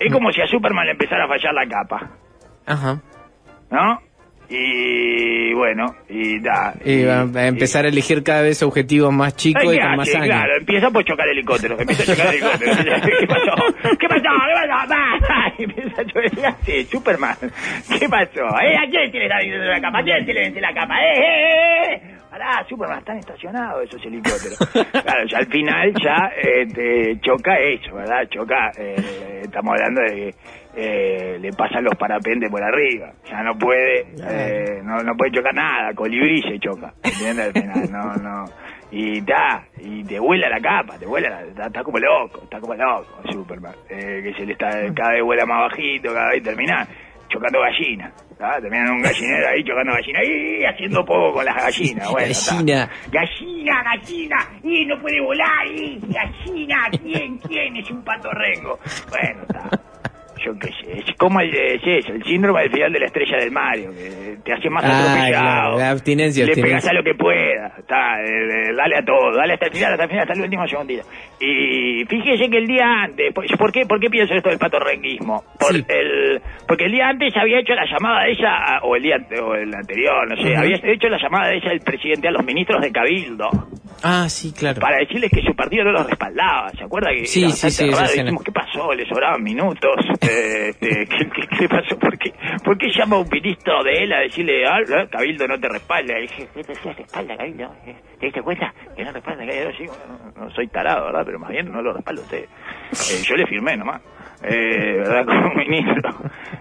Es 0.00 0.12
como 0.12 0.32
si 0.32 0.40
a 0.40 0.46
Superman 0.46 0.86
le 0.86 0.92
empezara 0.92 1.24
a 1.24 1.28
fallar 1.28 1.54
la 1.54 1.68
capa, 1.68 2.10
Ajá. 2.66 3.00
¿no? 3.70 4.00
Y 4.52 5.54
bueno, 5.54 5.94
y 6.08 6.40
da. 6.40 6.74
Y 6.84 7.04
va 7.04 7.20
a 7.20 7.46
empezar 7.46 7.84
a 7.84 7.88
elegir 7.88 8.24
cada 8.24 8.42
vez 8.42 8.60
objetivos 8.64 9.12
más 9.12 9.36
chicos 9.36 9.62
y 9.62 9.76
¿qué 9.76 9.80
con 9.80 9.96
más 9.96 10.12
años. 10.12 10.26
Claro, 10.26 10.56
empieza 10.58 10.90
por 10.90 11.04
chocar 11.04 11.28
helicópteros. 11.28 11.80
Empieza 11.80 12.02
a 12.02 12.16
chocar 12.16 12.34
helicópteros. 12.34 12.76
¿Qué 13.20 13.26
pasó? 13.28 13.96
¿Qué 13.98 14.08
pasó? 14.08 14.22
¿Qué 14.48 14.88
pasó? 14.88 15.40
Empieza. 15.58 16.90
Superman. 16.90 17.36
¿Qué 17.98 18.08
pasó? 18.08 18.40
¿Eh? 18.60 18.76
¿A 18.76 18.90
quién 18.90 19.12
se 19.12 19.18
le 19.18 19.24
está 19.26 19.38
diciendo 19.38 19.66
la 19.66 19.80
capa? 19.80 19.98
¿A 20.00 20.02
quién 20.02 20.26
se 20.26 20.32
le 20.32 20.60
la 20.60 20.74
capa? 20.74 20.94
¡Eh, 21.00 21.14
eh, 21.16 21.94
eh! 21.94 22.20
Para 22.30 22.46
pará, 22.46 22.68
Superman, 22.68 22.98
están 23.00 23.18
estacionados 23.18 23.84
esos 23.84 24.04
helicópteros. 24.04 24.58
claro, 24.92 25.26
ya 25.28 25.38
al 25.38 25.46
final 25.46 25.92
ya 26.00 26.30
eh, 26.40 26.66
te 26.66 27.20
choca 27.20 27.58
eso, 27.58 27.94
¿verdad? 27.94 28.28
Choca, 28.30 28.70
eh, 28.78 29.40
estamos 29.42 29.74
hablando 29.74 30.00
de 30.02 30.14
que 30.14 30.34
eh, 30.76 31.38
le 31.40 31.50
pasan 31.52 31.84
los 31.84 31.94
parapentes 31.96 32.50
por 32.50 32.62
arriba. 32.62 33.12
Ya 33.28 33.42
no 33.42 33.56
puede, 33.58 34.06
eh, 34.28 34.80
no, 34.82 34.96
no 35.02 35.14
puede 35.16 35.32
chocar 35.32 35.54
nada, 35.54 35.92
colibrí 35.94 36.40
se 36.42 36.58
choca, 36.58 36.92
¿entiendes? 37.02 37.46
Al 37.46 37.52
final, 37.62 37.90
no, 37.92 38.14
no. 38.16 38.44
Y 38.92 39.22
ta, 39.22 39.64
y 39.78 40.02
te 40.04 40.18
vuela 40.18 40.48
la 40.48 40.60
capa, 40.60 40.98
te 40.98 41.06
vuela, 41.06 41.30
la- 41.30 41.42
está, 41.46 41.66
está 41.66 41.82
como 41.84 41.98
loco, 41.98 42.42
está 42.42 42.58
como 42.60 42.74
loco 42.74 43.20
Superman. 43.32 43.74
Eh, 43.88 44.20
que 44.24 44.34
se 44.36 44.46
le 44.46 44.52
está, 44.52 44.68
cada 44.94 45.12
vez 45.12 45.22
vuela 45.22 45.46
más 45.46 45.70
bajito, 45.70 46.12
cada 46.12 46.30
vez 46.30 46.42
termina 46.42 46.86
chocando 47.28 47.60
gallinas. 47.60 48.12
¿tá? 48.36 48.60
Termina 48.60 48.84
en 48.86 48.90
un 48.90 49.02
gallinero 49.02 49.48
ahí 49.48 49.62
chocando 49.62 49.92
gallinas 49.92 50.22
y 50.26 50.64
haciendo 50.64 51.04
poco 51.04 51.34
con 51.34 51.44
las 51.44 51.54
gallinas. 51.54 52.08
Bueno, 52.10 52.32
ta. 52.34 52.54
Gallina. 52.56 52.90
Gallina, 53.12 53.82
gallina, 53.84 54.36
y 54.64 54.86
no 54.86 54.98
puede 55.00 55.20
volar, 55.20 55.66
y 55.68 56.00
gallina, 56.08 56.88
¿quién, 57.00 57.38
quién 57.38 57.76
es 57.76 57.88
un 57.92 58.02
pato 58.02 58.28
rengo? 58.32 58.76
Bueno, 59.08 59.42
está. 59.42 59.70
Yo 60.44 60.52
qué 60.58 60.68
sé, 60.72 60.98
es 61.10 61.16
como 61.18 61.38
el, 61.40 61.50
de- 61.50 61.74
es 61.74 61.82
eso, 61.84 62.12
el 62.14 62.22
síndrome 62.24 62.62
del 62.62 62.70
final 62.72 62.92
de 62.94 63.00
la 63.00 63.06
estrella 63.06 63.36
del 63.36 63.50
Mario, 63.50 63.90
que 63.90 64.38
te 64.42 64.52
hace 64.54 64.70
más 64.70 64.82
Ah, 64.84 64.98
atropellado. 64.98 65.30
claro, 65.44 65.78
la 65.78 65.90
abstinencia, 65.90 66.46
Le 66.46 66.54
pegas 66.54 66.86
a 66.88 66.92
lo 66.94 67.02
que 67.02 67.14
pueda, 67.14 67.74
está, 67.78 68.22
eh, 68.22 68.24
eh, 68.70 68.72
dale 68.74 68.96
a 68.96 69.04
todo, 69.04 69.36
dale 69.36 69.52
hasta 69.54 69.66
el 69.66 69.72
final, 69.72 69.92
hasta 69.92 70.04
el 70.04 70.08
final, 70.08 70.22
hasta 70.22 70.34
el 70.34 70.40
último 70.42 70.66
segundito. 70.66 71.02
Y 71.40 72.04
fíjese 72.06 72.48
que 72.48 72.56
el 72.58 72.66
día 72.66 73.02
antes, 73.04 73.34
¿por 73.34 73.70
qué, 73.72 73.84
por 73.86 74.00
qué 74.00 74.08
pienso 74.08 74.32
esto 74.34 74.48
del 74.48 74.58
patorrenguismo? 74.58 75.44
Por 75.58 75.74
Sí. 75.74 75.84
el, 75.88 76.40
porque 76.66 76.84
el 76.86 76.92
día 76.92 77.08
antes 77.08 77.36
había 77.36 77.60
hecho 77.60 77.74
la 77.74 77.84
llamada 77.84 78.24
de 78.24 78.32
ella, 78.32 78.80
o 78.82 78.96
el 78.96 79.02
día 79.02 79.16
o 79.42 79.54
el 79.54 79.74
anterior, 79.74 80.26
no 80.28 80.36
sé, 80.42 80.56
había 80.56 80.76
hecho 80.84 81.08
la 81.08 81.18
llamada 81.22 81.48
de 81.50 81.56
ella 81.58 81.72
el 81.72 81.80
presidente 81.80 82.28
a 82.28 82.30
los 82.30 82.44
ministros 82.44 82.80
de 82.80 82.90
Cabildo 82.90 83.50
Ah, 84.02 84.26
sí, 84.30 84.52
claro. 84.54 84.80
para 84.80 84.96
decirles 84.96 85.30
que 85.30 85.42
su 85.42 85.54
partido 85.54 85.84
no 85.84 85.92
los 85.92 86.06
respaldaba. 86.08 86.70
¿Se 86.70 86.84
acuerda 86.84 87.10
que 87.10 87.26
Sí, 87.26 87.40
sí, 87.40 87.44
bastante 87.44 87.74
sí, 87.74 87.90
pasó? 88.72 88.94
¿Le 88.94 89.06
sobraban 89.06 89.42
minutos? 89.42 89.96
Eh, 90.20 90.68
este, 90.70 91.06
¿qué, 91.06 91.28
qué, 91.30 91.56
qué 91.58 91.68
pasó? 91.68 91.98
¿Por 91.98 92.18
qué, 92.18 92.32
¿Por 92.64 92.78
qué 92.78 92.88
llama 92.96 93.16
a 93.16 93.20
un 93.20 93.28
ministro 93.30 93.82
de 93.84 93.92
él 94.04 94.12
a 94.12 94.20
decirle, 94.20 94.66
ah, 94.66 94.78
eh, 94.80 95.08
Cabildo 95.10 95.46
no 95.48 95.58
te 95.58 95.68
respalda? 95.68 96.18
Y 96.18 96.22
dije, 96.22 96.48
¿qué 96.54 96.62
te 96.62 96.72
decía, 96.72 96.92
respalda 96.92 97.36
Cabildo? 97.36 97.74
Eh, 97.86 97.94
¿Te 98.18 98.26
diste 98.26 98.42
cuenta 98.42 98.72
que 98.96 99.04
no 99.04 99.12
respalda 99.12 99.46
Cabildo? 99.46 99.70
Sí, 99.76 99.84
bueno, 99.86 100.32
no, 100.36 100.44
no 100.44 100.50
soy 100.52 100.68
tarado, 100.68 101.06
¿verdad? 101.06 101.22
Pero 101.26 101.38
más 101.38 101.50
bien 101.50 101.70
no 101.70 101.82
lo 101.82 101.92
respalda 101.92 102.22
usted. 102.22 102.44
Eh, 102.44 103.22
yo 103.24 103.34
le 103.36 103.46
firmé 103.46 103.76
nomás. 103.76 104.00
Eh, 104.42 104.94
¿verdad? 104.96 105.24
Como 105.26 105.54
ministro. 105.54 106.10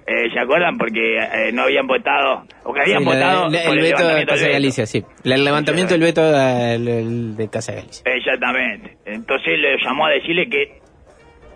Eh, 0.05 0.29
¿Se 0.33 0.39
acuerdan? 0.39 0.77
Porque 0.77 1.17
eh, 1.17 1.51
no 1.53 1.61
habían 1.63 1.87
votado, 1.87 2.43
o 2.65 2.73
que 2.73 2.81
habían 2.81 2.99
Sí, 2.99 3.05
votado 3.05 3.49
la- 3.49 3.63
por 3.63 3.77
el 3.77 3.81
veto 3.83 4.05
de 4.07 4.25
Casa 4.25 4.45
de. 4.47 4.51
Galicia, 4.51 4.85
sí. 4.85 5.05
El 5.23 5.45
levantamiento 5.45 5.93
del 5.93 6.01
veto 6.01 6.29
del- 6.29 7.37
de 7.37 7.49
Casa 7.49 7.71
de 7.71 7.77
Galicia. 7.79 8.03
Exactamente. 8.13 8.97
Entonces 9.05 9.57
le 9.59 9.77
llamó 9.81 10.07
a 10.07 10.09
decirle 10.09 10.49
que 10.49 10.79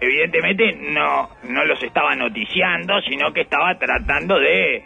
evidentemente 0.03 0.73
no 0.91 1.29
no 1.49 1.65
los 1.65 1.81
estaba 1.83 2.15
noticiando, 2.15 2.99
sino 3.01 3.31
que 3.33 3.41
estaba 3.41 3.77
tratando 3.77 4.39
de 4.39 4.77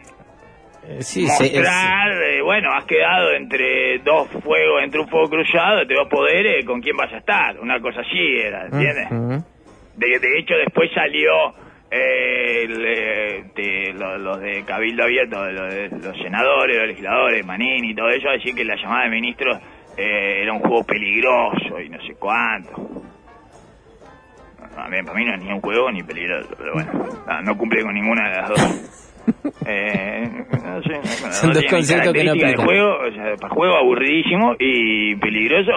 Eh, 0.90 1.02
Sí, 1.02 1.26
mostrar, 1.26 2.12
eh, 2.24 2.42
bueno, 2.42 2.72
has 2.74 2.86
quedado 2.86 3.34
entre 3.34 4.00
dos 4.00 4.30
fuegos, 4.44 4.82
entre 4.84 5.02
un 5.02 5.10
fuego 5.10 5.30
cruzado, 5.30 5.82
entre 5.82 5.98
dos 5.98 6.08
poderes, 6.08 6.64
¿con 6.66 6.80
quién 6.82 6.96
vas 6.96 7.12
a 7.12 7.18
estar? 7.18 7.60
Una 7.60 7.80
cosa 7.82 8.00
así 8.02 8.38
era, 8.40 8.66
¿entiendes? 8.68 9.12
Ujú. 9.12 9.44
De, 9.96 10.08
de 10.20 10.40
hecho, 10.40 10.56
después 10.56 10.90
salió 10.94 11.54
eh, 11.92 12.68
eh, 13.56 13.94
lo- 13.94 14.18
los 14.18 14.40
de 14.40 14.64
Cabildo 14.66 15.04
Abierto, 15.04 15.44
los, 15.52 15.92
los 16.04 16.18
senadores, 16.22 16.78
los 16.78 16.88
legisladores, 16.88 17.46
Manini 17.46 17.92
y 17.92 17.96
todo 17.96 18.10
eso, 18.10 18.30
a 18.30 18.34
decir 18.34 18.54
que 18.56 18.64
la 18.64 18.76
llamada 18.76 19.06
de 19.06 19.10
ministros 19.10 19.58
eh, 19.98 20.40
era 20.44 20.54
un 20.54 20.60
juego 20.60 20.84
peligroso 20.86 21.80
y 21.84 21.90
no 21.90 22.00
sé 22.06 22.14
cuánto. 22.20 22.74
A 24.78 24.88
mí, 24.90 24.98
para 25.04 25.18
mí 25.18 25.26
no 25.26 25.34
es 25.34 25.44
ni 25.44 25.52
un 25.52 25.62
juego 25.62 25.92
ni 25.92 26.04
peligroso, 26.04 26.50
pero 26.58 26.74
bueno, 26.74 26.92
no, 27.28 27.42
no 27.42 27.58
cumple 27.58 27.84
con 27.84 27.94
ninguna 27.94 28.30
de 28.30 28.36
las 28.36 28.50
dos. 28.50 28.94
Eh, 29.66 30.24
no 30.64 30.82
sé, 30.84 30.94
no 31.22 31.32
Son 31.34 31.52
dos 31.52 31.66
conceptos 31.70 32.14
que 32.14 32.24
no 32.24 32.32
aplican. 32.32 32.66
juego, 32.66 32.98
o 33.00 33.12
sea, 33.12 33.36
para 33.36 33.54
juego 33.54 33.76
aburridísimo 33.76 34.56
y 34.58 35.18
peligroso. 35.18 35.74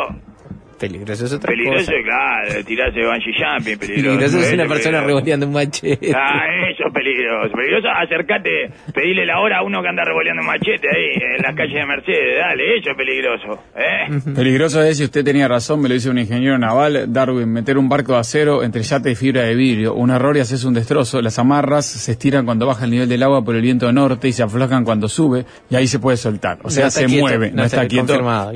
Peligroso 0.81 1.27
es 1.27 1.33
otra 1.35 1.49
Peligroso, 1.51 1.93
cosa. 1.93 2.03
claro, 2.03 2.65
tirarse 2.65 3.01
bungee 3.05 3.33
jumping, 3.37 3.79
peligroso. 3.79 4.17
Peligroso 4.17 4.39
es 4.41 4.53
una 4.55 4.63
Eso, 4.65 4.73
persona 4.73 5.01
revoleando 5.03 5.47
un 5.47 5.53
machete. 5.53 6.13
Ah, 6.17 6.47
eso 6.73 6.85
es 6.89 6.93
peligroso. 6.95 7.53
Peligroso, 7.55 7.89
acércate, 7.91 8.71
pedile 8.95 9.27
la 9.27 9.41
hora 9.41 9.59
a 9.59 9.63
uno 9.63 9.83
que 9.83 9.89
anda 9.89 10.03
revoleando 10.05 10.41
un 10.41 10.47
machete 10.47 10.89
ahí 10.89 11.37
en 11.37 11.43
las 11.43 11.55
calles 11.55 11.75
de 11.75 11.87
Mercedes. 11.87 12.39
Dale, 12.39 12.79
eso 12.79 12.91
es 12.91 12.97
peligroso. 12.97 13.63
¿eh? 13.77 14.33
Peligroso 14.35 14.83
es, 14.83 14.97
si 14.97 15.05
usted 15.05 15.23
tenía 15.25 15.47
razón, 15.49 15.81
me 15.83 15.89
lo 15.89 15.95
dice 15.95 16.09
un 16.09 16.19
ingeniero 16.19 16.57
naval, 16.59 17.13
Darwin, 17.13 17.53
meter 17.53 17.77
un 17.77 17.89
barco 17.89 18.15
de 18.15 18.19
acero 18.21 18.63
entre 18.63 18.83
yate 18.83 19.11
y 19.11 19.15
fibra 19.15 19.43
de 19.43 19.55
vidrio. 19.55 19.95
Un 19.95 20.11
error 20.11 20.37
y 20.37 20.41
haces 20.41 20.65
un 20.65 20.73
destrozo. 20.75 21.21
Las 21.21 21.39
amarras 21.39 21.85
se 21.87 22.13
estiran 22.13 22.45
cuando 22.47 22.67
baja 22.67 22.85
el 22.87 22.91
nivel 22.91 23.09
del 23.09 23.23
agua 23.23 23.45
por 23.45 23.55
el 23.55 23.63
viento 23.63 23.93
norte 23.93 24.29
y 24.29 24.33
se 24.33 24.43
aflojan 24.43 24.85
cuando 24.85 25.09
sube 25.09 25.45
y 25.69 25.77
ahí 25.77 25.87
se 25.87 25.99
puede 25.99 26.17
soltar. 26.17 26.59
O 26.63 26.71
sea, 26.71 26.85
No 26.85 26.89
está 26.89 27.01
se 27.01 27.07
quieto, 27.07 27.21
mueve, 27.21 27.51
no 27.51 27.57
no, 27.59 27.65
está 27.65 27.77
está 27.83 27.89
quieto. 27.89 28.07
confirmado. 28.07 28.53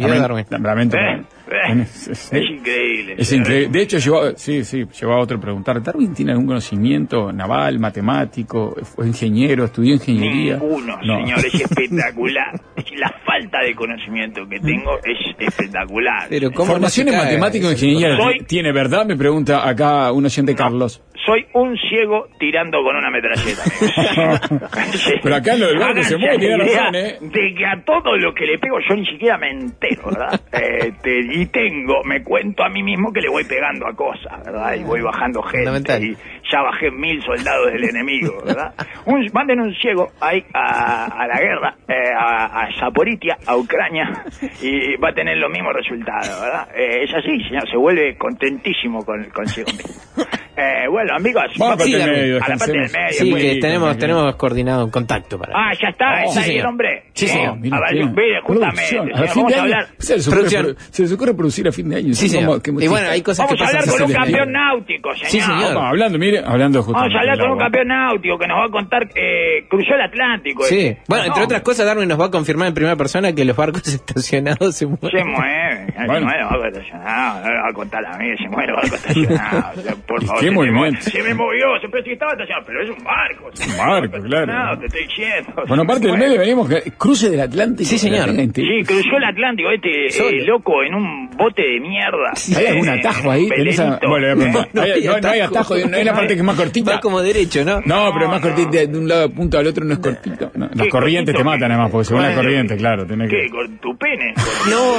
Lamento. 0.59 0.97
¿Eh? 0.97 1.23
Es, 1.83 2.09
es- 2.09 2.33
Es 2.33 2.51
increíble. 2.51 3.14
es 3.19 3.33
increíble. 3.33 3.69
De 3.71 3.83
hecho, 3.83 3.99
llevó, 3.99 4.37
sí, 4.37 4.64
sí, 4.64 4.85
llevó 5.01 5.12
a 5.14 5.21
otro 5.21 5.37
a 5.38 5.40
preguntar, 5.40 5.83
¿Darwin 5.83 6.14
tiene 6.14 6.33
algún 6.33 6.47
conocimiento 6.47 7.33
naval, 7.33 7.79
matemático, 7.79 8.77
fue 8.83 9.07
ingeniero, 9.09 9.64
estudió 9.64 9.95
ingeniería? 9.95 10.55
Ninguno, 10.59 10.99
No. 11.03 11.17
señor, 11.17 11.38
es 11.47 11.55
espectacular. 11.61 12.61
Es 12.77 12.85
La 12.99 13.12
falta 13.25 13.59
de 13.64 13.75
conocimiento 13.75 14.47
que 14.49 14.61
tengo 14.61 14.99
es 15.05 15.35
espectacular. 15.38 16.27
Pero 16.29 16.51
¿cómo 16.53 16.73
Formación 16.73 17.07
no 17.07 17.12
en 17.12 17.19
matemático 17.19 17.69
e 17.69 17.73
ingeniería 17.73 18.17
Soy- 18.17 18.38
tiene, 18.47 18.73
¿verdad? 18.73 19.05
Me 19.07 19.17
pregunta 19.17 19.69
acá 19.69 20.12
un 20.12 20.25
oyente 20.25 20.55
Carlos. 20.55 21.03
Soy 21.25 21.47
un 21.55 21.77
ciego 21.79 22.29
tirando 22.39 22.83
con 22.83 22.97
una 22.97 23.11
metralleta. 23.11 23.63
Pero 25.23 25.35
acá 25.35 25.57
lo 25.57 25.69
del 25.69 25.79
barco 25.79 26.03
se 26.03 26.17
mueve, 26.19 26.39
tiene 26.39 26.57
razón, 26.59 26.95
¿eh? 26.95 27.19
De 27.21 27.55
que 27.57 27.67
a 27.67 27.83
todo 27.85 28.17
lo 28.17 28.35
que 28.35 28.45
le 28.45 28.59
pego 28.59 28.79
yo 28.87 28.95
ni 28.95 29.07
siquiera 29.07 29.39
me 29.39 29.51
entero, 29.51 30.03
¿verdad? 30.07 30.41
Este, 30.55 31.21
y 31.21 31.47
tengo, 31.47 32.03
me 32.05 32.23
cuento 32.23 32.63
a 32.63 32.69
mí 32.69 32.83
mismo 32.83 33.13
que 33.13 33.21
le 33.21 33.29
voy 33.29 33.45
pegando 33.45 33.87
a 33.87 33.95
cosas, 33.95 34.45
¿verdad? 34.45 34.75
Y 34.75 34.83
voy 34.83 35.01
bajando 35.01 35.43
gente. 35.43 35.99
Y 36.01 36.17
ya 36.51 36.63
bajé 36.63 36.91
mil 36.91 37.23
soldados 37.23 37.73
del 37.73 37.85
enemigo, 37.85 38.43
¿verdad? 38.45 38.75
Un, 39.07 39.27
manden 39.33 39.61
un 39.61 39.75
ciego 39.75 40.11
ahí 40.21 40.45
a, 40.53 41.07
a 41.07 41.27
la 41.27 41.39
guerra, 41.39 41.77
eh, 41.89 42.13
a, 42.17 42.63
a 42.63 42.69
Zaporitia, 42.79 43.37
a 43.47 43.57
Ucrania, 43.57 44.25
y 44.63 44.97
va 44.97 45.11
a 45.11 45.15
tener 45.15 45.37
los 45.39 45.51
mismos 45.51 45.73
resultados, 45.75 46.41
¿verdad? 46.41 46.69
Eh, 46.75 47.05
es 47.05 47.15
así, 47.15 47.43
señor, 47.45 47.69
se 47.71 47.77
vuelve 47.77 48.17
contentísimo 48.17 49.05
con, 49.05 49.25
consigo 49.31 49.71
mismo. 49.73 50.25
Eh, 50.57 50.87
bueno, 50.88 51.14
amigos, 51.17 51.45
Vamos 51.59 51.75
a 51.75 51.79
la 51.79 51.85
Sí, 51.85 51.90
parte 51.93 51.99
del 51.99 52.01
Darwin. 52.01 52.21
medio, 52.23 52.37
a 52.37 52.49
la 52.49 52.57
parte 52.57 52.73
del 52.73 52.81
medio, 52.93 53.12
Sí, 53.19 53.31
pues. 53.31 53.43
que 53.43 53.57
tenemos, 53.61 53.99
tenemos 53.99 54.37
coordinado 54.37 54.85
un 54.85 54.90
contacto 54.90 55.38
para. 55.38 55.53
Ah, 55.57 55.73
ya 55.81 55.88
está, 55.88 56.05
Oh, 56.25 56.29
está 56.29 56.43
sí, 56.43 56.51
ahí 56.53 56.59
el 56.59 56.67
hombre. 56.67 57.03
Sí, 57.12 57.27
señor. 57.27 57.49
Oh, 57.51 57.57
Mira, 57.57 57.77
a 57.77 57.81
ver, 57.81 58.05
mire, 58.07 58.40
justamente, 58.43 58.83
A 59.14 59.23
fin 59.27 59.43
vamos 59.43 59.53
de 59.53 59.55
a 59.59 59.62
año, 59.62 59.75
hablar. 59.75 59.87
se 59.99 60.14
les 60.17 60.27
ocurre, 60.29 60.38
Producción. 60.40 60.67
produ- 60.67 60.77
se 60.90 61.03
les 61.03 61.12
ocurre 61.12 61.35
producir 61.35 61.69
a 61.69 61.73
fin 61.73 61.88
de 61.88 61.97
año. 61.97 62.14
Sí, 62.14 62.29
señor. 62.29 62.47
Vamos, 62.49 62.62
qué 62.62 62.71
Y 62.71 62.88
bueno, 62.88 63.09
hay 63.11 63.23
cosas 63.23 63.47
Vamos 63.47 63.59
que 63.59 63.64
a 63.64 63.67
hablar 63.69 63.85
con 63.88 64.03
un 64.03 64.12
campeón 64.12 64.53
náutico, 64.53 65.12
señor. 65.14 65.29
Sí, 65.31 65.40
señor. 65.40 65.75
Vamos, 65.75 65.88
hablando, 65.90 66.19
mire, 66.19 66.38
hablando 66.38 66.79
Vamos 66.83 66.88
a 66.88 66.93
justamente 67.01 67.19
hablar 67.19 67.38
con 67.38 67.51
un 67.51 67.59
campeón 67.59 67.88
náutico 67.88 68.38
que 68.38 68.47
nos 68.47 68.59
va 68.59 68.64
a 68.67 68.71
contar, 68.71 69.03
eh, 69.17 69.67
cruzó 69.69 69.95
el 69.95 70.01
Atlántico. 70.03 70.62
Sí. 70.64 70.79
este. 70.87 71.03
Bueno, 71.09 71.25
entre 71.25 71.40
No, 71.40 71.45
otras 71.47 71.62
cosas, 71.62 71.87
Darwin 71.87 72.09
nos 72.09 72.21
va 72.21 72.27
a 72.27 72.31
confirmar 72.31 72.69
en 72.69 72.75
primera 72.75 72.95
persona 72.97 73.33
que 73.35 73.45
los 73.45 73.57
barcos 73.57 73.83
estacionados 73.88 74.77
se 74.77 74.87
mueven. 74.87 75.11
Se 75.11 75.25
mueve, 75.25 75.87
se 75.93 76.07
Bueno. 76.07 76.27
mueve, 76.27 76.45
va 76.45 76.64
a 76.64 76.69
estacionado, 76.69 77.40
no 77.45 77.51
le 77.51 77.61
va 77.61 77.69
a 77.69 77.73
contar 77.73 78.07
a 78.07 78.19
mí, 78.19 78.27
se 78.37 78.49
mueve, 78.49 78.73
va 78.73 78.81
a 78.81 78.85
estacionado. 78.85 79.71
O 79.77 79.81
sea, 79.83 79.95
Por 80.07 80.25
favor, 80.25 80.44
¿Qué 80.45 80.51
se 80.51 80.51
me 80.51 80.57
movimiento? 80.71 81.01
Se 81.03 81.23
me 81.23 81.35
movió, 81.35 81.67
se 81.81 81.89
pensó 81.89 82.05
que 82.05 82.13
estaba 82.13 82.33
estacionado, 82.33 82.67
pero 82.67 82.83
es 82.83 82.91
un 82.91 83.05
barco. 83.05 83.51
es 83.53 83.67
Un 83.69 83.77
barco, 83.77 84.11
claro. 84.11 84.45
estacionado, 84.45 84.79
Te 84.79 84.87
estoy 84.87 85.03
diciendo. 85.07 85.53
Bueno, 85.69 85.83
se 85.83 85.87
parte 85.89 86.07
del 86.09 86.19
medio 86.19 86.39
venimos, 86.41 86.69
que 86.69 86.83
cruce 86.99 87.31
del 87.31 87.41
Atlántico. 87.41 87.89
Sí, 87.89 87.99
señor. 87.99 88.29
entera. 88.31 88.69
Sí, 88.69 88.85
cruzó 88.85 89.17
el 89.17 89.25
Atlántico, 89.25 89.71
este 89.71 90.07
eh, 90.07 90.45
loco 90.47 90.83
en 90.83 90.95
un 90.95 91.31
bote 91.31 91.63
de 91.63 91.81
mierda. 91.81 92.33
¿Hay 92.57 92.67
algún 92.67 92.89
Eh, 92.89 92.93
atajo 93.01 93.31
ahí? 93.31 93.49
¿Tenés 93.49 93.79
a- 93.81 93.85
Belenito. 93.85 94.09
Bueno, 94.09 94.27
le 94.27 94.35
voy 94.35 94.43
a 94.45 94.47
preguntar. 94.53 94.69
No, 94.75 94.83
¿Hay- 94.83 94.91
hay 94.93 95.05
no, 95.05 95.21
no 95.21 95.29
hay 95.29 95.41
atajo. 95.41 95.75
no 95.77 95.97
hay 95.97 96.05
la 96.05 96.13
parte 96.15 96.29
que 96.35 96.41
es 96.41 96.45
más 96.45 96.57
cortita. 96.57 96.91
Va 96.95 97.01
como 97.01 97.21
derecho, 97.23 97.65
¿no? 97.65 97.81
No, 97.85 98.11
pero 98.13 98.25
es 98.27 98.31
más 98.31 98.41
No, 98.43 98.49
cortita 98.49 98.71
de, 98.71 98.87
de 98.87 98.99
un 98.99 99.09
lado 99.09 99.29
de 99.29 99.35
punto 99.35 99.59
al 99.59 99.67
otro 99.67 99.85
no 99.85 99.93
es 99.95 99.99
cortito. 99.99 100.51
No, 100.55 100.67
las 100.73 100.83
¿Qué, 100.87 100.89
corrientes 100.89 101.35
te 101.35 101.45
matan 101.45 101.71
además, 101.73 101.91
porque 101.91 102.05
según 102.07 102.23
la 102.23 102.35
corriente, 102.35 102.77
claro, 102.77 103.07
tenés 103.07 103.31
¿Qué? 103.31 103.43
que... 103.43 103.51
¿Con 103.51 103.79
tu 103.79 103.97
pene? 103.97 104.35
No, 104.71 104.95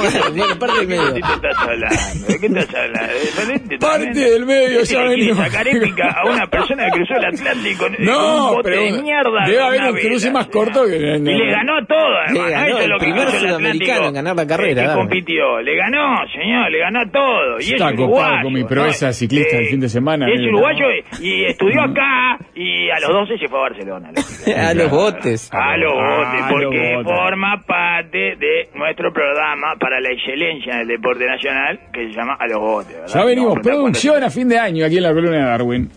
aparte 0.52 0.78
del 0.78 0.88
medio. 0.88 1.12
¿De 1.12 1.20
qué 1.20 1.32
estás 1.34 1.58
hablando? 1.58 2.26
¿De 2.28 2.38
qué 2.40 2.46
estás 2.46 2.74
hablando? 2.74 3.12
¿De 3.14 3.36
Valente 3.46 3.78
Parte 3.78 4.18
del 4.30 4.46
medio, 4.46 4.80
Este 4.80 4.94
ya 4.94 5.02
venimos. 5.08 5.35
Sacar 5.36 5.68
épica 5.68 6.10
a 6.10 6.28
una 6.30 6.46
persona 6.46 6.84
que 6.86 6.90
cruzó 6.92 7.14
el 7.14 7.24
Atlántico 7.26 7.86
No, 7.98 8.48
un 8.50 8.56
bote 8.56 8.70
pero 8.70 8.82
de 8.82 9.02
mierda. 9.02 9.44
debe 9.46 9.56
de 9.56 9.62
haber 9.62 9.82
un 9.92 9.96
cruce 9.98 10.30
más 10.30 10.46
corto 10.48 10.84
que- 10.86 10.96
Y 10.96 11.18
le 11.20 11.50
ganó 11.50 11.76
a 11.78 11.86
todo, 11.86 12.16
además. 12.26 12.32
Le 12.32 12.40
¿no? 12.40 12.50
ganó 12.50 12.78
es 12.78 12.84
el 12.84 12.90
lo 12.90 12.98
que 12.98 13.04
primer 13.04 13.22
el 13.28 13.32
sudamericano 13.34 13.66
Atlántico, 13.66 14.08
en 14.08 14.14
ganar 14.14 14.36
la 14.36 14.42
eh, 14.42 14.46
carrera, 14.46 14.86
que 14.88 14.94
compitió. 14.94 15.60
Le 15.62 15.76
ganó, 15.76 16.16
señor, 16.32 16.70
le 16.70 16.78
ganó 16.78 17.00
a 17.00 17.10
todo. 17.10 17.56
Y 17.58 17.62
es 17.62 17.72
Está 17.72 17.90
copado 17.90 18.04
uruguayo. 18.06 18.42
con 18.42 18.52
mi 18.52 18.60
¿no? 18.62 18.66
proeza 18.68 19.12
ciclista 19.12 19.56
del 19.56 19.66
fin 19.66 19.80
de 19.80 19.88
semana, 19.88 20.26
Es 20.28 20.38
mira. 20.40 20.52
uruguayo 20.52 20.86
y, 21.20 21.44
estudió 21.44 21.82
acá 21.82 22.38
y 22.54 22.90
a 22.90 22.98
los 23.00 23.10
12 23.10 23.38
se 23.38 23.48
fue 23.48 23.58
a 23.58 23.62
Barcelona. 23.62 24.10
A 24.56 24.74
los 24.74 24.90
botes. 24.90 25.50
A 25.52 25.76
los 25.76 25.92
botes, 25.92 26.40
Ah, 26.42 26.48
porque 26.50 26.94
botes. 26.96 27.12
forma 27.12 27.60
parte 27.66 28.36
de 28.36 28.68
nuestro 28.74 29.12
programa 29.12 29.74
para 29.78 30.00
la 30.00 30.10
excelencia 30.10 30.74
en 30.74 30.80
el 30.80 30.88
deporte 30.88 31.26
nacional 31.26 31.78
que 31.92 32.06
se 32.08 32.12
llama 32.12 32.36
A 32.38 32.46
los 32.46 32.58
botes. 32.60 33.12
Ya 33.12 33.24
venimos, 33.24 33.56
No, 33.56 33.62
producción 33.62 34.22
a 34.22 34.30
fin 34.30 34.48
de 34.48 34.58
año 34.58 34.84
aquí 34.86 34.96
en 34.96 35.02
la 35.02 35.12
Darwin. 35.30 35.90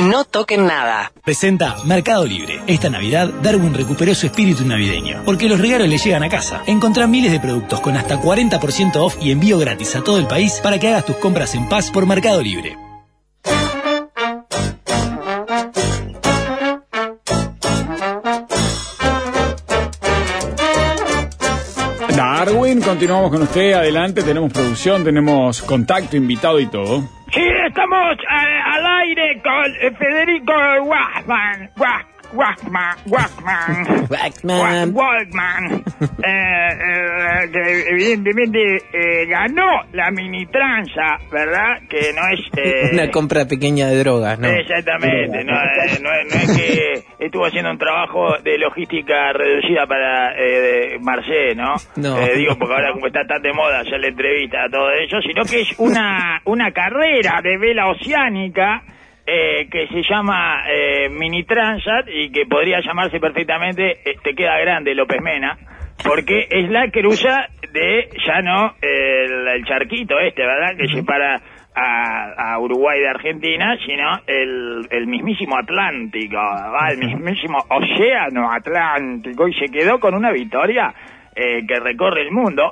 No 0.00 0.24
toquen 0.24 0.66
nada. 0.66 1.12
Presenta 1.24 1.76
Mercado 1.84 2.24
Libre. 2.24 2.60
Esta 2.66 2.90
Navidad, 2.90 3.28
Darwin 3.42 3.74
recuperó 3.74 4.14
su 4.14 4.26
espíritu 4.26 4.64
navideño, 4.66 5.22
porque 5.24 5.48
los 5.48 5.60
regalos 5.60 5.88
le 5.88 5.98
llegan 5.98 6.24
a 6.24 6.28
casa. 6.28 6.62
Encontrá 6.66 7.06
miles 7.06 7.30
de 7.30 7.40
productos 7.40 7.80
con 7.80 7.96
hasta 7.96 8.20
40% 8.20 8.96
off 8.96 9.16
y 9.20 9.30
envío 9.30 9.58
gratis 9.58 9.94
a 9.94 10.02
todo 10.02 10.18
el 10.18 10.26
país 10.26 10.60
para 10.62 10.78
que 10.78 10.88
hagas 10.88 11.06
tus 11.06 11.16
compras 11.16 11.54
en 11.54 11.68
paz 11.68 11.90
por 11.90 12.06
Mercado 12.06 12.42
Libre. 12.42 12.76
Darwin, 22.44 22.80
continuamos 22.80 23.30
con 23.30 23.42
usted, 23.42 23.72
adelante, 23.74 24.20
tenemos 24.24 24.52
producción, 24.52 25.04
tenemos 25.04 25.62
contacto, 25.62 26.16
invitado 26.16 26.58
y 26.58 26.66
todo. 26.66 27.02
Sí, 27.32 27.40
estamos 27.68 28.16
eh, 28.18 28.60
al 28.66 28.84
aire 29.02 29.40
con 29.40 29.72
eh, 29.80 29.92
Federico 29.96 30.52
Wachman. 30.82 31.70
Wach- 32.34 32.58
Wachman. 32.62 32.96
Wachman. 33.06 34.08
Waxman. 34.10 34.92
Wa- 34.94 35.02
Walkman, 35.02 35.82
eh, 36.24 36.68
eh, 36.72 37.50
que 37.52 37.88
evidentemente 37.90 38.76
eh, 38.92 39.26
ganó 39.26 39.82
la 39.92 40.10
mini 40.10 40.46
tranza, 40.46 41.18
¿verdad? 41.30 41.78
Que 41.88 42.12
no 42.14 42.22
es... 42.28 42.40
eh, 42.56 42.90
Una 42.94 43.10
compra 43.10 43.44
pequeña 43.46 43.88
de 43.88 43.98
drogas, 43.98 44.38
¿no? 44.38 44.48
Exactamente, 44.48 45.44
no, 45.44 45.52
eh, 45.52 45.98
no 46.02 46.12
es- 46.12 46.34
no 46.34 46.40
es 46.40 46.56
que 46.56 47.24
estuvo 47.24 47.46
haciendo 47.46 47.70
un 47.70 47.78
trabajo 47.78 48.36
de 48.42 48.58
logística 48.58 49.32
reducida 49.32 49.86
para 49.86 50.32
eh, 50.36 50.98
Marcé, 51.00 51.54
¿no? 51.54 51.74
No. 51.96 52.18
Digo, 52.34 52.56
porque 52.58 52.74
ahora 52.74 52.92
como 52.92 53.06
está 53.06 53.24
tan 53.26 53.42
de 53.42 53.52
moda 53.52 53.80
hacer 53.80 54.00
la 54.00 54.08
entrevista 54.08 54.64
a 54.64 54.68
todo 54.70 54.90
eso, 54.92 55.20
sino 55.20 55.42
que 55.44 55.60
es 55.62 55.74
una, 55.78 56.40
una 56.44 56.70
carrera 56.72 57.40
de 57.42 57.58
vela 57.58 57.88
oceánica 57.88 58.82
eh, 59.26 59.68
que 59.70 59.86
se 59.88 60.02
llama 60.02 60.64
eh, 60.68 61.08
Mini 61.08 61.44
Transat 61.44 62.08
y 62.08 62.30
que 62.30 62.46
podría 62.46 62.80
llamarse 62.80 63.20
perfectamente 63.20 63.98
eh, 64.04 64.16
Te 64.22 64.34
queda 64.34 64.58
grande 64.58 64.94
López 64.94 65.20
Mena, 65.22 65.56
porque 66.04 66.48
es 66.50 66.70
la 66.70 66.90
cruza 66.90 67.48
de, 67.72 68.08
ya 68.26 68.40
no 68.42 68.74
el, 68.80 69.48
el 69.48 69.64
charquito 69.64 70.18
este, 70.18 70.42
¿verdad? 70.42 70.76
Que 70.76 70.88
separa 70.88 71.40
a, 71.74 72.54
a 72.54 72.58
Uruguay 72.58 73.00
de 73.00 73.08
Argentina, 73.08 73.76
sino 73.86 74.20
el, 74.26 74.86
el 74.90 75.06
mismísimo 75.06 75.56
Atlántico, 75.56 76.36
¿va? 76.36 76.88
el 76.90 76.98
mismísimo 76.98 77.58
Océano 77.68 78.50
Atlántico, 78.50 79.48
y 79.48 79.54
se 79.54 79.66
quedó 79.66 79.98
con 79.98 80.14
una 80.14 80.32
victoria 80.32 80.92
eh, 81.34 81.66
que 81.66 81.80
recorre 81.80 82.22
el 82.22 82.30
mundo. 82.30 82.70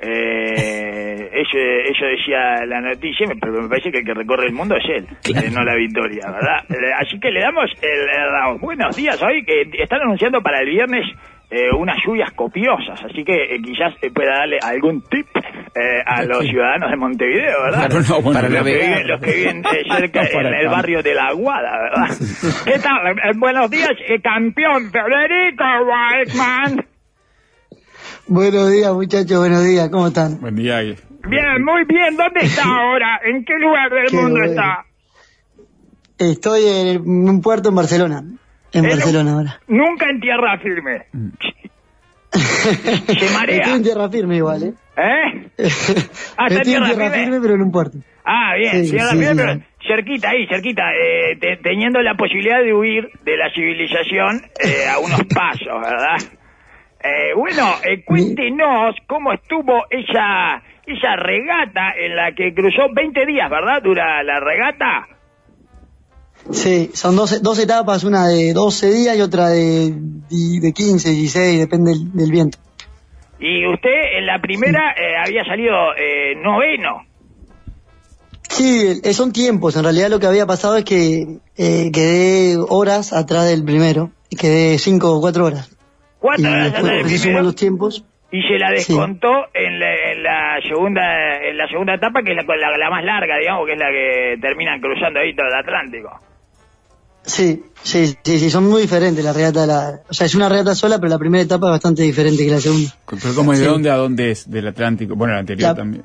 Eh, 0.00 1.30
eso, 1.32 1.58
eso 1.58 2.04
decía 2.06 2.64
la 2.66 2.80
noticia, 2.80 3.26
pero 3.40 3.62
me 3.62 3.68
parece 3.68 3.90
que 3.90 3.98
el 3.98 4.04
que 4.04 4.14
recorre 4.14 4.46
el 4.46 4.52
mundo 4.52 4.76
es 4.76 4.84
él, 4.88 5.06
eh, 5.34 5.50
no 5.52 5.64
la 5.64 5.74
victoria, 5.74 6.30
¿verdad? 6.30 6.64
Eh, 6.70 6.92
así 6.98 7.18
que 7.20 7.30
le 7.30 7.40
damos 7.40 7.70
el, 7.80 8.00
el- 8.00 8.58
buenos 8.60 8.94
días 8.96 9.20
hoy, 9.22 9.44
que 9.44 9.62
están 9.82 10.00
anunciando 10.02 10.40
para 10.42 10.60
el 10.60 10.68
viernes 10.68 11.04
eh, 11.50 11.68
unas 11.78 11.96
lluvias 12.04 12.30
copiosas, 12.32 13.02
así 13.04 13.24
que 13.24 13.32
eh, 13.54 13.60
quizás 13.62 13.94
pueda 14.14 14.38
darle 14.38 14.58
algún 14.62 15.00
tip 15.02 15.26
eh, 15.36 16.02
a 16.04 16.22
los 16.24 16.40
ciudadanos 16.44 16.90
de 16.90 16.96
Montevideo, 16.96 17.62
¿verdad? 17.64 17.88
Para- 17.88 18.00
no, 18.00 18.20
bueno, 18.22 18.40
para 18.40 18.48
los, 18.48 18.64
que 18.64 18.72
viven, 18.72 19.08
los 19.08 19.20
que 19.20 19.32
viven 19.32 19.62
cerca 19.96 20.22
No 20.32 20.40
en 20.40 20.54
el 20.54 20.68
barrio 20.68 21.02
de 21.02 21.14
La 21.14 21.26
Aguada, 21.28 21.78
¿verdad? 21.82 22.16
¿Qué 22.64 22.78
tal? 22.80 23.38
Buenos 23.38 23.70
días, 23.70 23.92
campeón 24.22 24.90
Federico 24.90 25.64
Weissman. 25.86 26.84
Buenos 28.28 28.72
días, 28.72 28.92
muchachos, 28.92 29.38
buenos 29.38 29.64
días, 29.64 29.88
¿cómo 29.88 30.08
están? 30.08 30.40
Buen 30.40 30.56
día. 30.56 30.80
Guille. 30.80 30.96
Bien, 31.28 31.64
muy 31.64 31.84
bien. 31.84 32.16
¿Dónde 32.16 32.40
está 32.40 32.62
ahora? 32.82 33.20
¿En 33.24 33.44
qué 33.44 33.54
lugar 33.60 33.90
del 33.90 34.06
Qué 34.10 34.16
mundo 34.16 34.38
bueno. 34.38 34.44
está? 34.50 34.84
Estoy 36.18 36.62
en 36.66 37.08
un 37.28 37.40
puerto 37.42 37.68
en 37.68 37.74
Barcelona. 37.74 38.22
En 38.72 38.82
Barcelona 38.82 39.32
ahora. 39.32 39.60
Nunca 39.68 40.06
en 40.10 40.20
tierra 40.20 40.58
firme. 40.58 41.06
Se 42.32 43.34
marea. 43.34 43.56
Estoy 43.58 43.72
en 43.74 43.82
tierra 43.82 44.08
firme 44.10 44.36
igual, 44.36 44.62
¿eh? 44.64 44.72
¿Eh? 44.96 45.50
Ah, 46.38 46.46
está 46.48 46.54
en 46.54 46.56
Estoy 46.56 46.56
en 46.58 46.62
tierra 46.64 46.86
tierra 46.86 47.10
firme. 47.10 47.18
firme, 47.24 47.40
pero 47.40 47.54
en 47.54 47.62
un 47.62 47.72
puerto. 47.72 47.98
Ah, 48.24 48.54
bien, 48.58 48.84
Sí, 48.84 48.90
tierra 48.90 49.10
sí, 49.12 49.18
firme, 49.18 49.30
sí. 49.30 49.36
pero 49.36 49.60
cerquita 49.86 50.30
ahí, 50.30 50.46
cerquita, 50.48 50.82
eh, 50.94 51.36
te- 51.40 51.56
teniendo 51.62 52.02
la 52.02 52.14
posibilidad 52.14 52.60
de 52.60 52.74
huir 52.74 53.08
de 53.24 53.36
la 53.36 53.50
civilización 53.54 54.42
eh, 54.62 54.88
a 54.90 54.98
unos 54.98 55.22
pasos, 55.32 55.80
¿verdad? 55.80 56.16
Eh, 57.06 57.34
bueno, 57.36 57.74
eh, 57.84 58.02
cuéntenos 58.04 58.96
cómo 59.06 59.32
estuvo 59.32 59.84
esa 59.90 60.62
esa 60.86 61.16
regata 61.16 61.92
en 61.98 62.14
la 62.14 62.32
que 62.32 62.54
cruzó 62.54 62.82
20 62.92 63.26
días, 63.26 63.50
¿verdad? 63.50 63.82
Dura 63.82 64.22
la 64.22 64.38
regata. 64.40 65.08
Sí, 66.50 66.90
son 66.94 67.16
dos, 67.16 67.42
dos 67.42 67.58
etapas, 67.58 68.04
una 68.04 68.28
de 68.28 68.52
12 68.52 68.92
días 68.92 69.16
y 69.16 69.20
otra 69.20 69.48
de, 69.48 69.90
de 69.90 70.72
15, 70.72 71.10
16, 71.10 71.58
depende 71.58 71.90
del, 71.90 72.12
del 72.12 72.30
viento. 72.30 72.58
Y 73.40 73.66
usted 73.66 74.18
en 74.18 74.26
la 74.26 74.40
primera 74.40 74.92
eh, 74.92 75.16
había 75.24 75.44
salido 75.44 75.74
eh, 75.96 76.34
noveno. 76.36 77.04
Sí, 78.48 79.02
son 79.12 79.32
tiempos. 79.32 79.76
En 79.76 79.82
realidad 79.82 80.08
lo 80.08 80.20
que 80.20 80.26
había 80.26 80.46
pasado 80.46 80.76
es 80.76 80.84
que 80.84 81.40
eh, 81.56 81.90
quedé 81.92 82.56
horas 82.56 83.12
atrás 83.12 83.48
del 83.48 83.64
primero. 83.64 84.12
Y 84.30 84.36
quedé 84.36 84.78
5 84.78 85.12
o 85.12 85.20
4 85.20 85.44
horas. 85.44 85.75
Cuatro 86.18 86.48
horas 86.50 86.72
después 86.72 86.92
del 86.92 87.00
a 87.04 87.20
primero. 87.22 87.42
los 87.42 87.54
tiempos. 87.56 88.04
y 88.32 88.42
se 88.42 88.58
la 88.58 88.68
Sí. 88.70 88.74
descontó 88.92 89.28
en, 89.54 89.78
la, 89.78 89.94
en 90.12 90.22
la 90.22 90.58
segunda 90.68 91.02
en 91.48 91.56
la 91.56 91.68
segunda 91.68 91.94
etapa 91.94 92.22
que 92.24 92.32
es 92.32 92.36
la, 92.36 92.42
la, 92.56 92.76
la 92.76 92.90
más 92.90 93.04
larga 93.04 93.38
digamos 93.38 93.66
que 93.66 93.72
es 93.74 93.78
la 93.78 93.86
que 93.90 94.36
terminan 94.40 94.80
cruzando 94.80 95.20
ahí 95.20 95.34
todo 95.34 95.46
el 95.46 95.54
Atlántico 95.54 96.10
Sí, 97.22 97.60
sí, 97.82 98.14
sí, 98.22 98.38
sí, 98.38 98.50
son 98.50 98.68
muy 98.68 98.82
diferentes 98.82 99.24
la 99.24 99.32
regata. 99.32 99.62
de 99.62 99.66
La, 99.66 100.00
o 100.08 100.14
sea, 100.14 100.26
es 100.26 100.34
una 100.36 100.48
regata 100.48 100.76
sola, 100.76 100.98
pero 101.00 101.10
la 101.10 101.18
primera 101.18 101.42
etapa 101.42 101.66
es 101.66 101.70
bastante 101.72 102.02
diferente 102.02 102.44
que 102.44 102.50
la 102.52 102.60
segunda. 102.60 102.94
Pero 103.10 103.34
¿cómo 103.34 103.52
es 103.52 103.58
de 103.58 103.64
Sí. 103.64 103.70
dónde 103.72 103.90
a 103.90 103.96
dónde 103.96 104.30
es? 104.30 104.48
Del 104.48 104.68
Atlántico. 104.68 105.16
Bueno, 105.16 105.32
el 105.34 105.40
anterior 105.40 105.70
La- 105.70 105.74
también. 105.74 106.04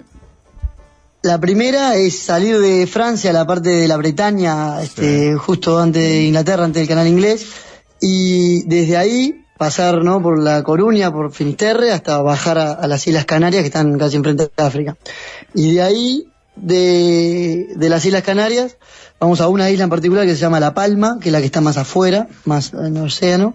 La 1.21 1.39
primera 1.39 1.95
es 1.95 2.17
salir 2.17 2.57
de 2.57 2.87
Francia, 2.87 3.31
la 3.31 3.45
parte 3.45 3.69
de 3.69 3.87
la 3.87 3.97
Bretaña, 3.97 4.81
este, 4.81 5.35
justo 5.35 5.77
antes 5.79 6.01
de 6.01 6.23
Inglaterra, 6.23 6.63
antes 6.65 6.81
del 6.81 6.89
canal 6.89 7.07
inglés, 7.07 7.53
y 8.01 8.63
desde 8.67 8.97
ahí 8.97 9.43
pasar 9.61 10.03
¿no? 10.03 10.23
por 10.23 10.41
La 10.41 10.63
Coruña, 10.63 11.11
por 11.11 11.31
Finisterre, 11.31 11.91
hasta 11.91 12.19
bajar 12.23 12.57
a, 12.57 12.71
a 12.71 12.87
las 12.87 13.05
Islas 13.05 13.25
Canarias, 13.25 13.61
que 13.61 13.67
están 13.67 13.95
casi 13.99 14.17
enfrente 14.17 14.45
de 14.57 14.63
África. 14.63 14.95
Y 15.53 15.75
de 15.75 15.81
ahí, 15.83 16.23
de, 16.55 17.67
de 17.75 17.89
las 17.89 18.03
Islas 18.03 18.23
Canarias, 18.23 18.79
vamos 19.19 19.39
a 19.39 19.47
una 19.49 19.69
isla 19.69 19.83
en 19.83 19.91
particular 19.91 20.25
que 20.25 20.33
se 20.33 20.41
llama 20.41 20.59
La 20.59 20.73
Palma, 20.73 21.17
que 21.21 21.29
es 21.29 21.31
la 21.31 21.41
que 21.41 21.45
está 21.45 21.61
más 21.61 21.77
afuera, 21.77 22.25
más 22.43 22.73
en 22.73 22.97
el 22.97 23.03
océano. 23.03 23.53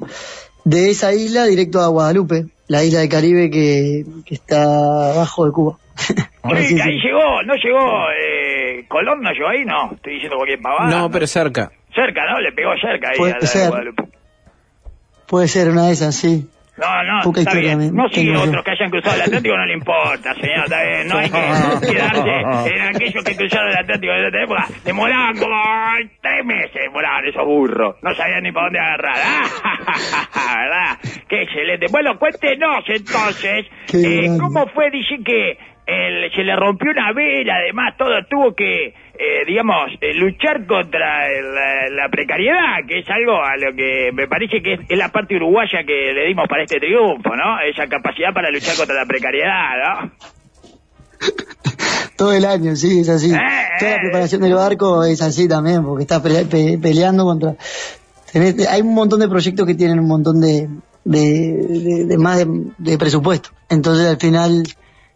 De 0.62 0.90
esa 0.90 1.12
isla 1.12 1.44
directo 1.46 1.80
a 1.80 1.88
Guadalupe, 1.88 2.44
la 2.68 2.84
isla 2.84 3.00
del 3.00 3.08
Caribe 3.08 3.50
que, 3.50 4.04
que 4.24 4.34
está 4.36 4.62
abajo 5.10 5.44
de 5.46 5.50
Cuba. 5.50 5.78
Sí, 6.46 6.80
ahí 6.80 7.00
llegó 7.02 7.42
no 7.44 7.54
llegó 7.56 7.80
eh, 8.12 8.84
Colón 8.86 9.20
no 9.20 9.32
llegó 9.32 9.48
ahí 9.48 9.64
no 9.64 9.92
estoy 9.96 10.12
diciendo 10.14 10.36
cualquier 10.36 10.60
pavada 10.60 10.88
No, 10.88 11.10
pero 11.10 11.26
cerca. 11.26 11.72
cerca 11.92 12.20
no 12.30 12.38
le 12.40 12.52
pegó 12.52 12.70
cerca 12.80 13.08
ahí 13.08 13.18
Puede 13.18 13.32
a 13.32 13.38
la 13.40 13.50
de. 13.50 13.68
Guadalupe 13.68 14.04
Puede 15.28 15.48
ser 15.48 15.70
una 15.70 15.86
de 15.86 15.92
esas, 15.92 16.14
sí. 16.14 16.46
no, 16.78 17.02
no, 17.04 17.22
Poca 17.24 17.40
está 17.40 17.50
historia 17.52 17.76
bien. 17.76 17.94
No 17.96 18.08
yo. 18.10 18.42
otros 18.42 18.64
que 18.64 18.70
hayan 18.70 18.90
cruzado 18.90 19.16
el 19.16 19.22
Atlántico, 19.22 19.56
no 19.56 19.66
le 19.66 19.72
importa, 19.74 20.34
señor, 20.34 20.64
está 20.64 20.82
bien. 20.84 21.08
No 21.08 21.18
hay 21.18 21.30
que 21.30 21.86
quedarse 21.92 22.74
en 22.76 22.82
aquellos 22.82 23.24
que 23.24 23.36
cruzaron 23.36 23.68
el 23.70 23.76
Atlántico 23.78 24.12
en 24.12 24.24
esta 24.26 24.42
época. 24.42 24.66
Demoraban 24.84 25.36
como 25.38 25.56
tres 26.22 26.44
meses, 26.44 26.74
demoraban 26.82 27.24
esos 27.26 27.44
burros. 27.44 27.96
No 28.02 28.14
sabían 28.14 28.42
ni 28.42 28.52
para 28.52 28.66
dónde 28.66 28.78
agarrar. 28.80 29.16
Ah, 29.64 30.56
¿Verdad? 30.56 31.22
Qué 31.28 31.42
excelente. 31.42 31.86
Bueno, 31.90 32.18
cuéntenos 32.18 32.84
entonces, 32.88 33.66
eh. 33.94 34.36
¿cómo 34.38 34.66
fue? 34.68 34.90
Dice 34.90 35.16
que 35.24 35.58
el- 35.86 36.30
se 36.34 36.42
le 36.42 36.56
rompió 36.56 36.90
una 36.90 37.12
vela, 37.12 37.54
además, 37.56 37.94
todo 37.96 38.10
tuvo 38.28 38.54
que, 38.54 38.92
eh, 39.18 39.44
digamos, 39.46 39.90
eh, 40.00 40.14
luchar 40.14 40.66
contra 40.66 41.28
la, 41.28 41.88
la 41.90 42.08
precariedad, 42.10 42.84
que 42.88 42.98
es 43.00 43.06
algo 43.10 43.42
a 43.42 43.56
lo 43.56 43.74
que 43.74 44.10
me 44.12 44.26
parece 44.28 44.62
que 44.62 44.74
es, 44.74 44.80
es 44.88 44.98
la 44.98 45.10
parte 45.10 45.36
uruguaya 45.36 45.84
que 45.86 46.12
le 46.12 46.26
dimos 46.28 46.46
para 46.48 46.62
este 46.64 46.78
triunfo, 46.78 47.34
¿no? 47.36 47.60
Esa 47.60 47.86
capacidad 47.88 48.32
para 48.34 48.50
luchar 48.50 48.76
contra 48.76 48.94
la 48.96 49.06
precariedad, 49.06 49.70
¿no? 50.02 50.10
Todo 52.16 52.32
el 52.32 52.44
año, 52.44 52.74
sí, 52.76 53.00
es 53.00 53.08
así. 53.08 53.32
Eh, 53.32 53.38
Toda 53.78 53.90
la 53.90 53.96
eh. 53.96 54.00
preparación 54.02 54.40
del 54.40 54.54
barco 54.54 55.04
es 55.04 55.20
así 55.22 55.48
también, 55.48 55.84
porque 55.84 56.06
pe- 56.50 56.78
peleando 56.80 57.24
contra... 57.24 57.54
tenés- 58.32 58.66
hay 58.68 58.80
un 58.80 58.94
montón 58.94 59.20
de 59.20 59.28
proyectos 59.28 59.66
que 59.66 59.74
tienen 59.74 59.98
un 60.00 60.08
montón 60.08 60.40
de, 60.40 60.66
de, 61.04 61.18
de- 61.20 62.04
de 62.06 62.18
más 62.18 62.42
de 62.78 62.98
presupuesto. 62.98 63.50
Entonces 63.68 64.06
al 64.06 64.16
final, 64.18 64.62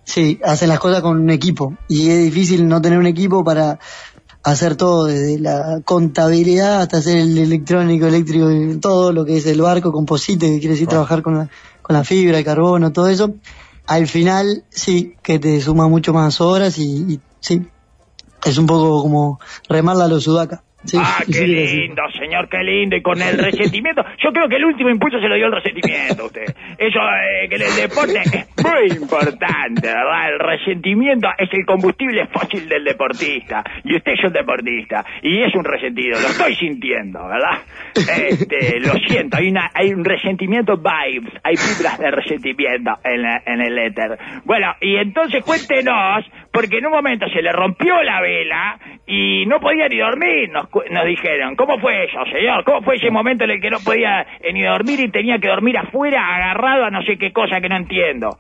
sí, 0.05 0.41
hacen 0.45 0.69
las 0.69 0.81
cosas 0.81 1.03
con 1.03 1.19
un 1.19 1.31
equipo. 1.31 1.75
Y 1.89 2.11
es 2.11 2.25
difícil 2.25 2.67
no 2.69 2.81
tener 2.81 2.99
un 2.99 3.07
equipo 3.07 3.45
para 3.45 3.79
hacer 4.43 4.77
todo, 4.77 5.07
desde 5.07 5.39
la 5.39 5.81
contabilidad 5.85 6.81
hasta 6.81 6.99
hacer 6.99 7.19
el 7.19 7.37
electrónico, 7.37 8.07
eléctrico, 8.07 8.49
todo 8.81 9.13
lo 9.13 9.25
que 9.25 9.37
es 9.37 9.47
el 9.47 9.61
barco, 9.61 9.93
composite, 9.93 10.47
que 10.47 10.59
quiere 10.59 10.75
decir 10.75 10.89
trabajar 10.89 11.23
con 11.23 11.37
la, 11.37 11.51
con 11.83 11.95
la 11.95 12.05
fibra, 12.05 12.39
el 12.39 12.45
carbono, 12.45 12.93
todo 12.93 13.09
eso. 13.09 13.35
Al 13.87 14.07
final, 14.07 14.65
sí, 14.71 15.17
que 15.23 15.39
te 15.39 15.61
suma 15.61 15.89
mucho 15.89 16.13
más 16.13 16.41
horas 16.41 16.79
y, 16.79 17.13
y 17.13 17.21
sí, 17.41 17.69
es 18.45 18.59
un 18.59 18.67
poco 18.67 19.03
como 19.03 19.41
remarla 19.69 20.05
a 20.05 20.09
los 20.09 20.25
sudaca. 20.25 20.63
Sí, 20.85 20.97
ah, 20.99 21.23
qué 21.31 21.47
lindo, 21.47 22.03
señor, 22.19 22.49
qué 22.49 22.59
lindo. 22.65 22.97
Y 22.97 23.03
con 23.03 23.21
el 23.21 23.37
resentimiento, 23.39 24.03
yo 24.23 24.33
creo 24.33 24.49
que 24.49 24.57
el 24.57 24.65
último 24.65 24.89
impulso 24.89 25.21
se 25.21 25.29
lo 25.29 25.35
dio 25.37 25.47
el 25.47 25.53
resentimiento 25.53 26.23
a 26.23 26.27
usted. 26.27 26.45
Eso, 26.79 26.99
eh, 27.01 27.49
que 27.49 27.57
en 27.57 27.63
el 27.63 27.77
deporte 27.77 28.19
es 28.23 28.65
muy 28.65 28.97
importante, 29.03 29.87
¿verdad? 29.87 30.33
El 30.33 30.39
resentimiento 30.39 31.29
es 31.37 31.49
el 31.53 31.67
combustible 31.67 32.27
fósil 32.29 32.69
del 32.69 32.85
deportista. 32.85 33.63
Y 33.85 33.95
usted 33.97 34.13
es 34.13 34.25
un 34.25 34.33
deportista. 34.33 35.05
Y 35.23 35.43
es 35.43 35.55
un 35.55 35.65
resentido, 35.65 36.19
lo 36.19 36.29
estoy 36.29 36.55
sintiendo, 36.57 37.27
¿verdad? 37.29 37.59
Este, 37.95 38.81
lo 38.81 38.93
siento, 39.07 39.37
hay, 39.37 39.49
una, 39.49 39.71
hay 39.75 39.93
un 39.93 40.05
resentimiento 40.05 40.77
vibes, 40.77 41.33
hay 41.45 41.57
fibras 41.57 41.99
de 41.99 42.11
resentimiento 42.11 42.93
en, 43.05 43.23
la- 43.23 43.43
en 43.45 43.61
el 43.61 43.79
éter. 43.79 44.19
Bueno, 44.45 44.75
y 44.81 44.97
entonces 44.97 45.45
cuéntenos, 45.45 46.25
porque 46.53 46.79
en 46.79 46.87
un 46.87 46.93
momento 46.93 47.27
se 47.33 47.43
le 47.43 47.53
rompió 47.53 48.03
la 48.03 48.21
vela 48.21 48.79
y 49.07 49.47
no 49.47 49.61
podía 49.61 49.89
ni 49.89 49.99
dormir, 49.99 50.51
nos, 50.51 50.67
nos 50.91 51.07
dijeron. 51.07 51.55
¿Cómo 51.57 51.79
fue 51.79 52.05
eso, 52.05 52.19
señor? 52.33 52.65
¿Cómo 52.65 52.83
fue 52.83 52.97
ese 52.97 53.11
momento 53.11 53.45
en 53.45 53.51
el 53.51 53.61
que 53.61 53.71
no 53.71 53.79
podía 53.81 54.23
eh, 54.41 54.53
ni 54.53 54.63
dormir 54.63 55.01
y 55.01 55.11
tenía 55.11 55.39
que 55.39 55.49
dormir 55.49 55.79
afuera 55.79 56.21
agarrado 56.35 56.85
a 56.85 56.91
no 56.91 57.03
sé 57.03 57.17
qué 57.19 57.33
cosa 57.33 57.61
que 57.61 57.69
no 57.69 57.77
entiendo? 57.77 58.39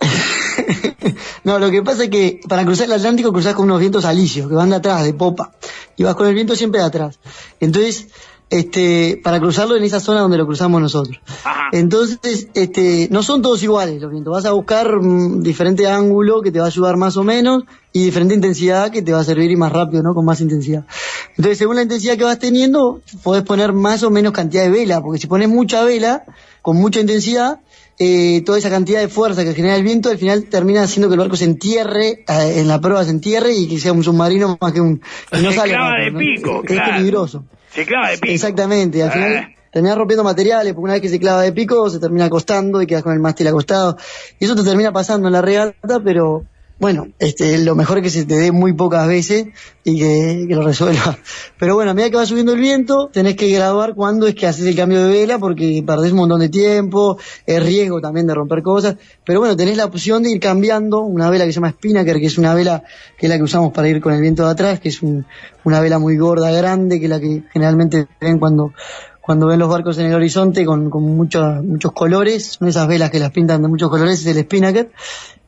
No, 1.44 1.58
lo 1.58 1.70
que 1.70 1.82
pasa 1.82 2.04
es 2.04 2.08
que 2.08 2.40
para 2.48 2.64
cruzar 2.64 2.86
el 2.86 2.94
Atlántico 2.94 3.30
cruzás 3.30 3.54
con 3.54 3.66
unos 3.66 3.78
vientos 3.78 4.06
alisios 4.06 4.48
que 4.48 4.54
van 4.54 4.70
de 4.70 4.76
atrás, 4.76 5.04
de 5.04 5.12
popa. 5.12 5.52
Y 5.94 6.02
vas 6.02 6.14
con 6.14 6.26
el 6.26 6.34
viento 6.34 6.56
siempre 6.56 6.80
de 6.80 6.86
atrás. 6.86 7.20
Entonces, 7.60 8.08
este, 8.54 9.20
para 9.20 9.40
cruzarlo 9.40 9.74
en 9.74 9.82
esa 9.82 9.98
zona 9.98 10.20
donde 10.20 10.38
lo 10.38 10.46
cruzamos 10.46 10.80
nosotros. 10.80 11.18
Ajá. 11.42 11.70
Entonces, 11.72 12.46
este, 12.54 13.08
no 13.10 13.24
son 13.24 13.42
todos 13.42 13.60
iguales 13.64 14.00
los 14.00 14.12
vientos. 14.12 14.32
Vas 14.32 14.44
a 14.44 14.52
buscar 14.52 15.02
mm, 15.02 15.42
diferente 15.42 15.88
ángulo 15.88 16.40
que 16.40 16.52
te 16.52 16.60
va 16.60 16.66
a 16.66 16.68
ayudar 16.68 16.96
más 16.96 17.16
o 17.16 17.24
menos 17.24 17.64
y 17.92 18.04
diferente 18.04 18.32
intensidad 18.32 18.92
que 18.92 19.02
te 19.02 19.12
va 19.12 19.18
a 19.18 19.24
servir 19.24 19.50
y 19.50 19.56
más 19.56 19.72
rápido, 19.72 20.04
¿no? 20.04 20.14
Con 20.14 20.24
más 20.24 20.40
intensidad. 20.40 20.84
Entonces, 21.30 21.58
según 21.58 21.74
la 21.74 21.82
intensidad 21.82 22.16
que 22.16 22.22
vas 22.22 22.38
teniendo, 22.38 23.00
podés 23.24 23.42
poner 23.42 23.72
más 23.72 24.04
o 24.04 24.10
menos 24.10 24.32
cantidad 24.32 24.62
de 24.62 24.70
vela, 24.70 25.02
porque 25.02 25.18
si 25.18 25.26
pones 25.26 25.48
mucha 25.48 25.82
vela, 25.82 26.22
con 26.62 26.76
mucha 26.76 27.00
intensidad, 27.00 27.58
eh, 27.98 28.42
toda 28.46 28.58
esa 28.58 28.70
cantidad 28.70 29.00
de 29.00 29.08
fuerza 29.08 29.42
que 29.42 29.54
genera 29.54 29.74
el 29.74 29.82
viento, 29.82 30.10
al 30.10 30.18
final 30.18 30.44
termina 30.44 30.84
haciendo 30.84 31.08
que 31.08 31.14
el 31.14 31.20
barco 31.20 31.34
se 31.34 31.46
entierre, 31.46 32.24
eh, 32.28 32.54
en 32.58 32.68
la 32.68 32.80
prueba 32.80 33.02
se 33.02 33.10
entierre 33.10 33.52
y 33.52 33.66
que 33.66 33.80
sea 33.80 33.92
un 33.92 34.04
submarino 34.04 34.56
más 34.60 34.72
que 34.72 34.80
un... 34.80 35.00
que 35.32 35.38
no 35.42 35.50
rápido, 35.50 35.90
de 36.04 36.10
¿no? 36.12 36.18
pico, 36.20 36.62
Es 36.62 36.70
claro. 36.70 36.92
peligroso. 36.92 37.44
Se 37.74 37.84
clava 37.84 38.10
de 38.10 38.18
pico. 38.18 38.32
Exactamente, 38.32 39.02
al 39.02 39.12
final 39.12 39.54
terminas 39.74 39.98
rompiendo 39.98 40.22
materiales, 40.22 40.72
porque 40.72 40.84
una 40.84 40.92
vez 40.92 41.02
que 41.02 41.08
se 41.08 41.18
clava 41.18 41.42
de 41.42 41.52
pico 41.52 41.90
se 41.90 41.98
termina 41.98 42.26
acostando 42.26 42.80
y 42.80 42.86
quedas 42.86 43.02
con 43.02 43.12
el 43.12 43.18
mástil 43.18 43.48
acostado. 43.48 43.96
Y 44.38 44.44
eso 44.44 44.54
te 44.54 44.62
termina 44.62 44.92
pasando 44.92 45.26
en 45.26 45.32
la 45.32 45.42
regata, 45.42 45.98
pero 45.98 46.44
bueno, 46.78 47.06
este, 47.20 47.58
lo 47.58 47.76
mejor 47.76 47.98
es 47.98 48.02
que 48.04 48.10
se 48.10 48.24
te 48.24 48.34
dé 48.34 48.50
muy 48.50 48.72
pocas 48.72 49.06
veces 49.06 49.46
y 49.84 49.98
que, 49.98 50.46
lo 50.48 50.62
resuelva. 50.62 51.16
Pero 51.58 51.76
bueno, 51.76 51.92
a 51.92 51.94
medida 51.94 52.10
que 52.10 52.16
va 52.16 52.26
subiendo 52.26 52.52
el 52.52 52.60
viento, 52.60 53.08
tenés 53.12 53.36
que 53.36 53.48
graduar 53.48 53.94
cuándo 53.94 54.26
es 54.26 54.34
que 54.34 54.46
haces 54.46 54.66
el 54.66 54.74
cambio 54.74 55.04
de 55.04 55.12
vela, 55.12 55.38
porque 55.38 55.82
perdés 55.86 56.10
un 56.10 56.18
montón 56.18 56.40
de 56.40 56.48
tiempo, 56.48 57.16
es 57.46 57.62
riesgo 57.62 58.00
también 58.00 58.26
de 58.26 58.34
romper 58.34 58.62
cosas. 58.62 58.96
Pero 59.24 59.38
bueno, 59.38 59.56
tenés 59.56 59.76
la 59.76 59.84
opción 59.84 60.22
de 60.24 60.30
ir 60.32 60.40
cambiando 60.40 61.00
una 61.00 61.30
vela 61.30 61.44
que 61.44 61.52
se 61.52 61.56
llama 61.56 61.70
Spinnaker, 61.70 62.18
que 62.18 62.26
es 62.26 62.38
una 62.38 62.54
vela 62.54 62.82
que 63.18 63.26
es 63.26 63.30
la 63.30 63.36
que 63.36 63.44
usamos 63.44 63.72
para 63.72 63.88
ir 63.88 64.00
con 64.00 64.12
el 64.12 64.20
viento 64.20 64.44
de 64.44 64.50
atrás, 64.50 64.80
que 64.80 64.88
es 64.88 65.00
un- 65.00 65.24
una 65.62 65.80
vela 65.80 65.98
muy 65.98 66.16
gorda, 66.16 66.50
grande, 66.50 66.98
que 66.98 67.06
es 67.06 67.10
la 67.10 67.20
que 67.20 67.44
generalmente 67.52 68.06
ven 68.20 68.38
cuando 68.38 68.72
cuando 69.20 69.46
ven 69.46 69.58
los 69.58 69.70
barcos 69.70 69.96
en 69.96 70.04
el 70.04 70.14
horizonte 70.14 70.66
con, 70.66 70.90
con 70.90 71.02
muchos 71.02 71.64
muchos 71.64 71.92
colores, 71.92 72.58
son 72.58 72.68
esas 72.68 72.86
velas 72.86 73.10
que 73.10 73.18
las 73.18 73.30
pintan 73.30 73.62
de 73.62 73.68
muchos 73.68 73.88
colores, 73.88 74.20
es 74.20 74.26
el 74.26 74.42
Spinnaker. 74.42 74.90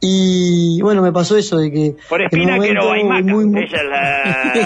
Y 0.00 0.78
bueno, 0.82 1.00
me 1.02 1.10
pasó 1.10 1.36
eso 1.38 1.56
de 1.58 1.70
que... 1.72 1.92
Por 2.08 2.20
Espinaquero 2.22 2.84
o 2.84 2.88
Baimaca. 2.90 3.22
muy, 3.22 3.46
muy- 3.46 3.64
Esa 3.64 3.76
es 3.78 3.84
la, 3.84 4.22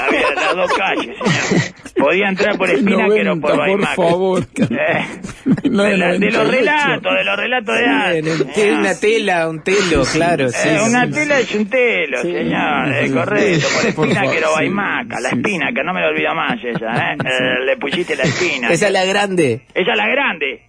había 0.07 0.35
las 0.35 0.57
dos 0.57 0.73
calles, 0.75 1.16
señor. 1.16 1.62
Podía 1.97 2.29
entrar 2.29 2.57
por 2.59 2.69
Espinaquero 2.71 3.33
o 3.33 3.37
90, 3.37 3.40
por 3.40 3.51
por 3.51 3.59
Baimaca. 3.59 3.95
favor. 3.95 4.47
Eh, 4.71 5.07
No, 5.71 5.85
de, 5.85 5.97
la- 5.97 6.12
de 6.19 6.31
los 6.31 6.45
98. 6.45 6.51
relatos, 6.51 7.14
de 7.14 7.25
los 7.25 7.37
relatos 7.37 7.75
de 7.79 7.87
antes. 7.87 8.55
Tiene 8.55 8.79
una 8.79 8.99
tela, 8.99 9.49
un 9.49 9.62
telo, 9.62 10.03
claro. 10.12 10.49
sí, 10.51 10.69
Eh, 10.69 10.79
una 10.87 11.07
sí. 11.07 11.12
tela 11.12 11.38
es 11.38 11.55
un 11.55 11.66
telo, 11.71 12.23
señor, 12.23 12.93
eh, 12.93 13.11
correcto, 13.12 13.66
por 13.69 13.95
Por 13.95 14.07
espina 14.07 14.14
favor, 14.21 14.35
que 14.35 14.40
lo 14.40 14.47
sí, 14.49 14.55
Baimaca, 14.57 15.21
la 15.21 15.29
sí. 15.31 15.37
espina, 15.37 15.66
que 15.73 15.85
no 15.85 15.95
me 15.95 16.01
lo 16.01 16.09
olvido 16.09 16.35
más 16.35 16.59
esa, 16.64 17.12
¿eh? 17.12 17.16
Eh, 17.25 17.64
le 17.66 17.77
pusiste 17.77 18.16
la 18.16 18.25
espina. 18.25 18.69
Esa 18.71 18.87
es 18.88 18.93
la 18.93 19.05
grande. 19.05 19.62
Esa 19.75 19.90
es 19.93 19.97
la 19.97 20.09
grande. 20.09 20.62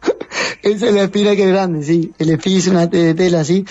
Esa 0.62 0.88
es 0.88 0.94
la 0.94 1.06
Spinnaker 1.06 1.48
grande, 1.48 1.82
sí. 1.82 2.12
El 2.18 2.30
Spin 2.30 2.58
es 2.58 2.66
una 2.68 2.88
tela, 2.90 3.44
sí. 3.44 3.64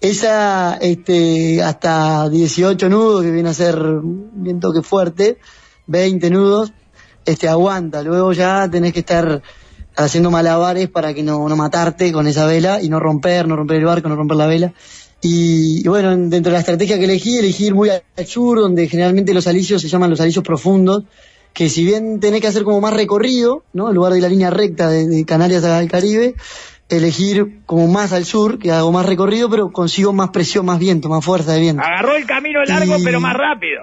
Esa, 0.00 0.76
este, 0.76 1.62
hasta 1.62 2.28
18 2.28 2.88
nudos, 2.88 3.22
que 3.22 3.30
viene 3.30 3.48
a 3.50 3.54
ser 3.54 3.78
bien 4.02 4.60
toque 4.60 4.82
fuerte, 4.82 5.38
20 5.86 6.30
nudos, 6.30 6.72
este, 7.24 7.48
aguanta. 7.48 8.02
Luego 8.02 8.32
ya 8.32 8.68
tenés 8.70 8.92
que 8.92 9.00
estar 9.00 9.42
haciendo 9.96 10.30
malabares 10.30 10.88
para 10.88 11.12
que 11.12 11.22
no, 11.22 11.48
no 11.48 11.56
matarte 11.56 12.12
con 12.12 12.26
esa 12.26 12.46
vela 12.46 12.80
y 12.82 12.88
no 12.88 13.00
romper, 13.00 13.46
no 13.46 13.56
romper 13.56 13.78
el 13.78 13.84
barco, 13.84 14.08
no 14.08 14.16
romper 14.16 14.36
la 14.36 14.46
vela. 14.46 14.72
Y, 15.22 15.82
y 15.84 15.88
bueno, 15.88 16.10
dentro 16.16 16.50
de 16.50 16.52
la 16.52 16.60
estrategia 16.60 16.98
que 16.98 17.04
elegí, 17.04 17.36
elegí 17.36 17.66
ir 17.66 17.74
muy 17.74 17.90
al 17.90 18.26
sur, 18.26 18.58
donde 18.58 18.88
generalmente 18.88 19.34
los 19.34 19.46
alicios 19.46 19.82
se 19.82 19.88
llaman 19.88 20.08
los 20.08 20.20
alicios 20.20 20.42
profundos, 20.42 21.04
que 21.52 21.68
si 21.68 21.84
bien 21.84 22.20
tenés 22.20 22.40
que 22.40 22.46
hacer 22.46 22.64
como 22.64 22.80
más 22.80 22.94
recorrido, 22.94 23.64
¿no? 23.72 23.88
En 23.88 23.94
lugar 23.94 24.12
de 24.12 24.20
la 24.20 24.28
línea 24.28 24.50
recta 24.50 24.88
de, 24.88 25.06
de 25.06 25.24
Canarias 25.24 25.64
al 25.64 25.88
Caribe, 25.90 26.34
elegir 26.88 27.60
como 27.66 27.86
más 27.88 28.12
al 28.12 28.24
sur, 28.24 28.58
que 28.58 28.72
hago 28.72 28.90
más 28.92 29.06
recorrido, 29.06 29.48
pero 29.50 29.70
consigo 29.72 30.12
más 30.12 30.30
presión, 30.30 30.66
más 30.66 30.78
viento, 30.78 31.08
más 31.08 31.24
fuerza 31.24 31.52
de 31.52 31.60
viento. 31.60 31.82
Agarró 31.82 32.16
el 32.16 32.26
camino 32.26 32.62
largo, 32.64 32.98
Y- 32.98 33.04
pero 33.04 33.20
más 33.20 33.36
rápido. 33.36 33.80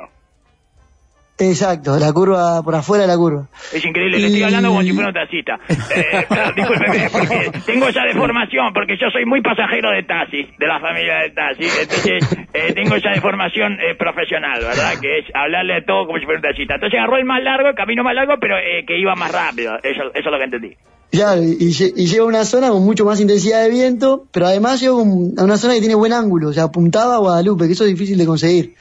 Exacto, 1.39 1.99
la 1.99 2.11
curva, 2.13 2.63
por 2.63 2.73
afuera 2.73 3.03
de 3.03 3.07
la 3.09 3.15
curva. 3.15 3.47
Es 3.71 3.85
increíble, 3.85 4.17
le 4.17 4.25
estoy 4.27 4.41
hablando 4.43 4.69
como 4.69 4.81
si 4.81 4.91
fuera 4.91 5.09
un 5.09 5.13
taxista. 5.13 5.59
Eh, 5.97 6.25
pero 6.29 6.51
discúlpeme, 6.55 7.09
porque 7.11 7.51
tengo 7.65 7.87
esa 7.87 8.03
deformación, 8.03 8.73
porque 8.73 8.97
yo 8.99 9.07
soy 9.11 9.25
muy 9.25 9.41
pasajero 9.41 9.91
de 9.91 10.03
taxis, 10.03 10.47
de 10.57 10.67
la 10.67 10.79
familia 10.79 11.15
de 11.23 11.29
taxis, 11.31 11.71
entonces 11.81 12.47
eh, 12.53 12.73
tengo 12.73 12.95
esa 12.95 13.09
deformación 13.11 13.73
eh, 13.73 13.95
profesional, 13.97 14.59
¿verdad? 14.61 14.93
Que 15.01 15.19
es 15.19 15.25
hablarle 15.33 15.75
a 15.77 15.85
todo 15.85 16.05
como 16.07 16.17
si 16.19 16.25
fuera 16.25 16.39
un 16.39 16.43
taxista. 16.43 16.75
Entonces 16.75 16.97
agarró 16.99 17.17
el 17.17 17.25
más 17.25 17.43
largo, 17.43 17.69
el 17.69 17.75
camino 17.75 18.03
más 18.03 18.15
largo, 18.15 18.33
pero 18.41 18.57
eh, 18.57 18.83
que 18.87 18.97
iba 18.99 19.15
más 19.15 19.31
rápido, 19.31 19.75
eso, 19.83 20.03
eso 20.13 20.19
es 20.19 20.25
lo 20.31 20.37
que 20.37 20.43
entendí. 20.43 20.75
Claro, 21.11 21.41
y, 21.41 21.51
y 21.59 21.69
lle- 21.71 21.93
y 21.95 22.05
llego 22.07 22.25
a 22.25 22.27
una 22.27 22.43
zona 22.45 22.69
con 22.69 22.83
mucho 22.83 23.05
más 23.05 23.19
intensidad 23.21 23.63
de 23.63 23.69
viento, 23.69 24.25
pero 24.31 24.47
además 24.47 24.81
llego 24.81 24.99
a 24.99 25.43
una 25.43 25.57
zona 25.57 25.73
que 25.75 25.79
tiene 25.79 25.95
buen 25.95 26.11
ángulo, 26.13 26.49
o 26.49 26.53
sea, 26.53 26.63
apuntaba 26.63 27.15
a 27.15 27.19
Guadalupe, 27.19 27.65
que 27.67 27.73
eso 27.73 27.85
es 27.85 27.91
difícil 27.91 28.17
de 28.17 28.25
conseguir. 28.25 28.73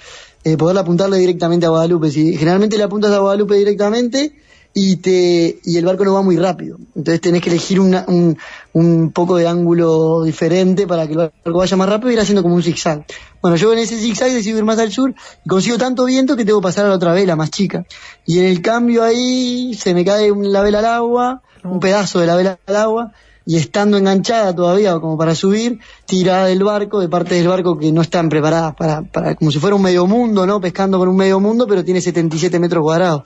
Eh, 0.48 0.56
poder 0.56 0.78
apuntarle 0.78 1.18
directamente 1.18 1.66
a 1.66 1.70
Guadalupe. 1.70 2.08
Si 2.08 2.36
generalmente 2.36 2.76
le 2.78 2.84
apuntas 2.84 3.10
a 3.10 3.18
Guadalupe 3.18 3.56
directamente 3.56 4.32
y 4.72 4.96
te 4.98 5.58
y 5.64 5.76
el 5.76 5.84
barco 5.84 6.04
no 6.04 6.14
va 6.14 6.22
muy 6.22 6.36
rápido. 6.36 6.78
Entonces 6.94 7.20
tenés 7.20 7.42
que 7.42 7.50
elegir 7.50 7.80
una- 7.80 8.04
un, 8.06 8.36
un 8.72 9.10
poco 9.10 9.34
de 9.38 9.48
ángulo 9.48 10.22
diferente 10.22 10.86
para 10.86 11.06
que 11.06 11.14
el 11.14 11.18
barco 11.18 11.58
vaya 11.58 11.76
más 11.76 11.88
rápido 11.88 12.10
y 12.10 12.14
ir 12.14 12.20
haciendo 12.20 12.44
como 12.44 12.54
un 12.54 12.62
zigzag. 12.62 13.04
Bueno, 13.42 13.56
yo 13.56 13.72
en 13.72 13.80
ese 13.80 13.98
zigzag 13.98 14.30
decido 14.30 14.58
ir 14.58 14.64
más 14.64 14.78
al 14.78 14.92
sur 14.92 15.12
y 15.44 15.48
consigo 15.48 15.78
tanto 15.78 16.04
viento 16.04 16.36
que 16.36 16.44
tengo 16.44 16.60
que 16.60 16.64
pasar 16.68 16.84
a 16.86 16.90
la 16.90 16.94
otra 16.94 17.12
vela 17.12 17.34
más 17.34 17.50
chica. 17.50 17.84
Y 18.24 18.38
en 18.38 18.44
el 18.44 18.62
cambio 18.62 19.02
ahí 19.02 19.74
se 19.74 19.94
me 19.94 20.04
cae 20.04 20.30
un- 20.30 20.52
la 20.52 20.62
vela 20.62 20.78
al 20.78 20.86
agua, 20.86 21.42
un 21.64 21.80
pedazo 21.80 22.20
de 22.20 22.26
la 22.26 22.36
vela 22.36 22.60
al 22.66 22.76
agua, 22.76 23.12
y 23.46 23.56
estando 23.56 23.96
enganchada 23.96 24.54
todavía 24.54 24.98
como 24.98 25.16
para 25.16 25.36
subir, 25.36 25.78
tirada 26.04 26.46
del 26.46 26.64
barco, 26.64 27.00
de 27.00 27.08
partes 27.08 27.38
del 27.38 27.46
barco 27.46 27.78
que 27.78 27.92
no 27.92 28.02
están 28.02 28.28
preparadas 28.28 28.74
para, 28.74 29.02
para 29.02 29.36
como 29.36 29.52
si 29.52 29.60
fuera 29.60 29.76
un 29.76 29.82
medio 29.82 30.04
mundo, 30.06 30.46
¿no? 30.46 30.60
Pescando 30.60 30.98
con 30.98 31.08
un 31.08 31.16
medio 31.16 31.38
mundo, 31.38 31.64
pero 31.68 31.84
tiene 31.84 32.00
77 32.00 32.58
metros 32.58 32.82
cuadrados. 32.82 33.22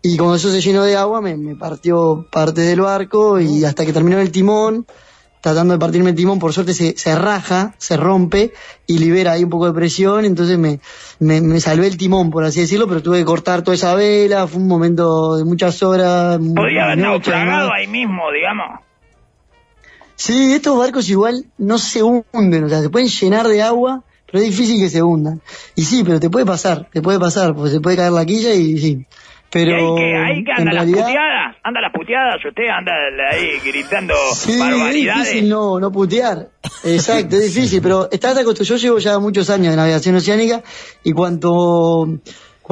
Y 0.00 0.16
como 0.16 0.34
eso 0.34 0.50
se 0.50 0.62
llenó 0.62 0.84
de 0.84 0.96
agua, 0.96 1.20
me, 1.20 1.36
me 1.36 1.54
partió 1.54 2.26
parte 2.32 2.62
del 2.62 2.80
barco 2.80 3.38
y 3.38 3.64
hasta 3.64 3.84
que 3.84 3.92
terminó 3.92 4.18
el 4.20 4.32
timón, 4.32 4.86
tratando 5.42 5.74
de 5.74 5.78
partirme 5.78 6.10
el 6.10 6.16
timón, 6.16 6.38
por 6.38 6.54
suerte 6.54 6.72
se, 6.72 6.96
se 6.96 7.14
raja, 7.14 7.74
se 7.76 7.98
rompe 7.98 8.54
y 8.86 8.98
libera 8.98 9.32
ahí 9.32 9.44
un 9.44 9.50
poco 9.50 9.66
de 9.66 9.74
presión, 9.74 10.24
entonces 10.24 10.56
me, 10.56 10.80
me, 11.20 11.42
me 11.42 11.60
salvé 11.60 11.88
el 11.88 11.98
timón, 11.98 12.30
por 12.30 12.42
así 12.44 12.60
decirlo, 12.60 12.88
pero 12.88 13.02
tuve 13.02 13.18
que 13.18 13.24
cortar 13.26 13.60
toda 13.62 13.74
esa 13.74 13.94
vela, 13.94 14.46
fue 14.46 14.62
un 14.62 14.66
momento 14.66 15.36
de 15.36 15.44
muchas 15.44 15.82
horas. 15.82 16.38
Podría 16.38 16.84
haber 16.86 16.98
naufragado 16.98 17.70
ahí 17.70 17.86
mismo, 17.86 18.32
digamos. 18.32 18.80
Sí, 20.24 20.52
estos 20.52 20.78
barcos 20.78 21.10
igual 21.10 21.46
no 21.58 21.78
se 21.78 22.00
hunden, 22.00 22.62
o 22.62 22.68
sea, 22.68 22.80
se 22.80 22.90
pueden 22.90 23.08
llenar 23.08 23.48
de 23.48 23.60
agua, 23.60 24.04
pero 24.24 24.38
es 24.38 24.50
difícil 24.50 24.80
que 24.80 24.88
se 24.88 25.02
hundan. 25.02 25.40
Y 25.74 25.82
sí, 25.82 26.04
pero 26.04 26.20
te 26.20 26.30
puede 26.30 26.46
pasar, 26.46 26.88
te 26.92 27.02
puede 27.02 27.18
pasar, 27.18 27.56
porque 27.56 27.72
se 27.72 27.80
puede 27.80 27.96
caer 27.96 28.12
la 28.12 28.24
quilla 28.24 28.54
y 28.54 28.78
sí. 28.78 29.04
Pero 29.50 29.72
¿Y 29.72 29.74
ahí 29.74 29.96
que, 29.96 30.16
ahí 30.16 30.44
que 30.44 30.52
en 30.52 30.68
anda 30.68 30.72
las 30.74 30.86
puteadas? 30.86 31.56
¿Anda 31.64 31.80
las 31.80 31.92
puteadas? 31.92 32.36
¿Usted 32.36 32.68
anda 32.68 32.92
ahí 33.32 33.58
gritando 33.64 34.14
Sí, 34.32 34.60
es 34.62 34.94
difícil 34.94 35.48
no, 35.48 35.80
no 35.80 35.90
putear. 35.90 36.50
Exacto, 36.84 37.34
es 37.34 37.42
difícil, 37.54 37.82
pero 37.82 38.08
estás 38.08 38.38
acostumbrado. 38.38 38.64
Yo 38.64 38.76
llevo 38.76 38.98
ya 39.00 39.18
muchos 39.18 39.50
años 39.50 39.72
de 39.72 39.76
navegación 39.76 40.14
oceánica 40.14 40.62
y 41.02 41.10
cuanto 41.10 42.06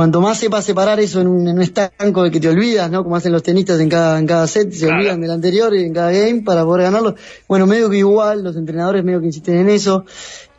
cuanto 0.01 0.23
más 0.23 0.39
sepas 0.39 0.65
separar 0.65 0.99
eso 0.99 1.21
en 1.21 1.27
un, 1.27 1.47
en 1.47 1.57
un 1.57 1.63
estanco 1.63 2.23
de 2.23 2.31
que 2.31 2.41
te 2.41 2.49
olvidas, 2.49 2.91
¿no? 2.91 3.03
Como 3.05 3.17
hacen 3.17 3.33
los 3.33 3.43
tenistas 3.43 3.79
en 3.81 3.91
cada, 3.91 4.19
en 4.19 4.27
cada 4.27 4.47
set, 4.47 4.73
se 4.73 4.87
Claro. 4.87 4.99
olvidan 4.99 5.21
del 5.21 5.31
anterior 5.31 5.75
y 5.75 5.85
en 5.85 5.93
cada 5.93 6.11
game 6.11 6.41
para 6.41 6.65
poder 6.65 6.85
ganarlo. 6.85 7.17
Bueno, 7.47 7.67
medio 7.67 7.91
que 7.91 7.99
igual, 7.99 8.43
los 8.43 8.57
entrenadores 8.57 9.05
medio 9.05 9.21
que 9.21 9.27
insisten 9.27 9.57
en 9.59 9.69
eso. 9.69 10.07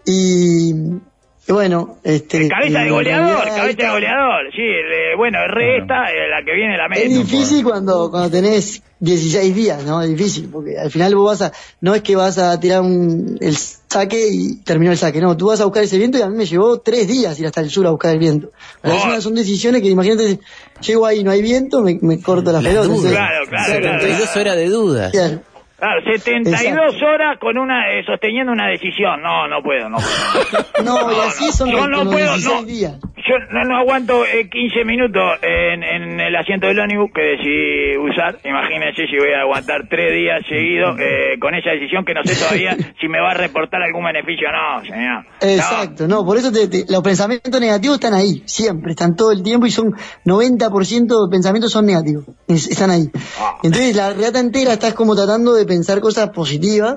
Y, 0.05 0.69
y 0.69 1.10
bueno, 1.53 1.97
este. 2.03 2.47
Cabeza 2.47 2.79
de 2.81 2.89
goleador, 2.89 3.45
cabeza 3.45 3.83
de 3.83 3.89
goleador. 3.89 4.51
Sí, 4.55 4.61
el, 4.61 5.15
bueno, 5.17 5.39
el 5.43 5.51
re 5.51 5.77
esta, 5.79 6.05
eh, 6.11 6.27
la 6.29 6.43
que 6.45 6.53
viene 6.53 6.77
la 6.77 6.87
meta. 6.87 7.01
es 7.01 7.09
difícil 7.17 7.63
cuando, 7.63 8.09
cuando 8.11 8.29
tenés 8.29 8.81
16 8.99 9.55
días, 9.55 9.83
¿no? 9.83 10.01
Es 10.01 10.09
difícil, 10.09 10.49
porque 10.51 10.77
al 10.77 10.91
final 10.91 11.15
vos 11.15 11.39
vas 11.39 11.49
a, 11.49 11.53
no 11.81 11.95
es 11.95 12.01
que 12.01 12.15
vas 12.15 12.37
a 12.37 12.59
tirar 12.59 12.81
un, 12.81 13.37
el 13.41 13.55
saque 13.57 14.27
y 14.31 14.57
terminó 14.63 14.91
el 14.91 14.97
saque, 14.97 15.19
no, 15.19 15.35
tú 15.35 15.47
vas 15.47 15.59
a 15.61 15.65
buscar 15.65 15.83
ese 15.83 15.97
viento 15.97 16.17
y 16.17 16.21
a 16.21 16.27
mí 16.29 16.35
me 16.37 16.45
llevó 16.45 16.79
tres 16.79 17.07
días 17.07 17.39
ir 17.39 17.45
hasta 17.47 17.61
el 17.61 17.69
sur 17.69 17.85
a 17.87 17.91
buscar 17.91 18.11
el 18.13 18.19
viento. 18.19 18.51
O 18.83 18.87
sea, 18.87 18.95
es 18.97 19.03
Oh. 19.03 19.07
una- 19.07 19.21
son 19.21 19.35
decisiones 19.35 19.81
que 19.81 19.89
imagínate, 19.89 20.39
llego 20.85 21.05
ahí, 21.05 21.23
no 21.23 21.31
hay 21.31 21.41
viento, 21.41 21.81
me, 21.81 21.97
me 22.01 22.21
corto 22.21 22.51
la 22.51 22.59
pelota. 22.59 22.87
dudas. 22.87 22.87
entonces- 22.97 23.11
Claro, 23.11 23.45
claro, 23.49 23.79
claro. 23.81 23.99
72 24.01 24.35
horas 24.37 24.55
de 24.55 24.65
dudas. 24.69 25.11
Claro. 25.11 25.39
Claro, 25.81 26.01
72 26.05 26.61
Exacto. 26.61 27.05
horas 27.07 27.39
con 27.39 27.57
una 27.57 27.89
eh, 27.91 28.03
sosteniendo 28.05 28.51
una 28.53 28.67
decisión. 28.67 29.19
No, 29.21 29.47
no 29.47 29.63
puedo, 29.63 29.89
no 29.89 29.97
puedo. 29.97 30.65
No, 30.85 31.11
y 31.11 31.15
así 31.27 31.51
son 31.51 31.71
yo 31.71 31.87
no 31.87 32.03
puedo, 32.05 32.33
16 32.37 32.45
no. 32.61 32.63
días. 32.67 32.99
Yo 33.27 33.37
no, 33.51 33.63
no 33.65 33.77
aguanto 33.77 34.25
eh, 34.25 34.49
15 34.49 34.83
minutos 34.85 35.21
en, 35.43 35.83
en 35.83 36.19
el 36.19 36.35
asiento 36.35 36.67
del 36.67 36.79
ónibus 36.79 37.11
que 37.13 37.21
decidí 37.21 37.97
usar. 37.97 38.37
Imagínense 38.43 39.05
si 39.07 39.17
voy 39.17 39.33
a 39.37 39.41
aguantar 39.41 39.87
tres 39.89 40.11
días 40.13 40.41
seguidos 40.49 40.97
eh, 40.99 41.37
con 41.39 41.53
esa 41.53 41.69
decisión 41.71 42.03
que 42.05 42.13
no 42.15 42.21
sé 42.25 42.35
todavía 42.35 42.75
si 42.99 43.07
me 43.07 43.19
va 43.21 43.31
a 43.31 43.33
reportar 43.35 43.81
algún 43.83 44.03
beneficio 44.05 44.47
o 44.49 44.51
no, 44.51 44.85
señor. 44.85 45.23
No. 45.23 45.47
Exacto, 45.49 46.07
no, 46.07 46.25
por 46.25 46.37
eso 46.37 46.51
te- 46.51 46.67
te- 46.67 46.91
los 46.91 47.01
pensamientos 47.03 47.59
negativos 47.61 47.95
están 47.97 48.13
ahí, 48.15 48.41
siempre, 48.45 48.91
están 48.91 49.15
todo 49.15 49.31
el 49.31 49.43
tiempo 49.43 49.65
y 49.67 49.71
son 49.71 49.93
90% 50.25 51.07
de 51.07 51.31
pensamientos 51.31 51.71
son 51.71 51.85
negativos, 51.85 52.25
es- 52.47 52.69
están 52.69 52.89
ahí. 52.89 53.05
Ah. 53.39 53.57
Entonces 53.63 53.95
la 53.95 54.13
regata 54.13 54.39
entera 54.39 54.73
estás 54.73 54.93
como 54.95 55.15
tratando 55.15 55.53
de 55.53 55.65
pensar 55.73 55.99
cosas 56.01 56.29
positivas 56.29 56.95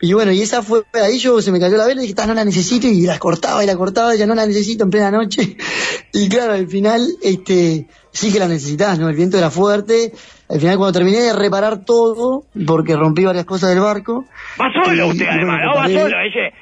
y 0.00 0.12
bueno, 0.12 0.32
y 0.32 0.42
esa 0.42 0.60
fue 0.62 0.82
ahí 0.92 1.18
yo 1.18 1.40
se 1.40 1.50
me 1.52 1.58
cayó 1.60 1.76
la 1.78 1.86
vela 1.86 2.00
y 2.00 2.02
dije, 2.02 2.14
"Ta, 2.14 2.26
no 2.26 2.34
la 2.34 2.44
necesito 2.44 2.86
y 2.86 3.02
la 3.06 3.18
cortaba 3.18 3.62
y 3.64 3.66
la 3.66 3.76
cortaba, 3.76 4.14
ya 4.14 4.26
no 4.26 4.34
la 4.34 4.44
necesito 4.46 4.84
en 4.84 4.90
plena 4.90 5.10
noche. 5.10 5.56
Y 6.16 6.28
claro, 6.28 6.52
al 6.52 6.68
final, 6.68 7.00
este, 7.22 7.88
sí 8.12 8.32
que 8.32 8.38
la 8.38 8.46
necesitas, 8.46 8.98
¿no? 9.00 9.08
El 9.08 9.16
viento 9.16 9.36
era 9.36 9.50
fuerte. 9.50 10.12
Al 10.48 10.60
final 10.60 10.76
cuando 10.76 10.92
terminé 10.96 11.18
de 11.18 11.32
reparar 11.32 11.84
todo, 11.84 12.44
porque 12.66 12.94
rompí 12.94 13.24
varias 13.24 13.44
cosas 13.46 13.70
del 13.70 13.80
barco. 13.80 14.24
Va 14.60 14.66
solo 14.72 14.94
y- 15.06 15.10
usted 15.10 15.24
y 15.24 15.28
además, 15.28 15.58
¿no? 15.64 15.74
Va 15.74 15.86
solo. 15.88 16.16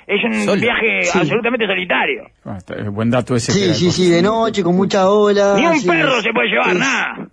Es 0.07 0.25
un 0.25 0.45
Solo. 0.47 0.61
viaje 0.63 1.03
Sí. 1.03 1.19
absolutamente 1.19 1.67
solitario. 1.67 2.23
Ah, 2.47 2.57
está- 2.57 2.75
es 2.77 2.89
buen 2.91 3.11
dato 3.11 3.37
ese. 3.37 3.53
Sí, 3.53 3.75
sí, 3.75 3.91
sí, 3.91 4.09
de 4.09 4.23
noche, 4.23 4.63
con 4.63 4.75
mucha 4.75 5.11
ola. 5.11 5.55
Ni 5.59 5.67
un 5.67 5.79
sí, 5.81 5.87
perro 5.87 6.17
es- 6.17 6.23
se 6.25 6.33
puede 6.33 6.49
llevar, 6.49 6.73
es- 6.73 6.79
nada. 6.79 7.29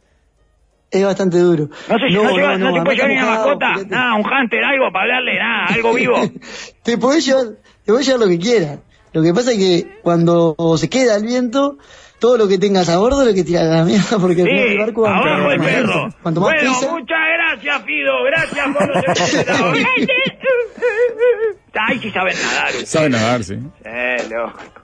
Es 0.91 1.05
bastante 1.05 1.37
duro. 1.37 1.69
No 1.87 1.99
sé 1.99 2.07
si 2.07 2.13
no, 2.15 2.23
lleva- 2.35 2.57
no 2.57 2.73
se 2.75 2.81
puede 2.81 2.95
llevar 2.95 3.09
ni 3.11 3.17
una 3.17 3.25
mascota, 3.27 3.75
nada, 3.87 4.15
un 4.15 4.25
hunter, 4.25 4.63
algo 4.63 4.91
para 4.91 5.03
hablarle, 5.03 5.37
nada, 5.37 5.65
algo 5.67 5.93
vivo. 5.93 6.15
te 6.83 6.97
podés 6.97 7.25
llevar, 7.25 7.45
te 7.85 7.91
podés 7.91 8.05
llevar 8.07 8.21
lo 8.21 8.27
que 8.27 8.39
quieras. 8.39 8.79
Lo 9.13 9.21
que 9.23 9.33
pasa 9.33 9.51
es 9.51 9.57
que 9.57 9.99
cuando 10.03 10.55
se 10.77 10.89
queda 10.89 11.15
el 11.15 11.23
viento, 11.25 11.77
todo 12.19 12.37
lo 12.37 12.47
que 12.47 12.57
tengas 12.57 12.89
a 12.89 12.97
bordo 12.97 13.23
lo 13.23 13.33
que 13.33 13.43
tiras 13.43 13.63
a 13.63 13.77
la 13.77 13.83
mierda, 13.85 14.17
porque 14.19 14.43
Sí, 14.43 14.49
el 14.49 14.77
barco 14.79 15.01
va 15.03 15.17
abajo 15.17 15.51
el 15.51 15.59
más 15.59 15.67
perro. 15.67 16.09
Cuanto 16.21 16.41
más 16.41 16.49
Bueno, 16.53 16.73
pesa, 16.79 16.91
muchas 16.91 17.17
gracias, 17.37 17.83
Fido. 17.83 18.23
Gracias 18.23 18.67
por 18.75 18.87
los. 18.87 19.03
Ay, 21.73 21.99
sí 21.99 22.11
saben 22.11 22.35
nadar. 22.41 22.67
ustedes. 22.69 22.89
Sabe 22.89 23.09
nadar, 23.09 23.43
sí. 23.43 23.55
Eh, 23.85 24.17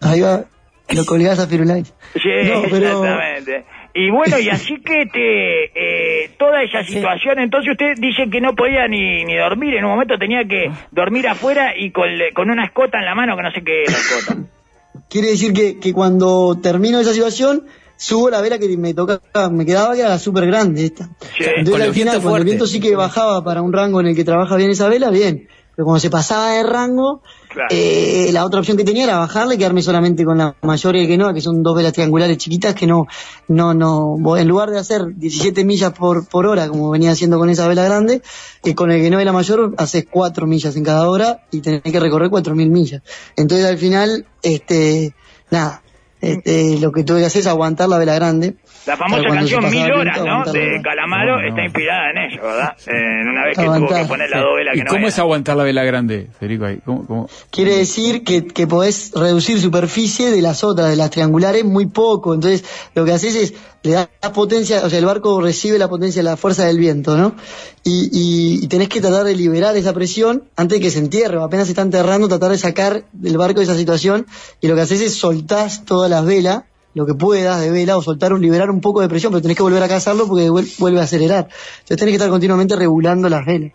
ahí 0.02 0.22
va, 0.22 0.44
lo 0.90 1.06
colgás 1.06 1.40
a 1.40 1.48
Firulais. 1.48 1.94
Sí, 2.14 2.30
No, 2.46 2.62
pero- 2.70 3.04
exactamente. 3.04 3.66
Y 3.96 4.12
bueno, 4.12 4.38
y 4.38 4.50
así 4.52 4.82
que 4.82 5.06
te, 5.06 5.64
eh, 5.74 6.30
toda 6.38 6.62
esa 6.62 6.84
situación, 6.84 7.40
entonces 7.40 7.72
usted 7.72 7.96
dice 7.98 8.30
que 8.30 8.42
no 8.42 8.54
podía 8.54 8.88
ni, 8.88 9.24
ni 9.24 9.36
dormir, 9.38 9.76
en 9.76 9.86
un 9.86 9.92
momento 9.92 10.18
tenía 10.20 10.46
que 10.46 10.70
dormir 10.92 11.28
afuera 11.28 11.74
y 11.76 11.92
con, 11.92 12.10
con 12.36 12.50
una 12.50 12.66
escota 12.66 13.00
en 13.00 13.06
la 13.06 13.16
mano, 13.16 13.38
que 13.38 13.44
no 13.44 13.52
sé 13.52 13.64
qué 13.64 13.84
es 13.84 13.92
la 13.92 13.98
escota. 13.98 14.50
Quiere 15.10 15.30
decir 15.30 15.54
que, 15.54 15.80
que 15.80 15.94
cuando 15.94 16.60
termino 16.62 17.00
esa 17.00 17.14
situación, 17.14 17.66
subo 17.96 18.30
la 18.30 18.42
vela 18.42 18.60
que 18.60 18.76
me 18.78 18.94
tocaba, 18.94 19.50
me 19.50 19.66
quedaba 19.66 19.94
que 19.94 20.02
era 20.02 20.20
súper 20.20 20.46
grande 20.48 20.86
esta. 20.86 21.10
Sí, 21.38 21.46
Entonces 21.58 21.88
al 21.88 21.94
final, 21.94 22.22
cuando 22.22 22.38
el 22.38 22.44
viento 22.44 22.68
sí 22.68 22.80
que 22.80 22.96
bajaba 22.96 23.44
para 23.44 23.62
un 23.62 23.72
rango 23.72 24.02
en 24.02 24.08
el 24.08 24.16
que 24.16 24.26
trabaja 24.26 24.56
bien 24.58 24.72
esa 24.72 24.90
vela, 24.90 25.10
bien. 25.10 25.48
Pero 25.76 25.86
cuando 25.86 26.00
se 26.00 26.10
pasaba 26.10 26.52
de 26.52 26.64
rango, 26.64 27.22
Eh, 27.70 28.30
la 28.32 28.46
otra 28.46 28.60
opción 28.60 28.78
que 28.78 28.84
tenía 28.84 29.06
era 29.06 29.18
bajarle 29.18 29.56
y 29.56 29.58
quedarme 29.58 29.82
solamente 29.82 30.26
con 30.26 30.38
la 30.38 30.56
mayor 30.62 30.96
y 30.96 31.02
el 31.02 31.08
que 31.08 31.18
no, 31.18 31.34
que 31.34 31.42
son 31.42 31.64
dos 31.64 31.76
velas 31.76 31.94
triangulares 31.94 32.38
chiquitas 32.38 32.76
que 32.76 32.88
no, 32.88 33.08
no, 33.48 33.74
no, 33.74 34.38
en 34.38 34.48
lugar 34.48 34.70
de 34.72 34.80
hacer 34.80 35.16
17 35.16 35.66
millas 35.66 35.94
por, 35.94 36.28
por 36.28 36.46
hora, 36.46 36.68
como 36.68 36.90
venía 36.90 37.12
haciendo 37.12 37.38
con 37.38 37.50
esa 37.50 37.68
vela 37.68 37.84
grande, 37.84 38.22
eh, 38.64 38.76
con 38.76 38.92
el 38.92 39.02
que 39.02 39.10
no 39.10 39.22
y 39.22 39.26
la 39.26 39.34
mayor 39.34 39.74
haces 39.78 40.06
4 40.10 40.48
millas 40.48 40.76
en 40.76 40.84
cada 40.84 41.10
hora 41.10 41.46
y 41.52 41.62
tenés 41.62 41.82
que 41.82 42.00
recorrer 42.00 42.30
4.000 42.30 42.70
millas. 42.70 43.02
Entonces 43.36 43.66
al 43.66 43.78
final, 43.78 44.26
este, 44.42 45.14
nada, 45.50 45.82
este, 46.22 46.80
lo 46.80 46.92
que 46.92 47.04
tuve 47.04 47.20
que 47.20 47.26
hacer 47.26 47.42
es 47.42 47.48
aguantar 47.48 47.90
la 47.90 47.98
vela 47.98 48.16
grande. 48.16 48.56
La 48.86 48.98
famosa 48.98 49.24
canción 49.30 49.70
Mil 49.70 49.92
Horas, 49.92 50.18
¿no? 50.24 50.52
De. 50.52 50.82
Calamaro 50.84 51.38
No, 51.38 51.42
no. 51.42 51.48
está 51.48 51.64
inspirada 51.64 52.12
en 52.12 52.18
ello, 52.18 52.42
¿verdad? 52.44 52.78
En 52.86 53.28
una 53.30 53.46
vez 53.46 53.58
que 53.58 53.66
tuvo 53.66 53.88
que 53.88 54.06
poner 54.06 54.30
la 54.30 54.38
sí. 54.38 54.44
dos 54.44 54.56
velas 54.56 54.76
¿Y 54.76 54.78
que 54.78 54.84
no 54.84 54.90
cómo 54.90 55.00
era. 55.00 55.08
es 55.10 55.20
aguantar 55.20 55.58
la 55.58 55.64
vela 55.64 55.84
grande, 55.84 56.28
Federico? 56.40 56.66
Ahí? 56.66 56.80
¿Cómo, 56.86 57.06
cómo? 57.08 57.30
Quiere 57.50 57.78
decir 57.78 58.24
que, 58.24 58.46
que 58.46 58.68
podés 58.68 59.12
reducir 59.16 59.60
superficie 59.60 60.32
de 60.32 60.42
las 60.42 60.64
otras, 60.64 60.90
de 60.90 60.96
las 60.96 61.10
triangulares, 61.10 61.66
muy 61.66 61.88
poco. 61.88 62.34
Entonces, 62.34 62.64
lo 62.94 63.06
que 63.06 63.14
haces 63.14 63.36
es, 63.36 63.54
le 63.84 63.92
das 63.92 64.08
potencia, 64.34 64.82
o 64.84 64.90
sea, 64.90 65.00
el 65.00 65.06
barco 65.06 65.42
recibe 65.42 65.78
la 65.80 65.88
potencia, 65.88 66.22
la 66.24 66.38
fuerza 66.38 66.66
del 66.66 66.78
viento, 66.78 67.18
¿no? 67.18 67.36
Y, 67.84 68.10
y, 68.12 68.64
y 68.64 68.68
tenés 68.68 68.90
que 68.90 69.02
tratar 69.02 69.24
de 69.26 69.36
liberar 69.36 69.76
esa 69.78 69.94
presión 69.94 70.44
antes 70.56 70.80
de 70.80 70.84
que 70.84 70.92
se 70.92 71.00
entierre, 71.00 71.38
o 71.38 71.44
apenas 71.44 71.68
se 71.68 71.72
está 71.72 71.82
enterrando, 71.84 72.28
tratar 72.28 72.52
de 72.52 72.58
sacar 72.58 73.04
del 73.14 73.38
barco 73.38 73.62
esa 73.62 73.76
situación. 73.76 74.26
Y 74.62 74.68
lo 74.68 74.76
que 74.76 74.82
haces 74.82 75.02
es 75.02 75.16
soltás 75.16 75.86
todas 75.86 76.10
las 76.10 76.26
velas, 76.26 76.64
lo 76.96 77.06
que 77.06 77.14
puedas 77.14 77.62
de 77.62 77.70
vela, 77.70 77.96
o 77.98 78.02
soltar, 78.02 78.34
un- 78.34 78.42
liberar 78.42 78.72
un 78.72 78.82
poco 78.82 79.02
de 79.02 79.08
presión, 79.10 79.32
pero 79.32 79.42
tenés 79.42 79.56
que 79.58 79.62
volver 79.64 79.84
a 79.84 79.88
cazarlo 79.88 80.28
porque 80.28 80.50
vuel- 80.50 80.74
vuelve 80.80 81.00
a 81.00 81.04
acelerar. 81.04 81.48
Entonces 81.82 81.98
tenés 81.98 82.12
que 82.14 82.16
estar 82.16 82.30
continuamente 82.30 82.76
regulando 82.76 83.30
las 83.30 83.46
velas. 83.46 83.74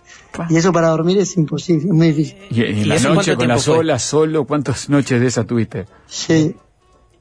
Y 0.48 0.56
eso 0.56 0.72
para 0.72 0.88
dormir 0.88 1.18
es 1.18 1.36
imposible, 1.36 1.84
es 1.86 1.92
muy 1.92 2.08
difícil. 2.12 2.38
Y, 2.50 2.62
en 2.62 2.78
¿Y 2.78 2.84
la 2.86 2.98
noche 2.98 3.36
con 3.36 3.46
las 3.46 3.68
olas 3.68 4.02
solo, 4.02 4.44
¿cuántas 4.46 4.88
noches 4.88 5.20
de 5.20 5.26
esas 5.28 5.46
tuviste? 5.46 5.86
Sí, 6.06 6.56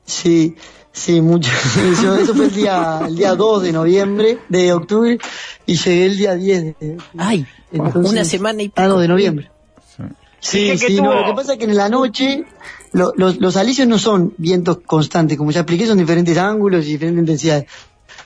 sí, 0.05 0.55
sí, 0.91 1.21
mucho. 1.21 1.51
Yo- 2.01 2.15
eso 2.15 2.33
fue 2.33 2.45
el 2.45 2.55
día, 2.55 3.01
el 3.05 3.15
día 3.15 3.35
2 3.35 3.63
de 3.63 3.71
noviembre, 3.73 4.37
de 4.47 4.73
octubre, 4.73 5.17
y 5.65 5.75
llegué 5.75 6.05
el 6.05 6.17
día 6.17 6.33
10 6.35 6.63
de... 6.79 6.97
Ay, 7.17 7.45
Entonces- 7.71 8.11
una 8.11 8.23
semana 8.25 8.63
y 8.63 8.71
Ah, 8.75 8.87
no, 8.87 8.99
de 8.99 9.07
noviembre. 9.07 9.51
Sí. 9.97 10.03
Sí, 10.41 10.77
sí, 10.77 11.01
no, 11.01 11.13
lo 11.13 11.25
que 11.25 11.33
pasa 11.33 11.53
es 11.53 11.59
que 11.59 11.65
en 11.65 11.75
la 11.75 11.89
noche 11.89 12.45
lo- 12.93 13.13
los, 13.15 13.39
los 13.39 13.57
alisios 13.57 13.87
no 13.87 13.99
son 13.99 14.33
vientos 14.37 14.79
constantes, 14.85 15.37
como 15.37 15.51
ya 15.51 15.61
expliqué, 15.61 15.85
son 15.85 15.97
diferentes 15.97 16.37
ángulos 16.37 16.85
y 16.85 16.91
diferentes 16.91 17.21
intensidades. 17.21 17.65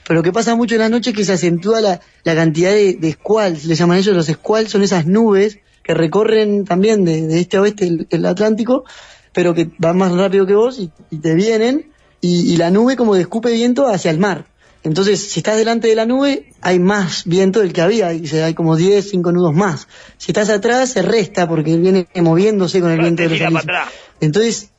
Pero 0.07 0.19
lo 0.19 0.23
que 0.23 0.31
pasa 0.33 0.55
mucho 0.55 0.75
en 0.75 0.81
la 0.81 0.89
noche 0.89 1.11
es 1.11 1.15
que 1.15 1.23
se 1.23 1.33
acentúa 1.33 1.79
la, 1.81 1.99
cantidad 2.23 2.71
de, 2.71 2.93
de 2.95 3.11
squalls, 3.13 3.65
le 3.65 3.75
llaman 3.75 3.97
ellos 3.97 4.15
los 4.15 4.27
squalls, 4.27 4.69
son 4.71 4.83
esas 4.83 5.05
nubes 5.05 5.59
que 5.83 5.93
recorren 5.93 6.65
también 6.65 7.05
de, 7.05 7.39
este 7.39 7.57
a 7.57 7.61
oeste 7.61 8.07
el, 8.09 8.25
Atlántico, 8.25 8.85
pero 9.33 9.53
que 9.53 9.69
van 9.77 9.97
más 9.97 10.11
rápido 10.13 10.45
que 10.45 10.55
vos 10.55 10.79
y, 10.79 10.91
te 11.17 11.35
vienen, 11.35 11.91
y, 12.21 12.55
la 12.57 12.71
nube 12.71 12.95
como 12.95 13.13
que 13.13 13.21
escupe 13.21 13.51
viento 13.51 13.87
hacia 13.87 14.11
el 14.11 14.17
mar. 14.17 14.45
Entonces, 14.83 15.19
si 15.31 15.39
estás 15.39 15.55
delante 15.57 15.87
de 15.87 15.95
la 15.95 16.05
nube, 16.05 16.51
hay 16.61 16.77
más 16.79 17.23
viento 17.25 17.61
del 17.61 17.71
que 17.71 17.81
había, 17.81 18.13
y 18.13 18.27
se- 18.27 18.43
hay 18.43 18.53
como 18.53 18.75
10, 18.75 19.09
5 19.09 19.31
nudos 19.31 19.53
más. 19.53 19.87
Si 20.17 20.31
estás 20.31 20.49
atrás, 20.49 20.89
se 20.89 21.01
resta 21.01 21.47
porque 21.47 21.77
viene 21.77 22.07
moviéndose 22.15 22.81
con 22.81 22.91
el 22.91 22.97
viento 22.99 23.23
de 23.23 23.29
los 23.29 23.37
atrás. 23.61 23.63
Entonces, 24.19 24.69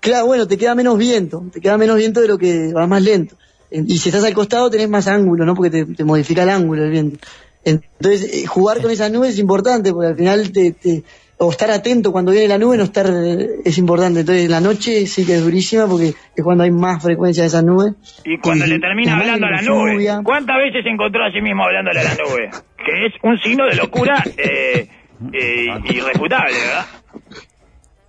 claro, 0.00 0.26
bueno, 0.26 0.48
te 0.48 0.58
queda 0.58 0.74
menos 0.74 0.98
viento, 0.98 1.44
te 1.52 1.60
queda 1.60 1.78
menos 1.78 1.96
viento 1.96 2.20
de 2.20 2.28
lo 2.28 2.38
que 2.38 2.72
vas 2.72 2.88
más 2.88 3.02
lento. 3.02 3.36
En- 3.70 3.88
Y 3.88 3.98
si 3.98 4.08
estás 4.08 4.24
al 4.24 4.34
costado 4.34 4.68
tenés 4.70 4.88
más 4.88 5.06
ángulo, 5.06 5.44
¿no? 5.44 5.54
Porque 5.54 5.70
te, 5.70 5.84
te 5.94 6.04
modifica 6.04 6.42
el 6.42 6.50
ángulo 6.50 6.84
el 6.84 6.90
viento. 6.90 7.18
Entonces, 7.64 8.22
eh, 8.32 8.46
jugar 8.46 8.80
con 8.80 8.90
esas 8.90 9.10
nubes 9.10 9.34
es 9.34 9.38
importante, 9.38 9.92
porque 9.92 10.08
al 10.08 10.16
final 10.16 10.52
te, 10.52 10.72
te- 10.72 11.04
o 11.38 11.50
estar 11.50 11.70
atento 11.70 12.12
cuando 12.12 12.32
viene 12.32 12.48
la 12.48 12.58
nube, 12.58 12.76
no 12.78 12.84
estar, 12.84 13.06
eh, 13.06 13.46
es 13.64 13.76
importante. 13.78 14.20
Entonces, 14.20 14.48
la 14.48 14.60
noche 14.60 15.06
sí 15.06 15.26
que 15.26 15.34
es 15.34 15.44
durísima 15.44 15.86
porque 15.86 16.14
es 16.34 16.44
cuando 16.44 16.64
hay 16.64 16.70
más 16.70 17.02
frecuencia 17.02 17.42
de 17.42 17.48
esas 17.48 17.62
nubes. 17.64 17.94
Y 18.24 18.38
cuando 18.38 18.64
Y- 18.66 18.70
le 18.70 18.78
termina 18.78 19.16
hablando 19.16 19.46
a 19.46 19.50
la 19.50 19.62
nube, 19.62 19.92
lluvia. 19.92 20.20
¿cuántas 20.24 20.56
veces 20.56 20.82
se 20.82 20.88
encontró 20.90 21.24
a 21.24 21.30
sí 21.30 21.40
mismo 21.40 21.64
hablándole 21.64 22.00
a 22.00 22.04
la 22.04 22.14
nube? 22.14 22.50
Que 22.86 23.06
es 23.06 23.12
un 23.22 23.36
signo 23.40 23.66
de 23.66 23.74
locura 23.76 24.22
eh, 24.36 24.88
eh, 25.32 25.66
irrefutable, 25.92 26.52
¿verdad? 26.52 26.86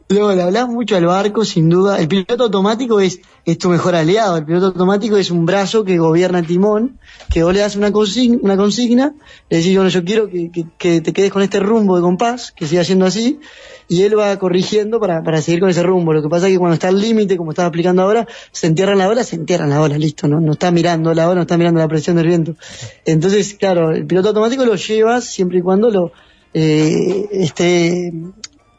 Luego 0.09 0.33
le 0.33 0.41
hablas 0.41 0.69
mucho 0.69 0.95
al 0.95 1.05
barco, 1.05 1.43
sin 1.43 1.67
duda. 1.67 1.99
El 1.99 2.07
piloto 2.07 2.45
automático 2.45 3.01
es, 3.01 3.19
es 3.43 3.57
tu 3.57 3.67
mejor 3.67 3.93
aliado. 3.93 4.37
El 4.37 4.45
piloto 4.45 4.67
automático 4.67 5.17
es 5.17 5.31
un 5.31 5.45
brazo 5.45 5.83
que 5.83 5.97
gobierna 5.97 6.39
el 6.39 6.47
timón, 6.47 6.97
que 7.29 7.43
vos 7.43 7.53
le 7.53 7.59
das 7.59 7.75
una 7.75 7.91
consigna, 7.91 8.37
una 8.41 8.55
consigna 8.55 9.13
le 9.49 9.57
decís, 9.57 9.75
bueno, 9.75 9.89
yo 9.89 10.05
quiero 10.05 10.29
que, 10.29 11.01
te 11.01 11.13
quedes 11.13 11.31
con 11.31 11.41
este 11.41 11.59
rumbo 11.59 11.97
de 11.97 12.01
compás, 12.01 12.53
que 12.53 12.65
siga 12.67 12.85
siendo 12.85 13.05
así, 13.05 13.39
y 13.89 14.03
él 14.03 14.17
va 14.17 14.37
corrigiendo 14.39 15.01
para, 15.01 15.41
seguir 15.41 15.59
con 15.59 15.69
ese 15.69 15.83
rumbo. 15.83 16.13
Lo 16.13 16.21
que 16.21 16.29
pasa 16.29 16.47
es 16.47 16.53
que 16.53 16.59
cuando 16.59 16.75
está 16.75 16.87
al 16.87 17.01
límite, 17.01 17.35
como 17.35 17.51
estaba 17.51 17.67
explicando 17.67 18.01
ahora, 18.01 18.25
se 18.51 18.67
entierra 18.67 18.93
en 18.93 18.99
la 18.99 19.09
ola, 19.09 19.25
se 19.25 19.35
entierra 19.35 19.65
en 19.65 19.71
la 19.71 19.81
ola, 19.81 19.97
listo, 19.97 20.29
¿no? 20.29 20.39
No 20.39 20.53
está 20.53 20.71
mirando 20.71 21.13
la 21.13 21.27
ola, 21.27 21.35
no 21.35 21.41
está 21.41 21.57
mirando 21.57 21.81
la 21.81 21.87
presión 21.89 22.15
del 22.15 22.27
viento. 22.27 22.55
Entonces, 23.03 23.55
claro, 23.55 23.91
el 23.91 24.05
piloto 24.05 24.29
automático 24.29 24.63
lo 24.63 24.75
llevas 24.75 25.25
siempre 25.25 25.59
y 25.59 25.61
cuando 25.61 25.89
lo 25.89 26.11
eh, 26.53 27.27
esté 27.31 28.13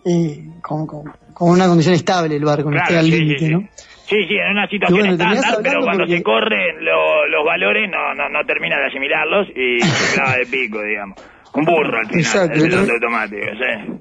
eh, 0.09 0.45
con, 0.63 0.87
con, 0.87 1.05
con, 1.35 1.51
una 1.51 1.67
condición 1.69 1.95
estable 1.95 2.37
el 2.37 2.45
barco, 2.45 2.71
no 2.71 2.79
esté 2.79 2.97
al 2.99 3.09
límite, 3.11 3.39
sí, 3.47 3.53
¿no? 3.53 3.61
sí. 3.61 3.67
Sí, 4.09 4.35
en 4.37 4.53
una 4.53 4.67
situación 4.69 4.99
bueno, 5.01 5.13
estándar, 5.13 5.59
pero 5.63 5.81
cuando 5.83 6.05
porque- 6.05 6.17
se 6.17 6.23
corren 6.23 6.83
lo- 6.85 7.27
los 7.27 7.45
valores 7.45 7.91
no, 7.91 8.15
no, 8.15 8.29
no 8.31 8.45
termina 8.47 8.79
de 8.79 8.87
asimilarlos 8.87 9.49
y 9.55 9.81
se 9.85 10.15
clava 10.15 10.37
de 10.37 10.47
pico, 10.47 10.83
digamos. 10.83 11.19
Un 11.55 11.65
burro 11.65 11.99
al 11.99 12.07
final, 12.07 12.21
Exacto, 12.21 12.55
el 12.55 12.63
piloto 12.71 12.93
automático, 12.93 13.47
¿sí? 13.53 13.93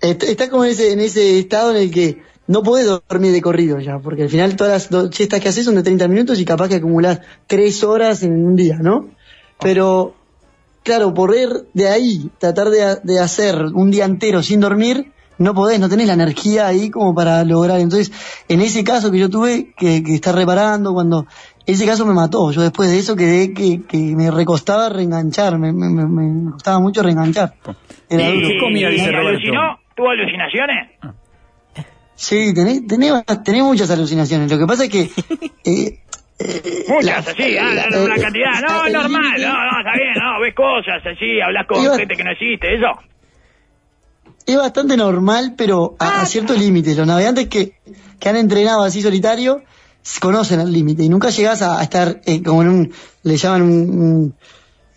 Est- 0.00 0.22
Está 0.22 0.48
como 0.48 0.64
en 0.64 0.70
ese, 0.70 0.92
en 0.92 1.00
ese 1.00 1.38
estado 1.38 1.70
en 1.72 1.76
el 1.82 1.90
que 1.90 2.22
no 2.46 2.62
podés 2.62 2.86
dormir 2.86 3.32
de 3.32 3.42
corrido 3.42 3.78
ya, 3.80 3.98
porque 3.98 4.22
al 4.22 4.28
final 4.28 4.56
todas 4.56 4.90
las 4.90 5.14
siestas 5.14 5.40
que 5.40 5.48
haces 5.50 5.64
son 5.64 5.74
de 5.76 5.82
30 5.82 6.08
minutos 6.08 6.40
y 6.40 6.44
capaz 6.44 6.68
que 6.68 6.76
acumulás 6.76 7.20
tres 7.46 7.84
horas 7.84 8.22
en 8.22 8.32
un 8.32 8.56
día, 8.56 8.78
¿no? 8.80 9.10
Pero, 9.60 10.14
claro, 10.82 11.12
por 11.14 11.34
ir 11.34 11.48
de 11.74 11.88
ahí, 11.88 12.30
tratar 12.38 12.70
de, 12.70 12.96
de 13.02 13.18
hacer 13.20 13.56
un 13.74 13.90
día 13.90 14.04
entero 14.04 14.42
sin 14.42 14.60
dormir, 14.60 15.12
no 15.38 15.54
podés, 15.54 15.80
no 15.80 15.88
tenés 15.88 16.06
la 16.06 16.12
energía 16.14 16.66
ahí 16.66 16.90
como 16.90 17.14
para 17.14 17.42
lograr. 17.44 17.80
Entonces, 17.80 18.12
en 18.48 18.60
ese 18.60 18.84
caso 18.84 19.10
que 19.10 19.18
yo 19.18 19.30
tuve 19.30 19.72
que, 19.76 20.02
que 20.02 20.14
estar 20.14 20.34
reparando, 20.34 20.92
cuando 20.92 21.26
ese 21.64 21.86
caso 21.86 22.04
me 22.04 22.12
mató, 22.12 22.50
yo 22.52 22.60
después 22.62 22.90
de 22.90 22.98
eso 22.98 23.16
quedé 23.16 23.54
que, 23.54 23.82
que 23.82 23.96
me 23.96 24.30
recostaba 24.30 24.88
reenganchar, 24.90 25.58
me, 25.58 25.72
me, 25.72 25.88
me- 25.88 26.04
me 26.06 26.50
costaba 26.52 26.78
mucho 26.80 27.02
reenganchar. 27.02 27.54
Era 28.08 28.28
¿Y, 28.28 28.34
duro. 28.34 28.48
¿Qué 28.48 28.58
comía, 28.58 28.88
dice 28.90 29.06
Roberto? 29.10 29.28
alucinó? 29.28 29.78
¿Tuvo 29.96 30.10
alucinaciones? 30.10 30.90
Sí, 32.14 32.52
tenés, 32.52 32.86
tenés, 32.86 33.24
tenés 33.44 33.62
muchas 33.62 33.90
alucinaciones. 33.90 34.50
Lo 34.50 34.58
que 34.58 34.66
pasa 34.66 34.84
es 34.84 34.90
que... 34.90 35.10
eh, 35.64 36.00
Muchas, 36.88 37.28
así, 37.28 37.56
ah, 37.58 37.70
una 38.04 38.16
eh, 38.16 38.20
cantidad. 38.20 38.60
No, 38.66 38.86
el 38.86 38.92
normal, 38.92 39.40
no, 39.40 39.52
no, 39.52 39.78
está 39.78 39.92
bien, 39.94 40.14
no, 40.16 40.40
ves 40.40 40.54
cosas 40.54 41.02
así, 41.06 41.40
hablas 41.40 41.66
con 41.66 41.82
Iba- 41.84 41.96
gente 41.98 42.16
que 42.16 42.24
no 42.24 42.30
existe, 42.32 42.74
eso. 42.74 42.86
Es 44.46 44.56
bastante 44.56 44.96
normal, 44.96 45.54
pero 45.56 45.96
a, 45.98 46.22
a 46.22 46.26
cierto 46.26 46.54
límite. 46.54 46.94
Los 46.94 47.06
navegantes 47.06 47.48
que, 47.48 47.74
que 48.18 48.28
han 48.28 48.36
entrenado 48.36 48.82
así 48.82 49.02
solitario 49.02 49.62
conocen 50.20 50.60
el 50.60 50.72
límite 50.72 51.04
y 51.04 51.08
nunca 51.08 51.28
llegás 51.28 51.62
a, 51.62 51.78
a 51.78 51.82
estar 51.82 52.20
eh, 52.24 52.42
como 52.42 52.62
en 52.62 52.68
un... 52.68 52.92
Le 53.22 53.36
llaman 53.36 53.62
un... 53.62 53.70
un, 53.72 54.34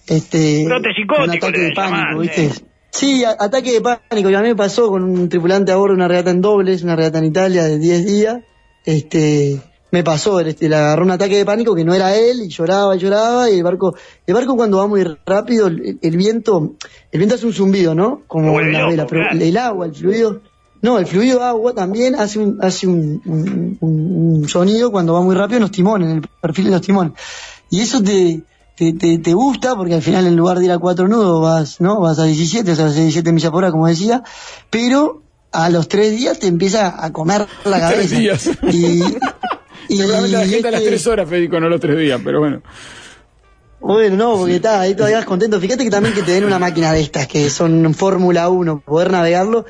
este, 0.08 0.66
un 0.66 0.72
ataque 0.74 1.60
de 1.60 1.72
pánico, 1.76 2.20
¿viste? 2.20 2.50
sí. 2.50 2.64
Sí, 2.90 3.24
a- 3.26 3.36
ataque 3.40 3.72
de 3.74 3.82
pánico. 3.82 4.30
Y 4.30 4.36
a 4.36 4.42
mí 4.42 4.48
me 4.50 4.56
pasó 4.56 4.88
con 4.90 5.04
un 5.04 5.28
tripulante 5.28 5.72
a 5.72 5.76
bordo 5.76 5.94
una 5.96 6.08
regata 6.08 6.30
en 6.32 6.42
dobles, 6.42 6.84
una 6.84 6.96
regata 6.96 7.18
en 7.20 7.26
Italia 7.26 7.64
de 7.64 7.80
10 7.80 8.06
días. 8.06 8.38
Este, 8.86 9.60
me 9.94 10.04
pasó, 10.04 10.40
este, 10.40 10.68
le 10.68 10.76
agarró 10.76 11.04
un 11.06 11.12
ataque 11.12 11.38
de 11.38 11.46
pánico 11.46 11.76
que 11.76 11.86
no 11.86 11.94
era 11.94 12.16
él 12.16 12.42
y 12.42 12.50
lloraba 12.50 12.96
y 12.96 13.00
lloraba 13.00 13.50
y 13.50 13.58
el 13.60 13.64
barco, 13.64 13.96
el 14.26 14.34
barco 14.34 14.56
cuando 14.56 14.78
va 14.80 14.88
muy 14.88 15.04
rápido, 15.26 15.68
el, 15.68 16.00
el 16.02 16.18
viento, 16.18 16.74
el 17.12 17.20
viento 17.20 17.36
hace 17.36 17.46
un 17.46 17.54
zumbido, 17.54 17.94
¿no? 17.94 18.24
Como 18.28 18.60
en 18.60 18.74
la 18.74 18.88
vela, 18.88 19.06
pero 19.08 19.22
el 19.32 19.56
agua, 19.58 19.86
el 19.86 19.94
fluido, 19.94 20.42
no, 20.82 20.98
el 20.98 21.06
fluido 21.06 21.44
agua 21.44 21.74
también 21.74 22.16
hace 22.16 22.40
un, 22.40 22.58
hace 22.62 22.88
un, 22.88 23.22
un- 23.26 23.78
un- 23.80 24.50
sonido 24.50 24.92
cuando 24.92 25.14
va 25.14 25.22
muy 25.22 25.36
rápido 25.36 25.58
en 25.58 25.62
los 25.62 25.72
timones, 25.72 26.10
en 26.10 26.16
el 26.18 26.22
perfil 26.42 26.66
de 26.66 26.72
los 26.72 26.82
timones. 26.82 27.14
Y 27.70 27.80
eso 27.82 28.02
te, 28.04 28.42
te, 28.76 28.94
te, 28.94 29.20
te 29.20 29.34
gusta 29.36 29.76
porque 29.76 29.94
al 29.94 30.02
final 30.02 30.26
en 30.26 30.36
lugar 30.36 30.58
de 30.60 30.66
ir 30.66 30.72
a 30.72 30.80
cuatro 30.80 31.08
nudos 31.08 31.40
vas, 31.42 31.80
¿no? 31.82 32.00
Vas 32.02 32.18
a 32.18 32.24
17, 32.24 32.72
o 32.72 32.76
sea, 32.76 32.88
17 32.90 33.32
millas 33.32 33.52
por 33.52 33.60
hora, 33.64 33.72
como 33.72 33.86
decía, 33.88 34.24
pero 34.72 35.22
a 35.52 35.70
los 35.70 35.88
tres 35.88 36.18
días 36.18 36.40
te 36.40 36.48
empieza 36.48 37.06
a 37.06 37.14
comer 37.14 37.46
la 37.64 37.80
cabeza. 37.80 38.16
días. 38.18 38.50
Y 38.72 39.02
Seguramente 39.90 40.32
la 40.38 40.46
gente 40.48 40.68
a 40.68 40.72
las 40.72 40.84
tres 40.84 41.08
horas, 41.08 41.30
Federico, 41.30 41.60
no 41.60 41.70
los 41.70 41.80
tres 41.82 41.98
días, 41.98 42.20
pero 42.24 42.40
bueno. 42.40 42.62
Bueno, 43.80 44.16
no, 44.16 44.38
porque 44.38 44.56
está, 44.56 44.80
ahí 44.80 44.96
todavía 44.96 45.18
vas 45.18 45.26
contento. 45.26 45.60
Fíjate 45.60 45.84
que 45.84 45.90
también 45.90 46.16
que 46.16 46.22
te 46.22 46.32
den 46.32 46.46
una 46.46 46.58
máquina 46.58 46.94
de 46.94 47.02
estas, 47.02 47.28
que 47.28 47.50
son 47.50 47.94
Fórmula 47.94 48.48
1, 48.48 48.80
poder 48.86 49.12
navegarlo, 49.12 49.66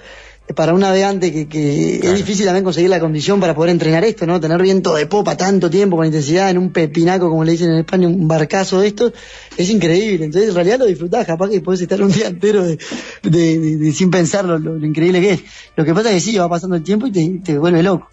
para 0.55 0.73
un 0.73 0.81
navegante 0.81 1.31
que, 1.31 1.47
que 1.47 1.95
es 2.03 2.15
difícil 2.17 2.45
también 2.45 2.63
conseguir 2.65 2.89
la 2.91 2.99
condición 2.99 3.39
para 3.39 3.55
poder 3.55 3.71
entrenar 3.71 4.03
esto, 4.03 4.27
¿no? 4.27 4.39
Tener 4.39 4.61
viento 4.61 4.93
de 4.93 5.07
popa 5.07 5.35
tanto 5.35 5.67
tiempo 5.69 5.95
con 5.97 6.05
intensidad 6.05 6.51
en 6.51 6.59
un 6.59 6.71
pepinaco, 6.71 7.27
como 7.29 7.43
le 7.43 7.53
dicen 7.53 7.71
en 7.71 7.77
España, 7.79 8.07
un 8.07 8.27
barcazo 8.27 8.81
de 8.81 8.87
estos, 8.89 9.13
es 9.57 9.69
increíble. 9.71 10.25
Entonces, 10.25 10.49
en 10.49 10.55
realidad 10.55 10.77
lo 10.79 10.85
disfrutás, 10.85 11.25
capaz 11.25 11.49
que 11.49 11.61
podés 11.61 11.81
estar 11.81 11.99
un 12.03 12.11
día 12.11 12.27
entero 12.27 12.63
de, 12.63 12.77
de- 13.23 13.59
de- 13.59 13.77
de- 13.77 13.91
sin 13.93 14.11
pensar 14.11 14.45
lo, 14.45 14.59
lo- 14.59 14.75
lo 14.77 14.85
increíble 14.85 15.21
que 15.21 15.31
es. 15.31 15.43
Lo 15.75 15.85
que 15.85 15.93
pasa 15.93 16.09
es 16.11 16.15
que 16.23 16.31
sí, 16.31 16.37
va 16.37 16.47
pasando 16.49 16.75
el 16.75 16.83
tiempo 16.83 17.07
y 17.07 17.11
te, 17.11 17.27
te 17.43 17.57
vuelve 17.57 17.81
loco. 17.81 18.09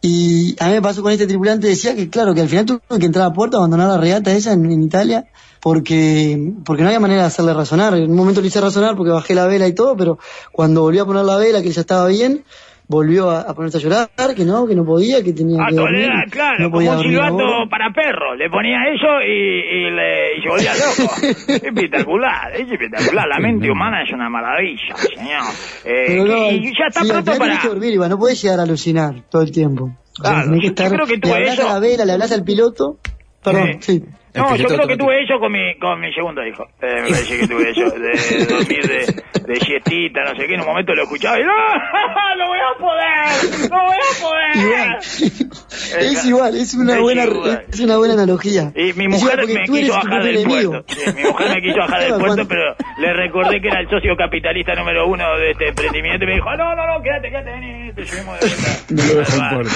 Y 0.00 0.54
a 0.60 0.68
mí 0.68 0.74
me 0.74 0.82
pasó 0.82 1.02
con 1.02 1.10
este 1.10 1.26
tripulante, 1.26 1.66
decía 1.66 1.96
que 1.96 2.08
claro, 2.08 2.32
que 2.34 2.40
al 2.40 2.48
final 2.48 2.66
tuve 2.66 2.98
que 3.00 3.06
entrar 3.06 3.26
a 3.26 3.32
puerto, 3.32 3.56
abandonar 3.56 3.88
la 3.88 3.98
regata 3.98 4.32
esa 4.32 4.52
en, 4.52 4.70
en 4.70 4.82
Italia, 4.82 5.26
porque, 5.60 6.54
porque 6.64 6.82
no 6.82 6.88
había 6.88 7.00
manera 7.00 7.22
de 7.22 7.26
hacerle 7.26 7.52
razonar. 7.52 7.94
En 7.94 8.10
un 8.10 8.16
momento 8.16 8.40
le 8.40 8.46
hice 8.46 8.60
razonar 8.60 8.96
porque 8.96 9.10
bajé 9.10 9.34
la 9.34 9.46
vela 9.46 9.66
y 9.66 9.72
todo, 9.72 9.96
pero 9.96 10.18
cuando 10.52 10.82
volvió 10.82 11.02
a 11.02 11.06
poner 11.06 11.24
la 11.24 11.36
vela, 11.36 11.62
que 11.62 11.72
ya 11.72 11.80
estaba 11.80 12.06
bien, 12.06 12.44
volvió 12.88 13.30
a, 13.30 13.42
a 13.42 13.54
ponerse 13.54 13.76
a 13.78 13.80
llorar, 13.80 14.08
que 14.34 14.44
no, 14.44 14.66
que 14.66 14.74
no 14.74 14.84
podía, 14.84 15.22
que 15.22 15.32
tenía 15.34 15.62
A 15.62 15.68
que 15.68 15.74
dormir. 15.76 16.08
claro, 16.30 16.56
no 16.58 16.64
como 16.70 16.76
podía 16.78 16.90
un 16.92 16.96
dormir 16.96 17.20
a 17.20 17.28
silbato 17.28 17.68
para 17.70 17.92
perros. 17.92 18.36
Le 18.38 18.48
ponía 18.50 18.78
eso 18.94 19.06
y, 19.26 19.30
y, 19.30 19.90
le, 19.90 20.38
y 20.38 20.42
se 20.42 20.48
volvía 20.48 20.72
loco. 20.74 21.12
espectacular, 21.68 22.52
es 22.54 22.70
espectacular. 22.70 23.26
La 23.28 23.38
mente 23.38 23.70
humana 23.70 24.02
es 24.02 24.12
una 24.12 24.28
maravilla, 24.28 24.96
señor. 24.96 25.44
Eh, 25.84 26.04
Pero 26.06 26.24
no, 26.24 26.50
y 26.50 26.64
ya 26.64 26.86
está 26.88 27.02
sí, 27.02 27.08
pronto 27.08 27.32
para... 27.32 27.38
tenés 27.44 27.58
que 27.60 27.68
dormir 27.68 27.92
igual, 27.92 28.10
no 28.10 28.18
podés 28.18 28.42
llegar 28.42 28.60
a 28.60 28.62
alucinar 28.62 29.22
todo 29.30 29.42
el 29.42 29.52
tiempo. 29.52 29.84
O 29.84 30.22
sea, 30.22 30.32
Claro, 30.32 30.44
tenés 30.46 30.60
que 30.60 30.66
yo 30.66 30.70
estar, 30.70 30.90
creo 30.92 31.06
que 31.06 31.18
tú 31.18 31.28
le 31.28 31.34
hablas 31.34 31.54
eso- 31.58 31.68
a 31.68 31.72
la 31.74 31.78
vela, 31.80 32.04
le 32.04 32.12
hablas 32.12 32.32
al 32.32 32.44
piloto, 32.44 32.98
perdón, 33.44 33.76
sí. 33.80 34.02
No, 34.38 34.56
yo 34.56 34.66
creo 34.66 34.86
que 34.86 34.96
tuve 34.96 35.22
eso 35.22 35.38
con 35.38 35.52
mi, 35.52 35.78
con 35.78 36.00
mi 36.00 36.12
segundo 36.12 36.44
hijo. 36.46 36.64
Eh, 36.80 37.02
me 37.02 37.08
parece 37.10 37.38
que 37.38 37.48
tuve 37.48 37.70
eso, 37.70 37.90
de 37.90 38.46
dormir 38.46 38.82
de, 38.86 39.22
de 39.52 39.56
siestita, 39.60 40.22
no 40.24 40.36
sé 40.36 40.46
qué. 40.46 40.54
En 40.54 40.60
un 40.60 40.66
momento 40.66 40.94
lo 40.94 41.02
escuchaba 41.02 41.38
y 41.38 41.42
¡No! 41.44 41.52
¡No 42.38 42.46
voy 42.48 42.58
a 42.58 42.78
poder! 42.78 43.70
¡No 43.70 43.84
voy 43.84 43.96
a 43.96 44.22
poder! 44.22 44.56
Igual. 44.56 44.98
es 44.98 46.24
igual, 46.26 46.56
es 46.56 46.74
una 46.74 46.94
Es 46.94 47.00
buena, 47.00 47.24
igual. 47.24 47.64
es 47.70 47.80
una 47.80 47.96
buena 47.96 48.14
analogía. 48.14 48.72
Y 48.74 48.92
mi 48.94 49.08
mujer 49.08 49.46
me 49.46 49.64
quiso 49.64 49.92
bajar 49.94 50.22
del 50.22 50.44
puerto. 50.44 50.84
Sí, 50.88 51.00
mi 51.16 51.22
mujer 51.24 51.48
me 51.54 51.62
quiso 51.62 51.78
bajar 51.78 52.02
del 52.02 52.14
puerto, 52.18 52.48
pero 52.48 52.74
le 52.98 53.12
recordé 53.12 53.60
que 53.60 53.68
era 53.68 53.80
el 53.80 53.88
socio 53.88 54.16
capitalista 54.16 54.74
número 54.74 55.06
uno 55.06 55.24
de 55.38 55.52
este 55.52 55.68
emprendimiento 55.68 56.24
y 56.24 56.28
me 56.28 56.34
dijo, 56.34 56.56
no, 56.56 56.74
no, 56.74 56.86
no, 56.86 57.02
quédate, 57.02 57.28
quédate, 57.30 57.50
vení, 57.50 57.92
te 57.92 58.04
llevemos 58.04 58.40
de 58.40 58.46
vuelta. 58.48 59.52
No 59.52 59.62
lo. 59.62 59.68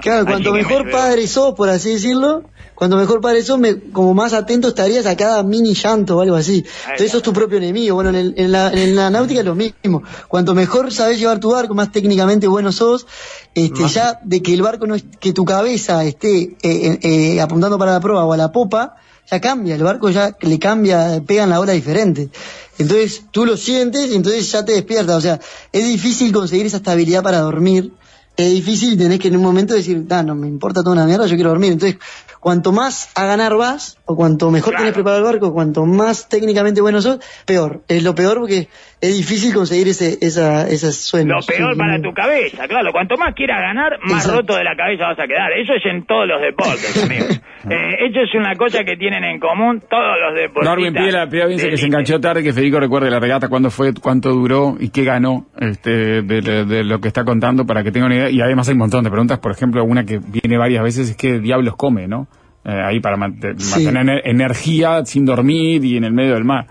Claro, 0.00 0.26
cuanto 0.26 0.52
me 0.52 0.62
mejor 0.62 0.90
padre 0.90 1.26
sos, 1.26 1.54
por 1.54 1.68
así 1.68 1.92
decirlo, 1.92 2.42
cuanto 2.82 2.96
mejor 2.96 3.20
padre 3.20 3.44
sos, 3.44 3.60
me- 3.60 3.78
como 3.92 4.12
más 4.12 4.32
atento 4.32 4.66
estarías 4.66 5.06
a 5.06 5.16
cada 5.16 5.42
mini 5.44 5.72
llanto 5.74 6.16
o 6.16 6.20
algo 6.20 6.34
así. 6.34 6.64
Entonces 6.90 7.12
sos 7.12 7.22
tu 7.22 7.32
propio 7.32 7.58
enemigo. 7.58 7.94
Bueno, 7.94 8.10
en, 8.10 8.16
el- 8.16 8.34
en 8.36 8.50
la, 8.50 8.72
en 8.72 8.96
la 8.96 9.08
náutica 9.08 9.38
es 9.40 9.46
lo 9.46 9.54
mismo. 9.54 10.02
Cuanto 10.26 10.52
mejor 10.52 10.92
sabes 10.92 11.20
llevar 11.20 11.38
tu 11.38 11.52
barco, 11.52 11.74
más 11.74 11.92
técnicamente 11.92 12.48
bueno 12.48 12.72
sos, 12.72 13.06
este, 13.54 13.82
ya 13.88 14.18
de 14.24 14.42
que 14.42 14.52
el 14.54 14.62
barco 14.62 14.86
no 14.88 14.96
es, 14.96 15.04
que 15.20 15.32
tu 15.32 15.44
cabeza 15.44 16.04
esté 16.04 16.56
eh, 16.62 16.98
eh, 17.02 17.40
apuntando 17.40 17.78
para 17.78 17.92
la 17.92 18.00
proa 18.00 18.24
o 18.24 18.32
a 18.32 18.36
la 18.36 18.50
popa, 18.50 18.96
ya 19.30 19.40
cambia, 19.40 19.76
el 19.76 19.82
barco 19.84 20.10
ya 20.10 20.36
le 20.40 20.58
cambia, 20.58 21.22
pegan 21.24 21.50
la 21.50 21.60
ola 21.60 21.72
diferente. 21.74 22.30
Entonces 22.78 23.22
tú 23.30 23.46
lo 23.46 23.56
sientes 23.56 24.10
y 24.10 24.16
entonces 24.16 24.50
ya 24.50 24.64
te 24.64 24.72
despiertas. 24.72 25.16
O 25.16 25.20
sea, 25.20 25.38
es 25.70 25.84
difícil 25.84 26.32
conseguir 26.32 26.66
esa 26.66 26.78
estabilidad 26.78 27.22
para 27.22 27.38
dormir. 27.38 27.92
Es 28.34 28.50
difícil 28.50 28.96
tenés 28.96 29.18
que 29.20 29.28
en 29.28 29.36
un 29.36 29.42
momento 29.42 29.74
decir, 29.74 30.06
ah, 30.08 30.22
no 30.22 30.34
me 30.34 30.48
importa 30.48 30.80
toda 30.82 30.94
una 30.94 31.04
mierda, 31.04 31.26
yo 31.26 31.34
quiero 31.36 31.50
dormir. 31.50 31.72
Entonces, 31.72 31.98
cuanto 32.42 32.72
más 32.72 33.08
a 33.14 33.24
ganar 33.24 33.56
vas, 33.56 33.98
o 34.04 34.16
cuanto 34.16 34.50
mejor 34.50 34.70
Claro. 34.70 34.82
tenés 34.82 34.94
preparado 34.94 35.18
el 35.20 35.24
barco, 35.32 35.52
cuanto 35.52 35.86
más 35.86 36.28
técnicamente 36.28 36.80
bueno 36.80 37.00
sos, 37.00 37.20
peor. 37.46 37.82
Es 37.86 38.02
lo 38.02 38.16
peor 38.16 38.40
porque 38.40 38.68
es 39.02 39.16
difícil 39.18 39.52
conseguir 39.52 39.88
ese, 39.88 40.16
esa, 40.24 40.66
esos 40.68 40.96
sueños. 40.96 41.44
Lo 41.44 41.54
peor 41.54 41.72
Sí, 41.74 41.78
para 41.78 41.98
no. 41.98 42.02
tu 42.08 42.14
cabeza, 42.14 42.66
claro. 42.68 42.92
Cuanto 42.92 43.16
más 43.18 43.34
quieras 43.34 43.60
ganar, 43.60 43.98
más 44.02 44.24
Exacto. 44.24 44.40
roto 44.40 44.56
de 44.56 44.64
la 44.64 44.76
cabeza 44.76 45.08
vas 45.08 45.18
a 45.18 45.26
quedar. 45.26 45.52
Eso 45.52 45.74
es 45.74 45.84
en 45.86 46.06
todos 46.06 46.26
los 46.28 46.40
deportes, 46.40 47.04
amigos. 47.04 47.42
Eh, 47.68 48.06
eso 48.08 48.20
es 48.20 48.34
una 48.34 48.54
cosa 48.56 48.82
que 48.84 48.96
tienen 48.96 49.22
en 49.24 49.38
común 49.38 49.82
todos 49.90 50.16
los 50.24 50.34
deportistas. 50.34 50.68
Darwin 50.76 50.94
Piela, 50.94 51.28
Piela 51.28 51.46
dice 51.48 51.68
que 51.68 51.76
se 51.76 51.86
enganchó 51.86 52.20
tarde, 52.20 52.42
que 52.42 52.52
Federico 52.52 52.80
recuerde 52.80 53.10
la 53.10 53.20
regata, 53.20 53.48
cuándo 53.48 53.70
fue, 53.70 53.92
cuánto 53.94 54.30
duró 54.30 54.76
y 54.80 54.90
qué 54.90 55.04
ganó 55.04 55.46
este, 55.60 56.22
de, 56.22 56.40
de- 56.40 56.64
de 56.64 56.84
lo 56.84 57.00
que 57.00 57.08
está 57.08 57.24
contando 57.24 57.66
para 57.66 57.82
que 57.84 57.92
tenga 57.92 58.06
una 58.06 58.16
idea. 58.16 58.30
Y 58.30 58.40
además 58.40 58.68
hay 58.68 58.72
un 58.72 58.78
montón 58.78 59.04
de 59.04 59.10
preguntas, 59.10 59.38
por 59.40 59.52
ejemplo, 59.52 59.84
una 59.84 60.04
que 60.04 60.18
viene 60.18 60.56
varias 60.58 60.82
veces 60.82 61.10
es 61.10 61.16
qué 61.16 61.38
diablos 61.40 61.74
come, 61.76 62.06
¿no? 62.08 62.26
Eh, 62.64 62.70
ahí 62.70 63.00
para 63.00 63.16
Sí. 63.56 63.84
mantener 63.84 64.22
energía 64.24 65.04
sin 65.04 65.24
dormir 65.24 65.84
y 65.84 65.96
en 65.96 66.04
el 66.04 66.12
medio 66.12 66.34
del 66.34 66.44
mar. 66.44 66.66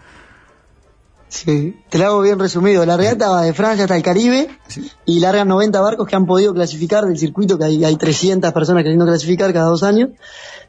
Sí, 1.32 1.78
te 1.88 1.98
lo 1.98 2.08
hago 2.08 2.22
bien 2.22 2.38
resumido. 2.40 2.86
La 2.86 2.98
regata 2.98 3.30
va 3.30 3.44
de 3.44 3.54
Francia 3.54 3.86
hasta 3.86 3.96
el 3.96 4.04
Caribe 4.04 4.50
y 5.06 5.22
largan 5.22 5.48
90 5.48 5.80
barcos 5.80 6.06
que 6.06 6.18
han 6.18 6.26
podido 6.26 6.54
clasificar 6.54 7.06
del 7.06 7.18
circuito, 7.18 7.58
que 7.58 7.64
hay, 7.64 7.86
hay 7.86 7.96
300 7.96 8.52
personas 8.52 8.84
queriendo 8.84 9.06
clasificar 9.06 9.54
cada 9.54 9.68
dos 9.68 9.82
años. 9.84 10.10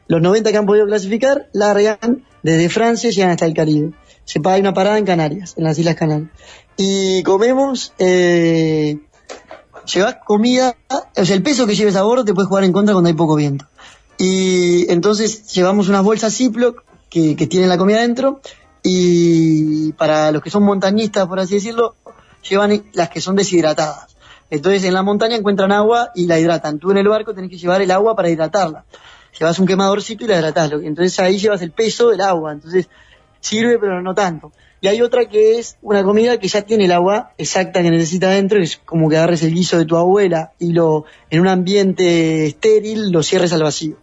Los 0.07 0.21
90 0.21 0.51
que 0.51 0.57
han 0.57 0.65
podido 0.65 0.85
clasificar 0.85 1.49
largan 1.51 2.23
desde 2.43 2.69
Francia 2.69 3.09
y 3.09 3.13
llegan 3.13 3.31
hasta 3.31 3.45
el 3.45 3.53
Caribe. 3.53 3.91
Se 4.23 4.39
paga 4.39 4.57
una 4.57 4.73
parada 4.73 4.97
en 4.97 5.05
Canarias, 5.05 5.53
en 5.57 5.65
las 5.65 5.77
Islas 5.77 5.95
Canarias. 5.95 6.29
Y 6.77 7.23
comemos, 7.23 7.91
eh, 7.99 8.99
llevas 9.93 10.15
comida, 10.25 10.77
o 11.17 11.25
sea, 11.25 11.35
el 11.35 11.43
peso 11.43 11.67
que 11.67 11.75
lleves 11.75 11.97
a 11.97 12.03
bordo 12.03 12.23
te 12.23 12.33
puede 12.33 12.47
jugar 12.47 12.63
en 12.63 12.71
contra 12.71 12.93
cuando 12.93 13.09
hay 13.09 13.15
poco 13.15 13.35
viento. 13.35 13.65
Y 14.17 14.89
entonces 14.89 15.45
llevamos 15.51 15.89
unas 15.89 16.03
bolsas 16.03 16.33
Ziploc 16.33 16.85
que, 17.09 17.35
que 17.35 17.47
tienen 17.47 17.67
la 17.67 17.77
comida 17.77 17.99
dentro 17.99 18.39
y 18.83 19.93
para 19.93 20.31
los 20.31 20.43
que 20.43 20.49
son 20.49 20.63
montañistas, 20.63 21.25
por 21.27 21.39
así 21.39 21.55
decirlo, 21.55 21.95
llevan 22.47 22.83
las 22.93 23.09
que 23.09 23.21
son 23.21 23.35
deshidratadas. 23.35 24.15
Entonces 24.49 24.83
en 24.83 24.93
la 24.93 25.01
montaña 25.01 25.35
encuentran 25.35 25.71
agua 25.71 26.11
y 26.13 26.27
la 26.27 26.37
hidratan. 26.37 26.77
Tú 26.77 26.91
en 26.91 26.97
el 26.97 27.07
barco 27.07 27.33
tenés 27.33 27.49
que 27.49 27.57
llevar 27.57 27.81
el 27.81 27.89
agua 27.89 28.15
para 28.15 28.29
hidratarla. 28.29 28.85
Llevas 29.39 29.57
un 29.57 29.65
quemadorcito 29.65 30.25
y 30.25 30.27
la 30.27 30.37
hidratás. 30.37 30.71
Entonces 30.73 31.19
ahí 31.19 31.37
llevas 31.39 31.61
el 31.61 31.71
peso 31.71 32.09
del 32.09 32.21
agua. 32.21 32.51
Entonces 32.51 32.87
sirve 33.39 33.79
pero 33.79 34.01
no 34.01 34.13
tanto. 34.13 34.51
Y 34.79 34.87
hay 34.87 35.01
otra 35.01 35.25
que 35.25 35.59
es 35.59 35.77
una 35.81 36.03
comida 36.03 36.37
que 36.39 36.49
ya 36.49 36.61
tiene 36.61 36.85
el 36.85 36.91
agua 36.91 37.31
exacta 37.37 37.81
que 37.81 37.89
necesita 37.89 38.29
dentro, 38.29 38.61
es 38.61 38.77
como 38.77 39.09
que 39.09 39.15
agarres 39.15 39.41
el 39.43 39.53
guiso 39.53 39.77
de 39.77 39.85
tu 39.85 39.95
abuela 39.95 40.51
y 40.59 40.73
lo 40.73 41.05
en 41.29 41.39
un 41.39 41.47
ambiente 41.47 42.45
estéril 42.47 43.09
lo 43.09 43.23
cierres 43.23 43.53
al 43.53 43.63
vacío. 43.63 43.95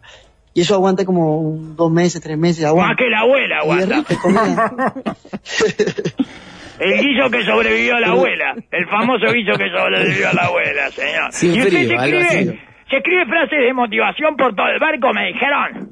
Y 0.52 0.62
eso 0.62 0.74
aguanta 0.74 1.04
como 1.04 1.54
dos 1.76 1.92
meses, 1.92 2.20
tres 2.20 2.36
meses. 2.36 2.64
Aguanta. 2.64 2.88
Más 2.88 2.96
que 2.96 3.08
la 3.08 3.20
abuela 3.20 3.58
aguanta. 3.58 4.04
El 6.80 6.98
guiso 6.98 7.30
que 7.30 7.44
sobrevivió 7.44 7.96
a 7.96 8.00
la 8.00 8.08
abuela. 8.08 8.54
El 8.70 8.86
famoso 8.88 9.26
guiso 9.32 9.52
que 9.58 9.68
sobrevivió 9.70 10.28
a 10.30 10.32
la 10.32 10.42
abuela, 10.46 10.90
señor. 10.90 11.32
Sin 11.32 11.54
y 11.54 11.58
usted 11.58 11.68
frío, 11.70 11.88
se 11.88 11.94
algo 11.96 12.16
escribe, 12.18 12.26
así. 12.52 12.60
se 12.90 12.96
escribe 12.96 13.26
frases 13.26 13.58
de 13.66 13.72
motivación 13.74 14.36
por 14.36 14.54
todo 14.56 14.66
el 14.68 14.78
barco, 14.80 15.12
me 15.12 15.26
dijeron. 15.26 15.90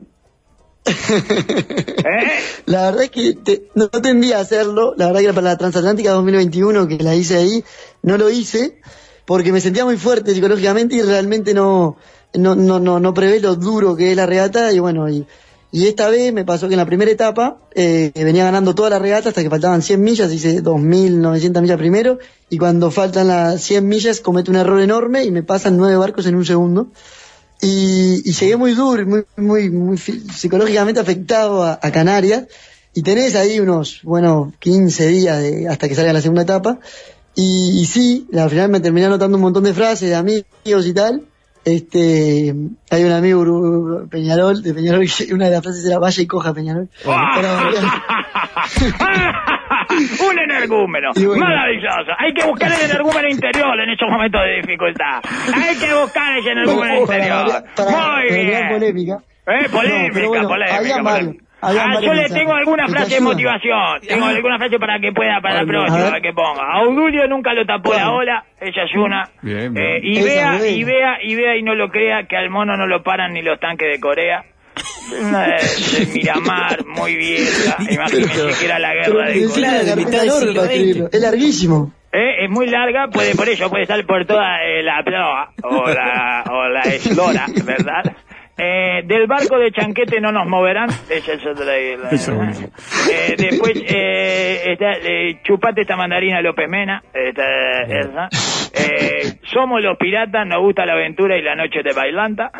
¿Eh? 1.98 2.40
La 2.66 2.86
verdad 2.86 3.02
es 3.02 3.10
que 3.10 3.34
te- 3.34 3.62
no 3.74 3.88
tendría 3.88 4.38
a 4.38 4.40
hacerlo. 4.40 4.94
La 4.96 5.06
verdad 5.06 5.20
que 5.20 5.24
era 5.26 5.34
para 5.34 5.48
la 5.48 5.58
Transatlántica 5.58 6.12
2021 6.12 6.88
que 6.88 6.96
la 6.98 7.14
hice 7.14 7.36
ahí, 7.36 7.62
no 8.02 8.16
lo 8.16 8.30
hice 8.30 8.80
porque 9.26 9.52
me 9.52 9.60
sentía 9.60 9.84
muy 9.84 9.98
fuerte 9.98 10.32
psicológicamente 10.32 10.96
y 10.96 11.02
realmente 11.02 11.52
no, 11.52 11.98
no, 12.34 12.54
no, 12.54 12.78
no, 12.78 13.00
no 13.00 13.14
prevé 13.14 13.40
lo 13.40 13.56
duro 13.56 13.96
que 13.96 14.10
es 14.10 14.16
la 14.16 14.26
regata 14.26 14.72
y 14.72 14.78
bueno, 14.78 15.08
y, 15.08 15.26
esta 15.70 16.08
vez 16.08 16.32
me 16.32 16.46
pasó 16.46 16.66
que 16.66 16.74
en 16.74 16.78
la 16.78 16.86
primera 16.86 17.10
etapa 17.10 17.58
eh, 17.74 18.10
venía 18.14 18.44
ganando 18.44 18.74
toda 18.74 18.88
la 18.88 18.98
regata 18.98 19.28
hasta 19.28 19.42
que 19.42 19.50
faltaban 19.50 19.82
100 19.82 20.00
millas, 20.00 20.32
hice 20.32 20.62
2.900 20.62 21.60
millas 21.60 21.76
primero 21.76 22.18
y 22.48 22.56
cuando 22.56 22.90
faltan 22.90 23.28
las 23.28 23.60
100 23.62 23.86
millas 23.86 24.20
cometo 24.20 24.50
un 24.50 24.56
error 24.56 24.80
enorme 24.80 25.24
y 25.24 25.30
me 25.30 25.42
pasan 25.42 25.76
nueve 25.76 25.96
barcos 25.96 26.26
en 26.26 26.36
un 26.36 26.46
segundo. 26.46 26.88
Y, 27.60 28.22
y 28.24 28.32
llegué 28.32 28.56
muy 28.56 28.72
duro, 28.72 29.04
muy, 29.04 29.24
muy, 29.36 29.70
muy 29.70 29.98
psicológicamente 29.98 31.00
afectado 31.00 31.62
a, 31.62 31.78
a 31.82 31.90
Canarias. 31.90 32.44
Y 32.94 33.02
tenés 33.02 33.34
ahí 33.34 33.60
unos, 33.60 34.00
bueno, 34.02 34.52
15 34.58 35.06
días 35.08 35.42
de, 35.42 35.68
hasta 35.68 35.88
que 35.88 35.94
salga 35.94 36.12
la 36.12 36.20
segunda 36.20 36.42
etapa. 36.42 36.78
Y, 37.34 37.80
y 37.80 37.86
sí, 37.86 38.26
al 38.36 38.50
final 38.50 38.70
me 38.70 38.80
terminé 38.80 39.06
anotando 39.06 39.36
un 39.36 39.42
montón 39.42 39.64
de 39.64 39.74
frases 39.74 40.08
de 40.08 40.14
amigos 40.14 40.86
y 40.86 40.92
tal. 40.92 41.24
Este, 41.68 42.54
hay 42.90 43.04
un 43.04 43.12
amigo 43.12 44.06
Peñarol, 44.10 44.62
de 44.62 44.72
Peñarol, 44.72 45.04
que 45.06 45.34
una 45.34 45.46
de 45.46 45.50
las 45.50 45.62
frases 45.62 45.84
era 45.86 45.98
vaya 45.98 46.22
y 46.22 46.26
coja 46.26 46.54
Peñarol. 46.54 46.88
Para 47.04 47.52
variar. 47.54 47.84
un 50.30 50.38
energúmeno. 50.38 51.08
Bueno. 51.14 51.36
Maravilloso. 51.44 52.12
Hay 52.18 52.32
que 52.32 52.46
buscar 52.46 52.72
el 52.72 52.90
energúmeno 52.90 53.28
interior 53.28 53.78
en 53.80 53.90
estos 53.90 54.08
momentos 54.10 54.40
de 54.42 54.56
dificultad. 54.62 55.20
Hay 55.54 55.76
que 55.76 55.92
buscar 55.94 56.38
ese 56.38 56.50
energúmeno 56.52 57.06
para, 57.06 57.18
interior. 57.18 57.64
para 57.76 57.90
Muy 57.90 58.00
variar 58.00 58.46
bien. 58.46 58.68
polémica. 58.72 59.18
Eh, 59.46 59.68
polémica, 59.70 60.28
bueno, 60.28 60.48
polémica. 60.48 61.02
varios, 61.02 61.36
Ah, 61.60 61.98
yo 62.00 62.14
le 62.14 62.28
tengo 62.28 62.52
alguna 62.54 62.86
frase 62.86 63.16
de 63.16 63.20
motivación. 63.20 64.00
Tengo 64.06 64.26
alguna 64.26 64.58
frase 64.58 64.78
para 64.78 65.00
que 65.00 65.10
pueda, 65.12 65.40
para 65.40 65.54
la 65.54 65.60
Ay, 65.60 65.66
no. 65.66 65.72
próxima, 65.72 66.06
A 66.06 66.10
ver. 66.12 66.22
que 66.22 66.32
ponga. 66.32 66.62
Audulio 66.74 67.26
nunca 67.26 67.52
lo 67.52 67.66
tapó 67.66 67.94
la 67.94 68.12
ola, 68.12 68.44
ella 68.60 68.82
es 68.84 68.94
una. 68.96 69.28
Bien, 69.42 69.74
bien. 69.74 69.86
Eh, 69.86 70.00
y 70.02 70.22
vea, 70.22 70.68
y 70.68 70.84
vea, 70.84 71.18
y 71.22 71.34
vea 71.34 71.56
y 71.56 71.62
no 71.62 71.74
lo 71.74 71.88
crea 71.90 72.26
que 72.28 72.36
al 72.36 72.48
mono 72.50 72.76
no 72.76 72.86
lo 72.86 73.02
paran 73.02 73.32
ni 73.32 73.42
los 73.42 73.58
tanques 73.58 73.88
de 73.92 73.98
Corea. 74.00 74.44
Una 75.20 75.46
de, 75.46 75.54
de 75.56 76.06
Miramar, 76.14 76.84
muy 76.86 77.16
vieja. 77.16 77.76
Imagínense 77.90 78.58
que 78.60 78.64
era 78.64 78.78
la 78.78 78.94
guerra 78.94 79.30
de 79.30 79.44
Corea. 79.46 79.54
Claro, 79.54 79.84
de 79.84 80.54
para. 80.54 81.08
Es 81.10 81.20
larguísimo. 81.20 81.92
Eh, 82.12 82.44
es 82.44 82.50
muy 82.50 82.68
larga, 82.68 83.08
puede 83.08 83.34
por 83.34 83.48
ello 83.48 83.68
puede 83.68 83.82
estar 83.82 84.02
por 84.06 84.24
toda 84.24 84.64
eh, 84.64 84.82
la 84.82 85.02
proa 85.04 85.50
o 85.62 85.88
la, 85.90 86.42
o 86.50 86.68
la 86.68 86.80
eslora, 86.82 87.44
¿verdad? 87.64 88.02
Eh, 88.60 89.02
del 89.04 89.26
barco 89.28 89.56
de 89.58 89.70
Chanquete 89.70 90.20
no 90.20 90.32
nos 90.32 90.46
moverán. 90.48 90.88
Esa 91.08 91.32
es 91.34 91.46
otra 91.46 91.64
de 91.66 91.96
la- 91.96 92.08
Eso, 92.10 92.34
buenísimo. 92.34 92.68
Eh, 93.10 93.34
después 93.38 93.72
eh, 93.86 94.72
está 94.72 94.92
eh, 94.94 95.40
Chupate 95.44 95.82
esta 95.82 95.96
mandarina 95.96 96.40
López 96.42 96.68
Mena. 96.68 97.02
Esa. 97.14 98.28
Eh, 98.74 99.38
somos 99.52 99.82
los 99.82 99.96
piratas, 99.96 100.46
nos 100.46 100.60
gusta 100.60 100.84
la 100.84 100.94
aventura 100.94 101.36
y 101.38 101.42
la 101.42 101.54
noche 101.54 101.82
de 101.84 101.92
bailanta. 101.92 102.50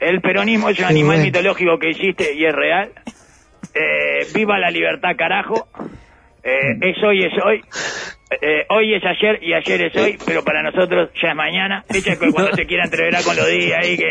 El 0.00 0.20
peronismo 0.20 0.68
es 0.70 0.78
un 0.78 0.86
animal 0.86 1.18
mitológico 1.20 1.78
que 1.78 1.90
existe 1.90 2.34
y 2.34 2.44
es 2.44 2.54
real. 2.54 2.92
Eh, 3.74 4.26
viva 4.34 4.58
la 4.58 4.70
libertad, 4.70 5.10
carajo. 5.18 5.68
Eh, 6.42 6.76
es 6.80 7.02
hoy, 7.02 7.24
es 7.24 7.32
hoy. 7.44 7.62
Eh, 8.28 8.66
hoy 8.70 8.94
es 8.94 9.02
ayer 9.04 9.38
y 9.42 9.52
ayer 9.54 9.82
es 9.82 9.96
hoy, 9.96 10.18
pero 10.26 10.42
para 10.42 10.62
nosotros 10.62 11.10
ya 11.22 11.30
es 11.30 11.36
mañana. 11.36 11.84
Que 12.04 12.16
cuando 12.16 12.52
se 12.54 12.66
quiera 12.66 12.84
entreverar 12.84 13.22
con 13.22 13.36
los 13.36 13.48
días 13.48 13.78
ahí, 13.82 13.96
que, 13.96 14.08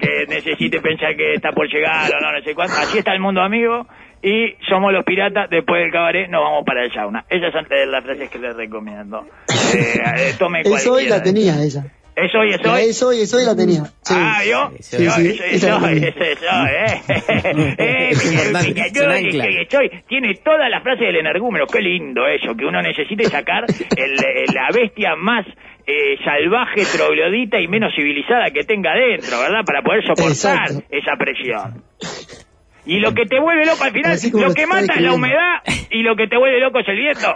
que 0.00 0.26
necesite 0.28 0.80
pensar 0.80 1.16
que 1.16 1.34
está 1.34 1.52
por 1.52 1.66
llegar 1.68 2.10
o 2.14 2.20
no, 2.20 2.32
no 2.32 2.42
sé 2.42 2.54
cuánto. 2.54 2.74
Así 2.76 2.98
está 2.98 3.12
el 3.12 3.20
mundo 3.20 3.40
amigo 3.40 3.86
y 4.22 4.56
somos 4.68 4.92
los 4.92 5.04
piratas. 5.04 5.50
Después 5.50 5.82
del 5.82 5.92
cabaret 5.92 6.28
nos 6.30 6.42
vamos 6.42 6.64
para 6.64 6.84
el 6.84 6.92
sauna. 6.92 7.24
Esas 7.28 7.52
son 7.52 7.66
eh, 7.70 7.86
las 7.86 8.04
frases 8.04 8.30
que 8.30 8.38
les 8.38 8.56
recomiendo. 8.56 9.26
Eh, 9.74 10.00
eh, 10.16 10.34
tome 10.38 10.60
Es 10.64 10.86
hoy 10.86 11.06
cualquiera. 11.06 11.16
la 11.16 11.22
tenía 11.22 11.62
esa. 11.64 11.84
Es 12.16 12.32
hoy, 12.34 12.50
es 12.54 12.62
La 12.64 12.74
hoy. 12.74 12.82
es 12.82 13.02
hoy, 13.02 13.20
es 13.22 13.34
hoy 13.34 13.44
la 13.44 13.56
tenía. 13.56 13.84
Sí. 14.02 14.14
Ah, 14.16 14.40
yo, 14.48 14.70
Sí, 14.78 15.04
yo, 15.04 15.10
sí, 15.10 15.28
eso, 15.30 15.44
esa 15.44 15.76
eso, 15.76 15.86
eso, 15.88 16.24
eso, 16.24 16.46
eh. 16.66 17.02
eh, 17.78 19.62
estoy, 19.62 19.90
tiene 20.08 20.34
todas 20.44 20.70
las 20.70 20.82
frases 20.82 21.06
del 21.08 21.16
energúmeno, 21.16 21.66
qué 21.66 21.80
lindo 21.80 22.24
eso, 22.26 22.54
que 22.56 22.64
uno 22.66 22.80
necesite 22.82 23.24
sacar 23.24 23.64
el, 23.96 24.12
el- 24.12 24.54
la 24.54 24.68
bestia 24.72 25.16
más 25.16 25.44
eh, 25.86 26.16
salvaje, 26.24 26.84
troglodita 26.96 27.58
y 27.60 27.66
menos 27.68 27.92
civilizada 27.96 28.50
que 28.52 28.62
tenga 28.64 28.94
dentro, 28.94 29.38
¿verdad? 29.40 29.64
Para 29.66 29.82
poder 29.82 30.02
soportar 30.06 30.30
Exacto. 30.70 30.82
esa 30.90 31.16
presión. 31.18 31.82
Y 32.86 33.00
lo 33.00 33.12
que 33.12 33.24
te 33.26 33.40
vuelve 33.40 33.66
loco 33.66 33.82
al 33.82 33.92
final, 33.92 34.16
lo 34.34 34.54
que 34.54 34.66
mata 34.66 34.94
es 34.94 35.00
la 35.00 35.12
humedad 35.14 35.62
y 35.90 36.02
lo 36.02 36.14
que 36.16 36.28
te 36.28 36.36
vuelve 36.36 36.60
loco 36.60 36.78
es 36.78 36.88
el 36.88 36.96
viento. 36.96 37.34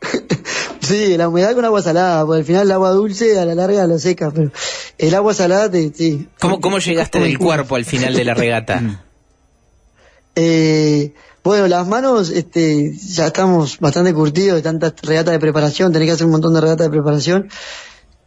Sí, 0.84 1.16
la 1.16 1.28
humedad 1.28 1.54
con 1.54 1.64
agua 1.64 1.82
salada, 1.82 2.24
porque 2.24 2.40
al 2.40 2.44
final 2.44 2.62
el 2.62 2.72
agua 2.72 2.90
dulce 2.90 3.38
a 3.38 3.44
la 3.44 3.54
larga 3.54 3.86
lo 3.86 3.98
seca, 3.98 4.30
pero 4.30 4.50
el 4.98 5.14
agua 5.14 5.34
salada 5.34 5.70
te, 5.70 5.92
sí. 5.94 6.28
¿Cómo, 6.38 6.60
cómo 6.60 6.78
llegaste 6.78 7.20
del 7.20 7.38
cuerpo 7.38 7.76
al 7.76 7.84
final 7.84 8.14
de 8.14 8.24
la 8.24 8.34
regata? 8.34 9.04
Eh, 10.36 11.14
bueno, 11.42 11.66
las 11.68 11.86
manos, 11.86 12.30
este, 12.30 12.94
ya 12.96 13.26
estamos 13.26 13.78
bastante 13.78 14.12
curtidos 14.12 14.56
de 14.56 14.62
tantas 14.62 14.94
regatas 15.02 15.32
de 15.32 15.38
preparación, 15.38 15.92
tenés 15.92 16.08
que 16.08 16.12
hacer 16.12 16.26
un 16.26 16.32
montón 16.32 16.54
de 16.54 16.60
regatas 16.60 16.86
de 16.86 16.90
preparación, 16.90 17.48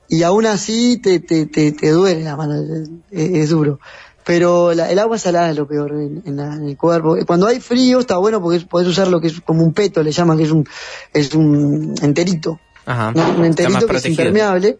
y 0.09 0.23
aún 0.23 0.45
así 0.45 0.97
te, 0.97 1.19
te, 1.19 1.45
te, 1.47 1.71
te 1.71 1.89
duele 1.89 2.23
la 2.23 2.35
mano, 2.37 2.55
es, 2.55 2.89
es 3.11 3.49
duro. 3.49 3.79
Pero 4.27 4.73
la- 4.73 4.91
el 4.91 4.99
agua 4.99 5.17
salada 5.17 5.49
es 5.51 5.55
lo 5.55 5.65
peor 5.65 5.91
en, 5.93 6.21
en 6.25 6.35
la- 6.35 6.53
en 6.53 6.67
el 6.67 6.75
cuerpo. 6.75 7.15
Cuando 7.25 7.47
hay 7.47 7.61
frío 7.61 7.99
está 8.01 8.17
bueno 8.17 8.41
porque 8.41 8.59
podés 8.65 8.89
usar 8.89 9.07
lo 9.07 9.21
que 9.21 9.27
es 9.27 9.39
como 9.39 9.63
un 9.63 9.73
peto, 9.73 10.03
le 10.03 10.11
llaman, 10.11 10.37
que 10.37 10.43
es 10.43 10.51
un, 10.51 10.67
es 11.13 11.33
un 11.33 11.95
enterito. 12.01 12.59
Ajá. 12.85 13.13
¿no? 13.13 13.29
Un 13.37 13.45
enterito 13.45 13.87
que 13.87 13.95
es 13.97 14.05
impermeable. 14.05 14.79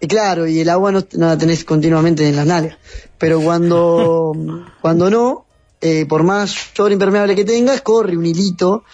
Y 0.00 0.06
claro, 0.08 0.46
y 0.46 0.60
el 0.60 0.68
agua 0.70 0.90
no, 0.90 1.00
no 1.18 1.26
la 1.26 1.36
tenés 1.36 1.64
continuamente 1.66 2.26
en 2.26 2.34
las 2.36 2.46
nalgas. 2.46 2.78
Pero 3.18 3.40
cuando, 3.42 4.32
cuando 4.80 5.10
no, 5.10 5.44
eh, 5.82 6.06
por 6.06 6.22
más 6.22 6.50
sobre 6.74 6.94
impermeable 6.94 7.36
que 7.36 7.44
tengas, 7.44 7.82
corre 7.82 8.16
un 8.16 8.24
hilito 8.24 8.84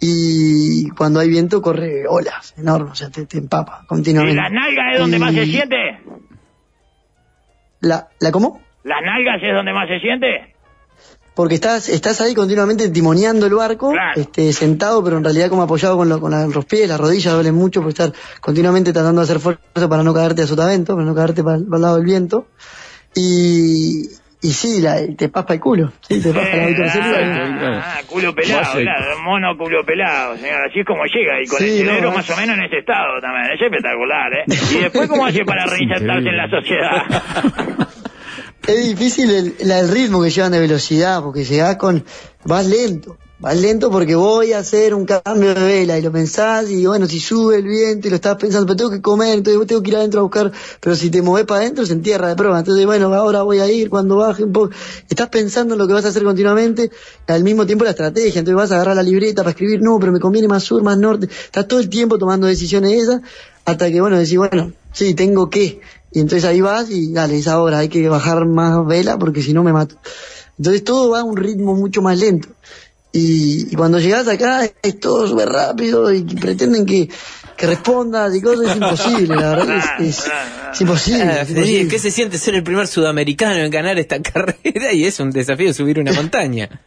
y 0.00 0.88
cuando 0.90 1.20
hay 1.20 1.28
viento 1.28 1.60
corre 1.60 2.08
olas 2.08 2.54
enormes, 2.56 2.92
o 2.92 2.94
sea, 2.96 3.10
te, 3.10 3.26
te 3.26 3.36
empapa 3.38 3.80
¿Y 3.84 3.86
continuamente. 3.86 4.40
las 4.40 4.50
nalgas 4.52 4.84
es 4.94 4.98
donde 5.00 5.18
más 5.18 5.34
se 5.34 5.44
Y- 5.44 5.50
siente? 5.52 5.76
¿La, 7.80 8.08
¿La 8.20 8.30
cómo? 8.32 8.60
¿Las 8.84 9.00
nalgas 9.02 9.42
es 9.42 9.54
donde 9.54 9.72
más 9.72 9.88
se 9.88 9.98
siente? 10.00 10.54
Porque 11.34 11.54
estás, 11.54 11.88
estás 11.88 12.20
ahí 12.20 12.34
continuamente 12.34 12.90
timoneando 12.90 13.46
el 13.46 13.54
barco, 13.54 13.92
Claro. 13.92 14.20
este, 14.20 14.52
sentado, 14.52 15.02
pero 15.02 15.16
en 15.16 15.24
realidad 15.24 15.48
como 15.48 15.62
apoyado 15.62 15.96
con, 15.96 16.08
lo- 16.08 16.20
con 16.20 16.30
la- 16.30 16.46
los 16.46 16.64
pies, 16.66 16.86
las 16.88 17.00
rodillas 17.00 17.32
duelen 17.32 17.54
mucho 17.54 17.80
por 17.80 17.88
estar 17.90 18.12
continuamente 18.40 18.92
tratando 18.92 19.22
de 19.22 19.24
hacer 19.24 19.38
fuerza 19.40 19.88
para 19.88 20.02
no 20.02 20.12
caerte 20.12 20.42
a 20.42 20.46
sotavento, 20.46 20.94
para 20.94 21.06
no 21.06 21.14
caerte 21.14 21.42
para, 21.42 21.56
el 21.56 21.64
lado 21.70 21.96
del 21.96 22.04
viento. 22.04 22.48
Y, 23.14 24.08
y 24.42 24.50
sí, 24.52 24.82
la, 24.82 24.96
te 25.16 25.30
paspa 25.30 25.54
el 25.54 25.60
culo. 25.60 25.92
Sí, 26.06 26.20
te 26.22 26.34
paspa 26.34 26.54
la 26.56 26.64
Eh, 26.64 26.68
autorreserva. 26.68 27.78
ah, 27.78 27.94
ah, 27.96 28.00
culo 28.06 28.34
pelado, 28.34 28.72
claro, 28.80 29.18
mono 29.22 29.56
culo 29.56 29.84
pelado, 29.86 30.36
señor. 30.36 30.66
Así 30.68 30.80
es 30.80 30.86
como 30.86 31.02
llega 31.06 31.40
y 31.42 31.46
con 31.46 31.58
Sí, 31.60 31.64
el 31.80 31.86
cerebro 31.86 32.10
no, 32.10 32.16
más 32.16 32.28
o 32.28 32.36
menos 32.36 32.58
en 32.58 32.64
ese 32.64 32.78
estado 32.78 33.20
también. 33.22 33.52
Es 33.54 33.60
espectacular, 33.62 34.32
¿eh? 34.34 34.44
Y 34.76 34.82
después, 34.82 35.08
¿cómo 35.08 35.24
hace 35.24 35.44
para 35.46 35.64
reinsertarse 35.66 36.28
en 36.28 36.36
la 36.36 36.50
sociedad? 36.50 37.86
Es 38.66 38.86
difícil 38.86 39.30
el, 39.30 39.54
el 39.58 39.88
ritmo 39.88 40.22
que 40.22 40.30
llevan 40.30 40.52
de 40.52 40.60
velocidad, 40.60 41.22
porque 41.22 41.44
llegás 41.44 41.76
con. 41.76 42.04
vas 42.44 42.66
lento. 42.66 43.18
Vas 43.42 43.56
lento 43.56 43.90
porque 43.90 44.14
voy 44.14 44.52
a 44.52 44.60
hacer 44.60 44.94
un 44.94 45.04
cambio 45.04 45.52
de 45.52 45.64
vela 45.64 45.98
y 45.98 46.02
lo 46.02 46.12
pensás 46.12 46.70
y 46.70 46.86
bueno, 46.86 47.08
si 47.08 47.18
sube 47.18 47.56
el 47.56 47.64
viento 47.64 48.06
y 48.06 48.10
lo 48.10 48.14
estás 48.14 48.36
pensando, 48.36 48.68
pero 48.68 48.76
tengo 48.76 48.90
que 48.92 49.02
comer, 49.02 49.36
entonces 49.36 49.66
tengo 49.66 49.82
que 49.82 49.90
ir 49.90 49.96
adentro 49.96 50.20
a 50.20 50.22
buscar, 50.22 50.52
pero 50.78 50.94
si 50.94 51.10
te 51.10 51.22
movés 51.22 51.44
para 51.44 51.62
adentro 51.62 51.84
se 51.84 51.92
entierra 51.92 52.28
de 52.28 52.36
prueba. 52.36 52.60
Entonces, 52.60 52.86
bueno, 52.86 53.12
ahora 53.12 53.42
voy 53.42 53.58
a 53.58 53.68
ir 53.68 53.90
cuando 53.90 54.18
baje 54.18 54.44
un 54.44 54.52
poco. 54.52 54.70
Estás 55.08 55.28
pensando 55.28 55.74
en 55.74 55.80
lo 55.80 55.88
que 55.88 55.92
vas 55.92 56.04
a 56.04 56.10
hacer 56.10 56.22
continuamente, 56.22 56.92
al 57.26 57.42
mismo 57.42 57.66
tiempo 57.66 57.82
la 57.82 57.90
estrategia, 57.90 58.38
entonces 58.38 58.54
vas 58.54 58.70
a 58.70 58.76
agarrar 58.76 58.94
la 58.94 59.02
libreta 59.02 59.42
para 59.42 59.50
escribir, 59.50 59.82
no, 59.82 59.98
pero 59.98 60.12
me 60.12 60.20
conviene 60.20 60.46
más 60.46 60.62
sur, 60.62 60.80
más 60.84 60.96
norte. 60.96 61.26
Estás 61.26 61.66
todo 61.66 61.80
el 61.80 61.88
tiempo 61.88 62.18
tomando 62.18 62.46
decisiones 62.46 62.92
esas, 62.92 63.22
hasta 63.64 63.90
que 63.90 64.00
bueno, 64.00 64.20
decís, 64.20 64.38
bueno, 64.38 64.72
sí, 64.92 65.14
tengo 65.14 65.50
que. 65.50 65.80
Y 66.14 66.20
entonces 66.20 66.44
ahí 66.44 66.60
vas 66.60 66.90
y 66.90 67.12
dale, 67.12 67.38
es 67.38 67.48
ahora, 67.48 67.78
hay 67.78 67.88
que 67.88 68.08
bajar 68.08 68.46
más 68.46 68.86
vela 68.86 69.18
porque 69.18 69.42
si 69.42 69.52
no 69.52 69.62
me 69.62 69.72
mato. 69.72 69.96
Entonces 70.58 70.84
todo 70.84 71.10
va 71.10 71.20
a 71.20 71.24
un 71.24 71.36
ritmo 71.36 71.74
mucho 71.74 72.02
más 72.02 72.18
lento. 72.18 72.48
Y, 73.12 73.68
y 73.70 73.76
cuando 73.76 73.98
llegas 73.98 74.26
acá 74.28 74.68
es 74.82 75.00
todo 75.00 75.26
súper 75.26 75.48
rápido 75.48 76.12
y 76.12 76.22
pretenden 76.22 76.86
que, 76.86 77.10
que 77.56 77.66
respondas 77.66 78.34
y 78.34 78.40
cosas, 78.40 78.70
es 78.70 78.76
imposible, 78.76 79.36
la 79.36 79.50
verdad 79.50 79.76
es, 79.98 80.18
es, 80.18 80.32
es 80.72 80.80
imposible. 80.80 81.22
Ah, 81.22 81.42
es 81.42 81.48
Federico, 81.48 81.60
imposible. 81.60 81.88
¿Qué 81.88 81.98
se 81.98 82.10
siente 82.10 82.38
ser 82.38 82.54
el 82.54 82.62
primer 82.62 82.86
sudamericano 82.86 83.60
en 83.60 83.70
ganar 83.70 83.98
esta 83.98 84.20
carrera? 84.22 84.92
Y 84.92 85.04
es 85.04 85.20
un 85.20 85.30
desafío 85.30 85.74
subir 85.74 85.98
una 85.98 86.12
montaña. 86.12 86.80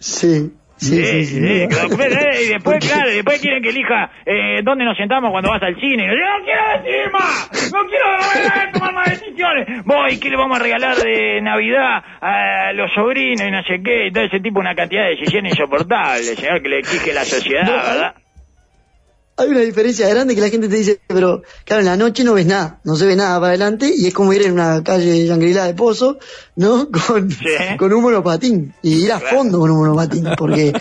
Sí, 0.00 0.52
sí, 0.82 1.04
sí, 1.04 1.24
sí. 1.24 1.46
sí, 1.46 1.68
claro, 1.68 1.88
pero, 1.96 2.14
eh, 2.14 2.44
y 2.44 2.48
después, 2.48 2.78
claro, 2.86 3.10
después 3.10 3.40
quieren 3.40 3.62
que 3.62 3.70
elija 3.70 4.10
eh, 4.26 4.60
dónde 4.62 4.84
nos 4.84 4.96
sentamos 4.96 5.30
cuando 5.30 5.50
vas 5.50 5.62
al 5.62 5.76
cine. 5.76 6.06
Yo 6.06 6.14
no 6.14 6.44
quiero 6.44 6.62
decir 6.82 7.12
más, 7.12 7.72
no 7.72 7.80
quiero 7.88 8.06
eh, 8.16 8.72
tomar 8.72 8.94
más 8.94 9.10
decisiones. 9.10 9.84
Voy, 9.84 10.18
¿qué 10.18 10.30
le 10.30 10.36
vamos 10.36 10.58
a 10.58 10.62
regalar 10.62 10.96
de 10.96 11.40
Navidad 11.40 12.02
a 12.20 12.72
los 12.72 12.92
sobrinos 12.92 13.46
y 13.46 13.50
no 13.50 13.62
sé 13.62 13.82
qué? 13.84 14.06
Y 14.06 14.12
todo 14.12 14.24
ese 14.24 14.40
tipo, 14.40 14.60
una 14.60 14.74
cantidad 14.74 15.04
de 15.04 15.10
decisiones 15.10 15.52
insoportables, 15.52 16.34
señor, 16.36 16.62
que 16.62 16.68
le 16.68 16.78
exige 16.78 17.12
la 17.12 17.24
sociedad, 17.24 17.66
¿verdad? 17.66 18.21
Hay 19.36 19.48
una 19.48 19.60
diferencia 19.60 20.08
grande 20.08 20.34
que 20.34 20.40
la 20.42 20.50
gente 20.50 20.68
te 20.68 20.76
dice, 20.76 21.00
pero 21.06 21.42
claro, 21.64 21.80
en 21.80 21.86
la 21.86 21.96
noche 21.96 22.22
no 22.22 22.34
ves 22.34 22.44
nada, 22.46 22.80
no 22.84 22.96
se 22.96 23.06
ve 23.06 23.16
nada 23.16 23.36
para 23.36 23.48
adelante 23.48 23.90
y 23.96 24.06
es 24.06 24.14
como 24.14 24.32
ir 24.32 24.42
en 24.42 24.52
una 24.52 24.82
calle 24.84 25.26
Shangri-La 25.26 25.64
de 25.66 25.74
Pozo, 25.74 26.18
¿no? 26.56 26.88
Con, 27.06 27.30
Sí. 27.30 27.46
con 27.78 27.92
un 27.92 28.02
monopatín 28.02 28.74
y 28.82 29.04
ir 29.04 29.12
a 29.12 29.18
Claro. 29.20 29.36
fondo 29.38 29.58
con 29.58 29.70
un 29.70 29.78
monopatín, 29.78 30.28
porque, 30.36 30.72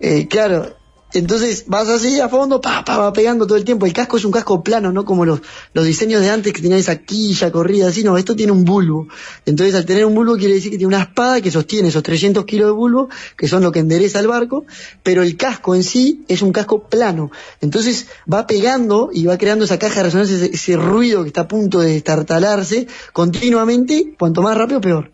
eh, 0.00 0.28
claro, 0.28 0.76
entonces 1.14 1.64
vas 1.68 1.88
así 1.88 2.20
a 2.20 2.28
fondo, 2.28 2.60
pa, 2.60 2.84
pa, 2.84 2.98
va 2.98 3.12
pegando 3.12 3.46
todo 3.46 3.56
el 3.56 3.64
tiempo. 3.64 3.86
El 3.86 3.92
casco 3.92 4.16
es 4.16 4.24
un 4.24 4.32
casco 4.32 4.64
plano, 4.64 4.92
no 4.92 5.04
como 5.04 5.24
los, 5.24 5.40
los 5.72 5.84
diseños 5.84 6.20
de 6.20 6.30
antes 6.30 6.52
que 6.52 6.60
tenían 6.60 6.80
esa 6.80 6.96
quilla 6.96 7.52
corrida 7.52 7.88
así, 7.88 8.02
no, 8.02 8.18
esto 8.18 8.34
tiene 8.34 8.50
un 8.50 8.64
bulbo. 8.64 9.06
Entonces 9.46 9.76
al 9.76 9.86
tener 9.86 10.04
un 10.04 10.14
bulbo 10.14 10.36
quiere 10.36 10.54
decir 10.54 10.72
que 10.72 10.76
tiene 10.76 10.94
una 10.94 11.04
espada 11.04 11.40
que 11.40 11.52
sostiene 11.52 11.88
esos 11.88 12.02
300 12.02 12.44
kilos 12.44 12.66
de 12.66 12.72
bulbo, 12.72 13.08
que 13.36 13.46
son 13.46 13.62
lo 13.62 13.70
que 13.70 13.78
endereza 13.78 14.18
el 14.18 14.26
barco, 14.26 14.64
pero 15.04 15.22
el 15.22 15.36
casco 15.36 15.76
en 15.76 15.84
sí 15.84 16.24
es 16.26 16.42
un 16.42 16.52
casco 16.52 16.82
plano. 16.88 17.30
Entonces 17.60 18.08
va 18.30 18.46
pegando 18.46 19.10
y 19.12 19.24
va 19.26 19.38
creando 19.38 19.64
esa 19.64 19.78
caja 19.78 19.96
de 19.96 20.02
resonancia, 20.04 20.36
ese, 20.36 20.50
ese 20.52 20.76
ruido 20.76 21.22
que 21.22 21.28
está 21.28 21.42
a 21.42 21.48
punto 21.48 21.78
de 21.78 21.96
estartalarse 21.96 22.88
continuamente, 23.12 24.14
cuanto 24.18 24.42
más 24.42 24.56
rápido 24.56 24.80
peor. 24.80 25.12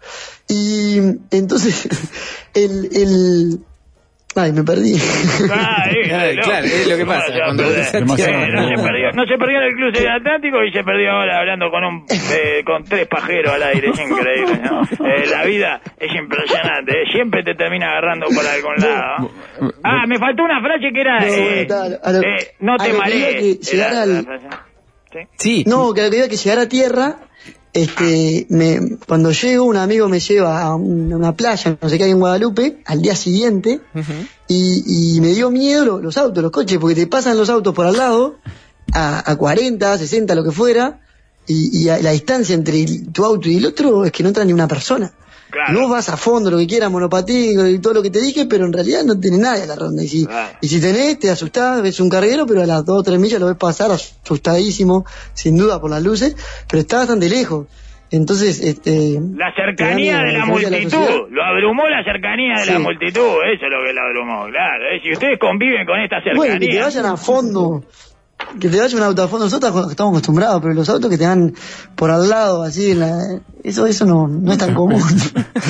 Y 0.51 0.99
entonces 1.31 1.89
el, 2.55 2.89
el, 2.93 3.61
ay, 4.37 4.53
me 4.53 4.63
perdí. 4.65 4.95
Ah, 5.51 5.85
eh, 5.91 6.09
Claro, 6.09 6.33
no. 6.35 6.43
claro, 6.43 6.67
es 6.67 6.87
lo 6.89 6.97
que 6.97 7.07
pasa 7.07 7.27
No, 7.33 7.39
cuando 7.45 7.63
Eh, 7.65 7.85
se 7.85 8.83
perdió, 8.83 9.13
no 9.15 9.27
se 9.27 9.39
perdió 9.39 9.59
en 9.59 9.65
el 9.65 9.75
cruce 9.75 10.01
del 10.03 10.11
Atlántico 10.13 10.65
y 10.65 10.73
se 10.73 10.83
perdió 10.85 11.11
ahora 11.11 11.39
hablando 11.39 11.71
con 11.71 11.85
un 11.85 12.05
eh, 12.09 12.63
con 12.65 12.85
tres 12.85 13.07
pajeros 13.09 13.53
al 13.55 13.63
aire, 13.63 13.91
es 13.91 13.99
increíble, 14.01 14.61
¿no? 14.63 14.83
Eh, 15.07 15.27
la 15.31 15.45
vida 15.45 15.81
es 15.99 16.15
impresionante, 16.15 16.93
eh, 16.93 17.05
siempre 17.13 17.43
te 17.43 17.55
termina 17.55 17.91
agarrando 17.91 18.27
por 18.27 18.45
algún 18.47 18.77
lado. 18.77 19.31
Ah, 19.85 20.07
me 20.07 20.19
faltó 20.19 20.45
una 20.45 20.61
frase 20.61 20.91
que 20.93 21.01
era 21.01 21.19
No, 21.21 21.27
eh, 21.27 21.67
eh, 21.67 22.79
te 22.79 22.93
marees. 22.93 23.59
¿Sí? 25.39 25.65
No, 25.67 25.93
que 25.95 26.09
que 26.11 26.17
iba 26.19 26.29
que 26.29 26.37
llegar 26.37 26.59
a 26.59 26.69
tierra, 26.69 27.19
este, 27.73 28.47
me, 28.51 28.97
cuando 29.07 29.31
llego 29.33 29.65
un 29.65 29.77
amigo 29.77 30.09
me 30.09 30.21
lleva 30.21 30.63
a 30.63 30.75
un- 30.75 31.13
a 31.13 31.17
una 31.17 31.37
playa, 31.37 31.77
no 31.81 31.89
sé 31.89 31.99
qué 31.99 32.05
hay 32.05 32.11
en 32.11 32.19
Guadalupe, 32.19 32.83
al 32.85 33.01
día 33.03 33.15
siguiente, 33.15 33.81
y, 34.49 35.17
y 35.17 35.21
me 35.21 35.29
dio 35.29 35.51
miedo 35.51 35.85
lo- 35.85 35.99
los, 36.01 36.17
autos, 36.17 36.43
los 36.43 36.51
coches, 36.53 36.79
porque 36.79 36.95
te 36.97 37.07
pasan 37.07 37.37
los 37.37 37.49
autos 37.51 37.75
por 37.75 37.87
al 37.87 37.97
lado, 37.97 38.37
a, 38.93 39.31
a 39.31 39.37
40, 39.37 39.99
60, 39.99 40.35
lo 40.35 40.43
que 40.45 40.51
fuera, 40.51 41.01
y, 41.47 41.79
y 41.85 41.89
a- 41.89 41.99
la 42.01 42.11
distancia 42.11 42.55
entre 42.55 42.85
tu 43.13 43.25
auto 43.25 43.49
y 43.49 43.57
el 43.57 43.67
otro 43.67 44.05
es 44.05 44.13
que 44.13 44.23
no 44.23 44.29
entra 44.31 44.45
ni 44.45 44.53
una 44.53 44.67
persona. 44.69 45.13
Claro. 45.51 45.73
No 45.73 45.89
vas 45.89 46.09
a 46.09 46.17
fondo, 46.17 46.51
lo 46.51 46.59
que 46.59 46.67
quieras, 46.67 46.91
monopatín 46.91 47.69
y 47.69 47.79
todo 47.81 47.95
lo 47.95 48.03
que 48.03 48.11
te 48.11 48.21
dije, 48.21 48.47
pero 48.47 48.67
en 48.67 48.73
realidad 48.73 49.03
no 49.05 49.19
tenés 49.19 49.41
nadie 49.41 49.65
a 49.65 49.67
la 49.67 49.77
ronda. 49.77 50.03
Y 50.03 50.09
si, 50.09 50.27
Claro. 50.27 50.59
y 50.61 50.69
si 50.69 50.81
tenés, 50.81 51.19
te 51.19 51.31
asustás, 51.31 51.83
ves 51.83 51.99
un 52.01 52.09
carguero, 52.09 52.47
pero 52.47 52.63
a 52.63 52.67
las 52.67 52.85
dos 52.85 53.01
o 53.01 53.03
tres 53.03 53.19
millas 53.19 53.41
lo 53.41 53.47
ves 53.47 53.57
pasar 53.57 53.91
asustadísimo, 53.91 55.05
sin 55.35 55.57
duda 55.57 55.81
por 55.81 55.91
las 55.91 56.03
luces, 56.03 56.37
pero 56.69 56.81
está 56.81 56.99
bastante 56.99 57.29
lejos. 57.29 57.67
Entonces, 58.13 58.61
este... 58.61 59.21
La 59.37 59.55
cercanía 59.55 60.19
de 60.19 60.33
la 60.33 60.41
de 60.41 60.47
multitud, 60.47 61.29
lo 61.31 61.45
abrumó 61.45 61.89
la 61.89 62.03
cercanía 62.03 62.59
de 62.59 62.67
la 62.73 62.79
multitud, 62.81 63.21
eso 63.55 63.67
es 63.67 63.71
lo 63.71 63.85
que 63.87 63.93
lo 63.93 64.01
abrumó, 64.01 64.47
claro. 64.51 64.85
Si 65.03 65.13
ustedes 65.13 65.39
conviven 65.39 65.87
con 65.87 66.01
esta 66.01 66.17
cercanía... 66.17 66.37
Bueno, 66.37 66.59
que 66.59 66.67
te 66.67 66.81
vayan 66.81 67.07
a 67.07 67.17
fondo, 67.17 67.85
que 68.61 68.69
te 68.69 68.81
vaya 68.81 68.97
un 68.97 69.03
auto 69.05 69.23
a 69.23 69.29
fondo, 69.29 69.45
nosotros 69.47 69.91
estamos 69.91 70.15
acostumbrados, 70.15 70.61
pero 70.61 70.75
los 70.75 70.89
autos 70.89 71.09
que 71.09 71.19
te 71.19 71.27
van 71.27 71.55
por 71.95 72.11
al 72.11 72.29
lado, 72.29 72.65
así, 72.65 72.91
en 72.91 73.01
la, 73.01 73.41
eso, 73.65 73.87
eso 73.87 74.05
no, 74.07 74.27
no 74.29 74.53
es 74.53 74.59
tan 74.59 74.75
común. 74.75 75.01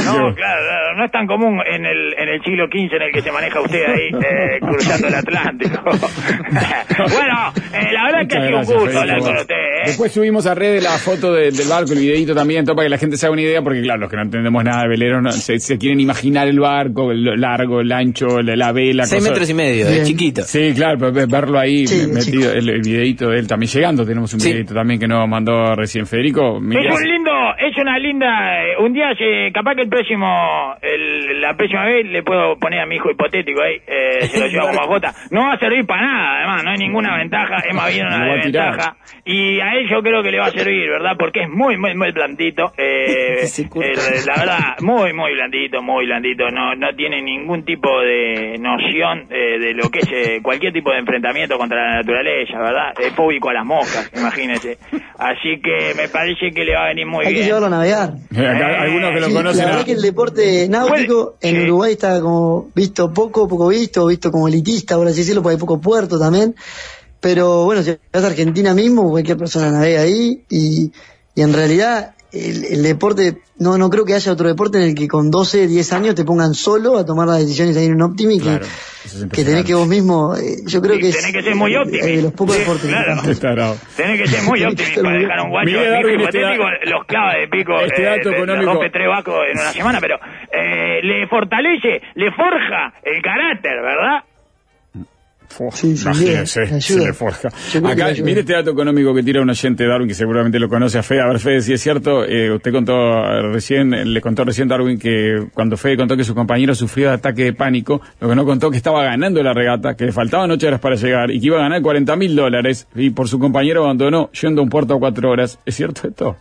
No, 0.04 0.34
claro, 0.34 0.96
no 0.96 1.04
es 1.04 1.10
tan 1.10 1.26
común 1.26 1.60
en 1.66 1.84
el, 1.84 2.14
en 2.16 2.28
el 2.28 2.42
siglo 2.42 2.66
XV 2.66 2.94
en 2.96 3.02
el 3.02 3.12
que 3.12 3.22
se 3.22 3.32
maneja 3.32 3.60
usted 3.60 3.82
ahí 3.86 4.08
eh, 4.14 4.58
cruzando 4.60 5.08
el 5.08 5.14
Atlántico. 5.14 5.82
bueno, 5.84 7.52
eh, 7.72 7.92
la 7.92 8.04
verdad 8.06 8.28
que 8.28 8.36
ha 8.38 8.46
sido 8.46 8.58
un 8.58 8.64
Muchas 8.64 8.80
gusto 8.82 8.98
hablar 9.00 9.06
Federico. 9.20 9.26
con 9.26 9.36
usted. 9.38 9.54
¿eh? 9.54 9.82
Después 9.86 10.12
subimos 10.12 10.46
a 10.46 10.54
redes 10.54 10.82
la 10.82 10.90
foto 10.98 11.32
de- 11.32 11.50
del 11.50 11.68
barco, 11.68 11.92
el 11.92 11.98
videito 12.00 12.34
también, 12.34 12.64
todo 12.64 12.76
para 12.76 12.86
que 12.86 12.90
la 12.90 12.98
gente 12.98 13.16
se 13.16 13.26
haga 13.26 13.32
una 13.32 13.42
idea, 13.42 13.62
porque 13.62 13.82
claro, 13.82 14.00
los 14.00 14.10
que 14.10 14.16
no 14.16 14.22
entendemos 14.22 14.64
nada 14.64 14.82
de 14.82 14.88
velero 14.88 15.20
no- 15.20 15.32
se, 15.32 15.58
se 15.58 15.78
quieren 15.78 16.00
imaginar 16.00 16.48
el 16.48 16.60
barco, 16.60 17.10
el 17.12 17.24
largo, 17.40 17.80
el 17.80 17.90
ancho, 17.92 18.40
la, 18.42 18.56
la 18.56 18.72
vela. 18.72 19.04
Seis 19.06 19.20
cosa- 19.22 19.30
metros 19.32 19.50
y 19.50 19.54
medio, 19.54 19.88
es 19.88 20.06
chiquito. 20.06 20.42
Sí, 20.42 20.72
claro, 20.74 21.12
verlo 21.12 21.58
ahí 21.58 21.86
Sí, 21.86 22.06
metido, 22.12 22.52
el, 22.52 22.68
el 22.68 22.80
videito 22.82 23.28
de 23.30 23.38
él 23.40 23.46
también 23.46 23.70
llegando, 23.70 24.04
tenemos 24.06 24.32
un 24.34 24.40
Sí. 24.40 24.48
videito 24.50 24.74
también 24.74 25.00
que 25.00 25.08
nos 25.08 25.28
mandó 25.28 25.74
recién 25.74 26.06
Federico. 26.06 26.60
mirá. 26.60 26.80
Es 26.94 26.94
un 27.00 27.08
lindo, 27.08 27.30
es 27.58 27.76
una 27.82 27.98
linda, 27.98 28.64
eh, 28.64 28.76
un 28.78 28.92
día 28.92 29.14
se, 29.16 29.50
capaz 29.52 29.74
que 29.74 29.82
el 29.82 29.88
próximo, 29.88 30.74
el- 30.82 31.40
la 31.40 31.54
próxima 31.54 31.84
vez 31.86 32.06
le 32.06 32.22
puedo 32.22 32.56
poner 32.58 32.80
a 32.80 32.86
mi 32.86 32.96
hijo 32.96 33.10
hipotético 33.10 33.62
ahí, 33.62 33.76
eh, 33.86 34.20
se 34.26 34.38
lo 34.40 34.46
llevo 34.46 34.66
como 34.68 34.78
mascota. 34.80 35.12
No 35.30 35.42
va 35.46 35.52
a 35.54 35.58
servir 35.58 35.86
para 35.86 36.02
nada, 36.02 36.38
además, 36.38 36.64
no 36.64 36.70
hay 36.70 36.78
ninguna 36.78 37.16
ventaja, 37.16 37.56
es 37.68 37.74
más 37.74 37.92
bien 37.92 38.06
una 38.08 38.24
desventaja. 38.26 38.96
Y 39.24 39.60
a 39.60 39.74
él 39.74 39.88
yo 39.88 40.02
creo 40.02 40.22
que 40.22 40.30
le 40.30 40.38
va 40.38 40.46
a 40.46 40.50
servir, 40.50 40.88
¿verdad? 40.88 41.16
Porque 41.18 41.42
es 41.42 41.48
muy, 41.48 41.76
muy, 41.76 41.94
muy 41.94 42.10
blandito, 42.12 42.72
eh, 42.76 43.44
eh, 43.84 43.92
la 44.26 44.34
verdad, 44.36 44.76
muy, 44.80 45.12
muy 45.12 45.32
blandito, 45.34 45.82
muy 45.82 46.06
blandito, 46.06 46.50
no, 46.50 46.74
no 46.74 46.94
tiene 46.94 47.22
ningún 47.22 47.64
tipo 47.64 48.00
de 48.00 48.56
noción 48.58 49.26
eh, 49.30 49.58
de 49.58 49.74
lo 49.74 49.88
que 49.90 50.00
es 50.00 50.12
eh, 50.12 50.40
cualquier 50.42 50.72
tipo 50.72 50.90
de 50.90 50.98
enfrentamiento 50.98 51.56
contra 51.58 51.82
la 51.90 51.96
naturaleza, 51.96 52.58
¿verdad? 52.58 52.92
Es 53.00 53.14
fóbico 53.14 53.50
a 53.50 53.54
las 53.54 53.64
moscas, 53.64 54.10
imagínese. 54.16 54.78
Así 55.18 55.60
que 55.62 55.94
me 55.96 56.08
parece 56.08 56.50
que 56.50 56.64
le 56.64 56.74
va 56.74 56.84
a 56.84 56.88
venir 56.88 57.06
muy 57.06 57.26
Hay 57.26 57.34
bien. 57.34 57.46
A 57.72 57.76
navegar. 57.76 58.16
Eh, 58.34 58.46
algunos 58.46 59.12
que 59.14 59.20
lo 59.20 59.26
Sí, 59.28 59.32
conocen. 59.32 59.58
la 59.58 59.64
verdad 59.66 59.80
a- 59.80 59.84
que 59.84 59.92
el 59.92 60.02
deporte 60.02 60.68
náutico 60.68 61.36
en 61.40 61.56
sí. 61.56 61.62
Uruguay 61.62 61.92
está 61.92 62.20
como 62.20 62.68
visto 62.74 63.12
poco, 63.12 63.46
poco 63.48 63.68
visto, 63.68 64.06
visto 64.06 64.30
como 64.32 64.48
elitista, 64.48 64.96
por 64.96 65.06
así 65.08 65.18
decirlo, 65.18 65.42
porque 65.42 65.54
hay 65.54 65.60
poco 65.60 65.80
puerto 65.80 66.18
también. 66.18 66.54
Pero 67.20 67.64
bueno, 67.64 67.82
si 67.82 67.96
vas 68.12 68.24
a 68.24 68.28
Argentina 68.28 68.72
mismo, 68.74 69.10
cualquier 69.10 69.36
persona 69.36 69.70
navega 69.70 70.00
ahí 70.02 70.42
y, 70.48 70.90
y 71.34 71.42
en 71.42 71.52
realidad 71.52 72.14
el, 72.32 72.64
el 72.64 72.82
deporte, 72.82 73.38
no, 73.58 73.76
no 73.78 73.90
creo 73.90 74.04
que 74.04 74.14
haya 74.14 74.32
otro 74.32 74.48
deporte 74.48 74.78
en 74.78 74.84
el 74.90 74.94
que 74.94 75.08
con 75.08 75.30
12, 75.30 75.66
10 75.66 75.92
años 75.92 76.14
te 76.14 76.24
pongan 76.24 76.54
solo 76.54 76.96
a 76.98 77.04
tomar 77.04 77.26
las 77.28 77.38
decisiones 77.40 77.76
ahí 77.76 77.86
en 77.86 77.94
un 77.94 78.02
Optimi 78.02 78.38
que, 78.38 78.44
Claro, 78.44 78.64
eso 79.04 79.24
es 79.24 79.30
que 79.32 79.44
tenés 79.44 79.64
que 79.64 79.74
vos 79.74 79.86
mismo, 79.88 80.34
eh, 80.36 80.58
yo 80.66 80.80
creo 80.80 80.94
Sí, 80.96 81.00
que 81.00 81.08
es 81.08 81.16
tenés 81.16 81.32
que 81.32 81.42
ser 81.42 81.54
muy 81.54 81.74
eh, 81.74 81.78
Optimi. 81.78 82.16
de 82.16 82.22
los 82.22 82.32
pocos 82.32 82.54
Sí, 82.54 82.60
deportes 82.60 82.84
que 82.90 83.34
claro. 83.40 83.54
bravo. 83.54 83.76
Tenés 83.96 84.20
que 84.22 84.28
ser 84.28 84.42
muy 84.44 84.58
que 84.60 84.66
óptimo 84.66 85.02
para 85.02 85.16
dejar 85.18 85.38
a 85.38 85.42
un 85.42 85.50
guacho 85.50 85.76
Darwin, 85.82 86.20
este 86.20 86.40
da- 86.40 86.56
los 86.56 87.04
clava 87.06 87.34
de 87.34 87.48
pico, 87.48 87.80
este 87.80 88.02
eh, 88.02 88.04
dato 88.04 88.30
le 88.30 88.36
económico. 88.36 88.72
rompe 88.72 88.90
tres 88.90 89.08
vacos 89.08 89.34
en 89.52 89.58
una 89.60 89.72
semana, 89.72 89.98
pero 90.00 90.16
eh, 90.52 91.00
le 91.02 91.26
fortalece, 91.28 92.00
le 92.14 92.30
forja 92.32 92.94
el 93.02 93.22
carácter, 93.22 93.72
¿verdad? 93.82 94.24
Sí, 95.72 95.94
ayuda. 96.06 96.46
se 96.46 96.98
le 96.98 97.12
forja. 97.12 97.48
Acá, 97.84 98.10
mire 98.22 98.40
este 98.40 98.52
dato 98.52 98.70
económico 98.70 99.14
que 99.14 99.22
tira 99.22 99.42
un 99.42 99.50
oyente 99.50 99.86
Darwin, 99.86 100.08
que 100.08 100.14
seguramente 100.14 100.58
lo 100.58 100.68
conoce 100.68 100.98
a 100.98 101.02
Fede. 101.02 101.20
A 101.22 101.26
ver, 101.26 101.40
Fede, 101.40 101.60
si 101.60 101.72
es 101.72 101.80
cierto, 101.80 102.24
eh, 102.24 102.52
usted 102.52 102.72
contó 102.72 102.92
recién, 103.52 104.12
le 104.12 104.20
contó 104.20 104.44
recién 104.44 104.68
Darwin 104.68 104.98
que 104.98 105.48
cuando 105.52 105.76
Fede 105.76 105.96
contó 105.96 106.16
que 106.16 106.24
su 106.24 106.34
compañero 106.34 106.74
sufrió 106.74 107.08
de 107.08 107.14
ataque 107.14 107.44
de 107.44 107.52
pánico, 107.52 108.00
lo 108.20 108.28
que 108.28 108.34
no 108.34 108.44
contó 108.44 108.70
que 108.70 108.76
estaba 108.76 109.02
ganando 109.04 109.42
la 109.42 109.52
regata, 109.52 109.96
que 109.96 110.06
le 110.06 110.12
faltaban 110.12 110.50
ocho 110.50 110.66
horas 110.66 110.80
para 110.80 110.96
llegar 110.96 111.30
y 111.30 111.40
que 111.40 111.46
iba 111.46 111.58
a 111.58 111.62
ganar 111.62 111.82
40 111.82 112.16
mil 112.16 112.34
dólares 112.36 112.86
y 112.94 113.10
por 113.10 113.28
su 113.28 113.38
compañero 113.38 113.84
abandonó 113.84 114.30
yendo 114.32 114.60
a 114.60 114.64
un 114.64 114.70
puerto 114.70 114.94
a 114.94 114.98
cuatro 114.98 115.30
horas. 115.30 115.58
¿Es 115.66 115.74
cierto 115.74 116.08
esto? 116.08 116.36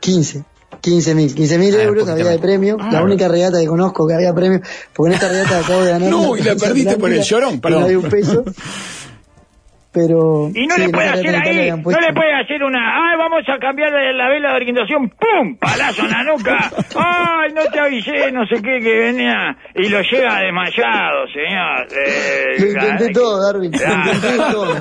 15. 0.00 0.44
15 0.80 1.14
mil, 1.14 1.34
15 1.34 1.58
mil 1.58 1.74
Ah, 1.74 1.82
euros 1.82 2.04
poquito 2.04 2.12
había 2.12 2.30
de 2.32 2.38
premio, 2.38 2.76
la 2.92 3.02
única 3.02 3.26
regata 3.28 3.58
que 3.58 3.66
conozco 3.66 4.06
que 4.06 4.14
había 4.14 4.34
premio, 4.34 4.60
porque 4.94 5.08
en 5.10 5.14
esta 5.14 5.28
regata 5.28 5.58
acabo 5.60 5.82
de 5.82 5.90
ganar. 5.90 6.10
No, 6.10 6.36
y 6.36 6.42
la 6.42 6.54
perdiste 6.56 6.96
por 6.96 7.12
el 7.12 7.22
llorón, 7.22 7.60
perdón. 7.60 7.80
No 7.80 7.86
había 7.86 7.98
un 7.98 8.08
peso. 8.08 8.44
Pero. 9.98 10.48
Y 10.54 10.66
no 10.66 10.74
sí, 10.76 10.80
le 10.82 10.88
puede 10.90 11.08
hacer 11.08 11.34
ahí, 11.34 11.70
no 11.70 11.76
le 12.00 12.12
puede 12.14 12.34
hacer 12.34 12.62
una, 12.62 12.78
ay, 12.78 13.16
vamos 13.18 13.42
a 13.48 13.58
cambiar 13.58 13.90
la 13.90 14.28
vela 14.28 14.50
de 14.50 14.56
orientación, 14.56 15.08
¡pum! 15.10 15.56
Palazo 15.58 16.04
en 16.04 16.10
la 16.10 16.22
nuca, 16.24 16.70
ay, 16.94 17.52
no 17.54 17.62
te 17.72 17.80
avisé, 17.80 18.30
no 18.32 18.46
sé 18.46 18.62
qué, 18.62 18.78
que 18.80 18.98
venía, 18.98 19.56
y 19.74 19.88
lo 19.88 20.00
llega 20.02 20.40
desmayado, 20.40 21.26
señor. 21.34 21.88
Eh, 21.90 22.60
Lo 22.60 22.66
intenté 22.68 23.08
todo, 23.12 23.42
Darwin, 23.42 23.72
lo 23.72 24.04
intenté 24.04 24.36
todo. 24.52 24.74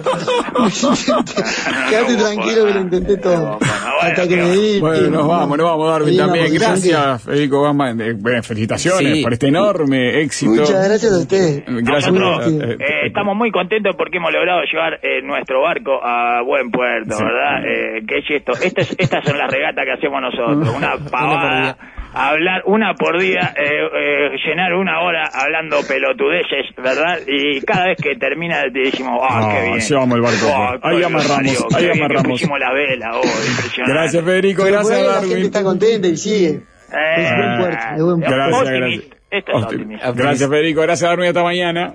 Quédate 1.89 2.15
tranquilo 2.15 2.65
que 2.65 2.74
lo 2.74 2.80
intenté 2.82 3.18
todo. 3.18 3.59
Hasta 4.01 4.28
que 4.28 4.36
me 4.38 4.51
di. 4.51 4.80
Bueno, 4.80 5.09
nos 5.09 5.28
vamos, 5.28 5.57
nos 5.57 5.68
vamos, 5.68 5.89
Darwin, 5.91 6.18
también. 6.18 6.53
Gracias, 6.53 7.24
Federico 7.24 7.63
Gama. 7.63 7.91
Eh, 7.91 8.15
felicitaciones 8.43 9.15
Sí. 9.18 9.24
por 9.24 9.34
este 9.34 9.47
enorme 9.47 10.22
éxito. 10.22 10.51
Muchas 10.51 10.88
gracias 10.88 11.11
a 11.13 11.18
ustedes. 11.20 11.63
Gracias. 11.68 12.11
Nosotros 12.13 12.47
eh, 12.53 12.65
eh, 12.72 12.78
eh, 12.80 13.07
estamos 13.07 13.36
muy 13.36 13.51
contentos 13.51 13.95
porque 13.97 14.18
hemos 14.18 14.32
logrado 14.32 14.61
llevar 14.72 14.99
eh, 15.07 15.21
nuestro 15.23 15.61
barco 15.61 15.99
a 16.03 16.41
buen 16.43 16.69
puerto, 16.71 17.15
Sí. 17.15 17.23
¿verdad? 17.23 17.63
Eh, 17.65 18.01
¿Qué 18.07 18.17
es 18.19 18.25
esto? 18.29 18.51
Estas, 18.61 18.95
estas 18.99 19.23
son 19.25 19.37
las 19.37 19.49
regatas 19.51 19.85
que 19.85 19.91
hacemos 19.93 20.21
nosotros, 20.21 20.75
una 20.75 20.97
pavada, 21.11 21.77
hablar 22.13 22.63
una 22.65 22.93
por 22.95 23.19
día, 23.19 23.53
eh, 23.55 23.87
eh, 23.95 24.29
llenar 24.45 24.73
una 24.73 25.01
hora 25.01 25.29
hablando 25.33 25.77
pelotudeces, 25.87 26.75
¿verdad? 26.77 27.19
Y 27.27 27.61
cada 27.61 27.85
vez 27.87 27.97
que 28.01 28.15
termina 28.15 28.63
te 28.73 28.79
decimos, 28.79 29.19
¡ah, 29.23 29.39
No, 29.41 29.49
qué 29.49 29.61
bien! 29.69 29.79
llevamos 29.79 30.15
el 30.17 30.21
barco. 30.21 30.47
Ah, 30.53 30.77
Ahí 30.83 31.03
amarramos, 31.03 31.29
Mario, 31.37 31.51
ahí 31.75 31.75
qué 31.77 31.81
bien 31.83 31.93
que 31.93 31.99
amarramos. 32.03 32.41
la 32.59 32.73
vela, 32.73 33.11
oh, 33.13 33.21
impresionante. 33.23 33.93
Gracias, 33.93 34.23
Federico. 34.25 34.63
Pero 34.63 34.75
Gracias, 34.77 34.97
bueno, 34.97 35.07
La 35.07 35.19
gente 35.19 35.29
Darwin. 35.29 35.45
está 35.45 35.63
contenta 35.63 36.07
y 36.07 36.17
sigue. 36.17 36.49
Eh, 36.49 37.15
Es 37.17 37.35
buen 37.35 37.57
puerto, 37.59 37.85
es 37.97 38.03
buen 38.03 38.19
puerto. 38.19 38.35
Gracias, 38.35 38.69
gracias. 38.69 39.03
Esto 39.29 39.51
es. 39.57 40.15
Gracias, 40.15 40.49
Federico. 40.49 40.81
Gracias, 40.81 41.09
Darwin. 41.09 41.27
Hasta 41.27 41.43
mañana. 41.43 41.93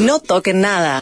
No 0.00 0.18
toquen 0.20 0.60
nada. 0.60 0.94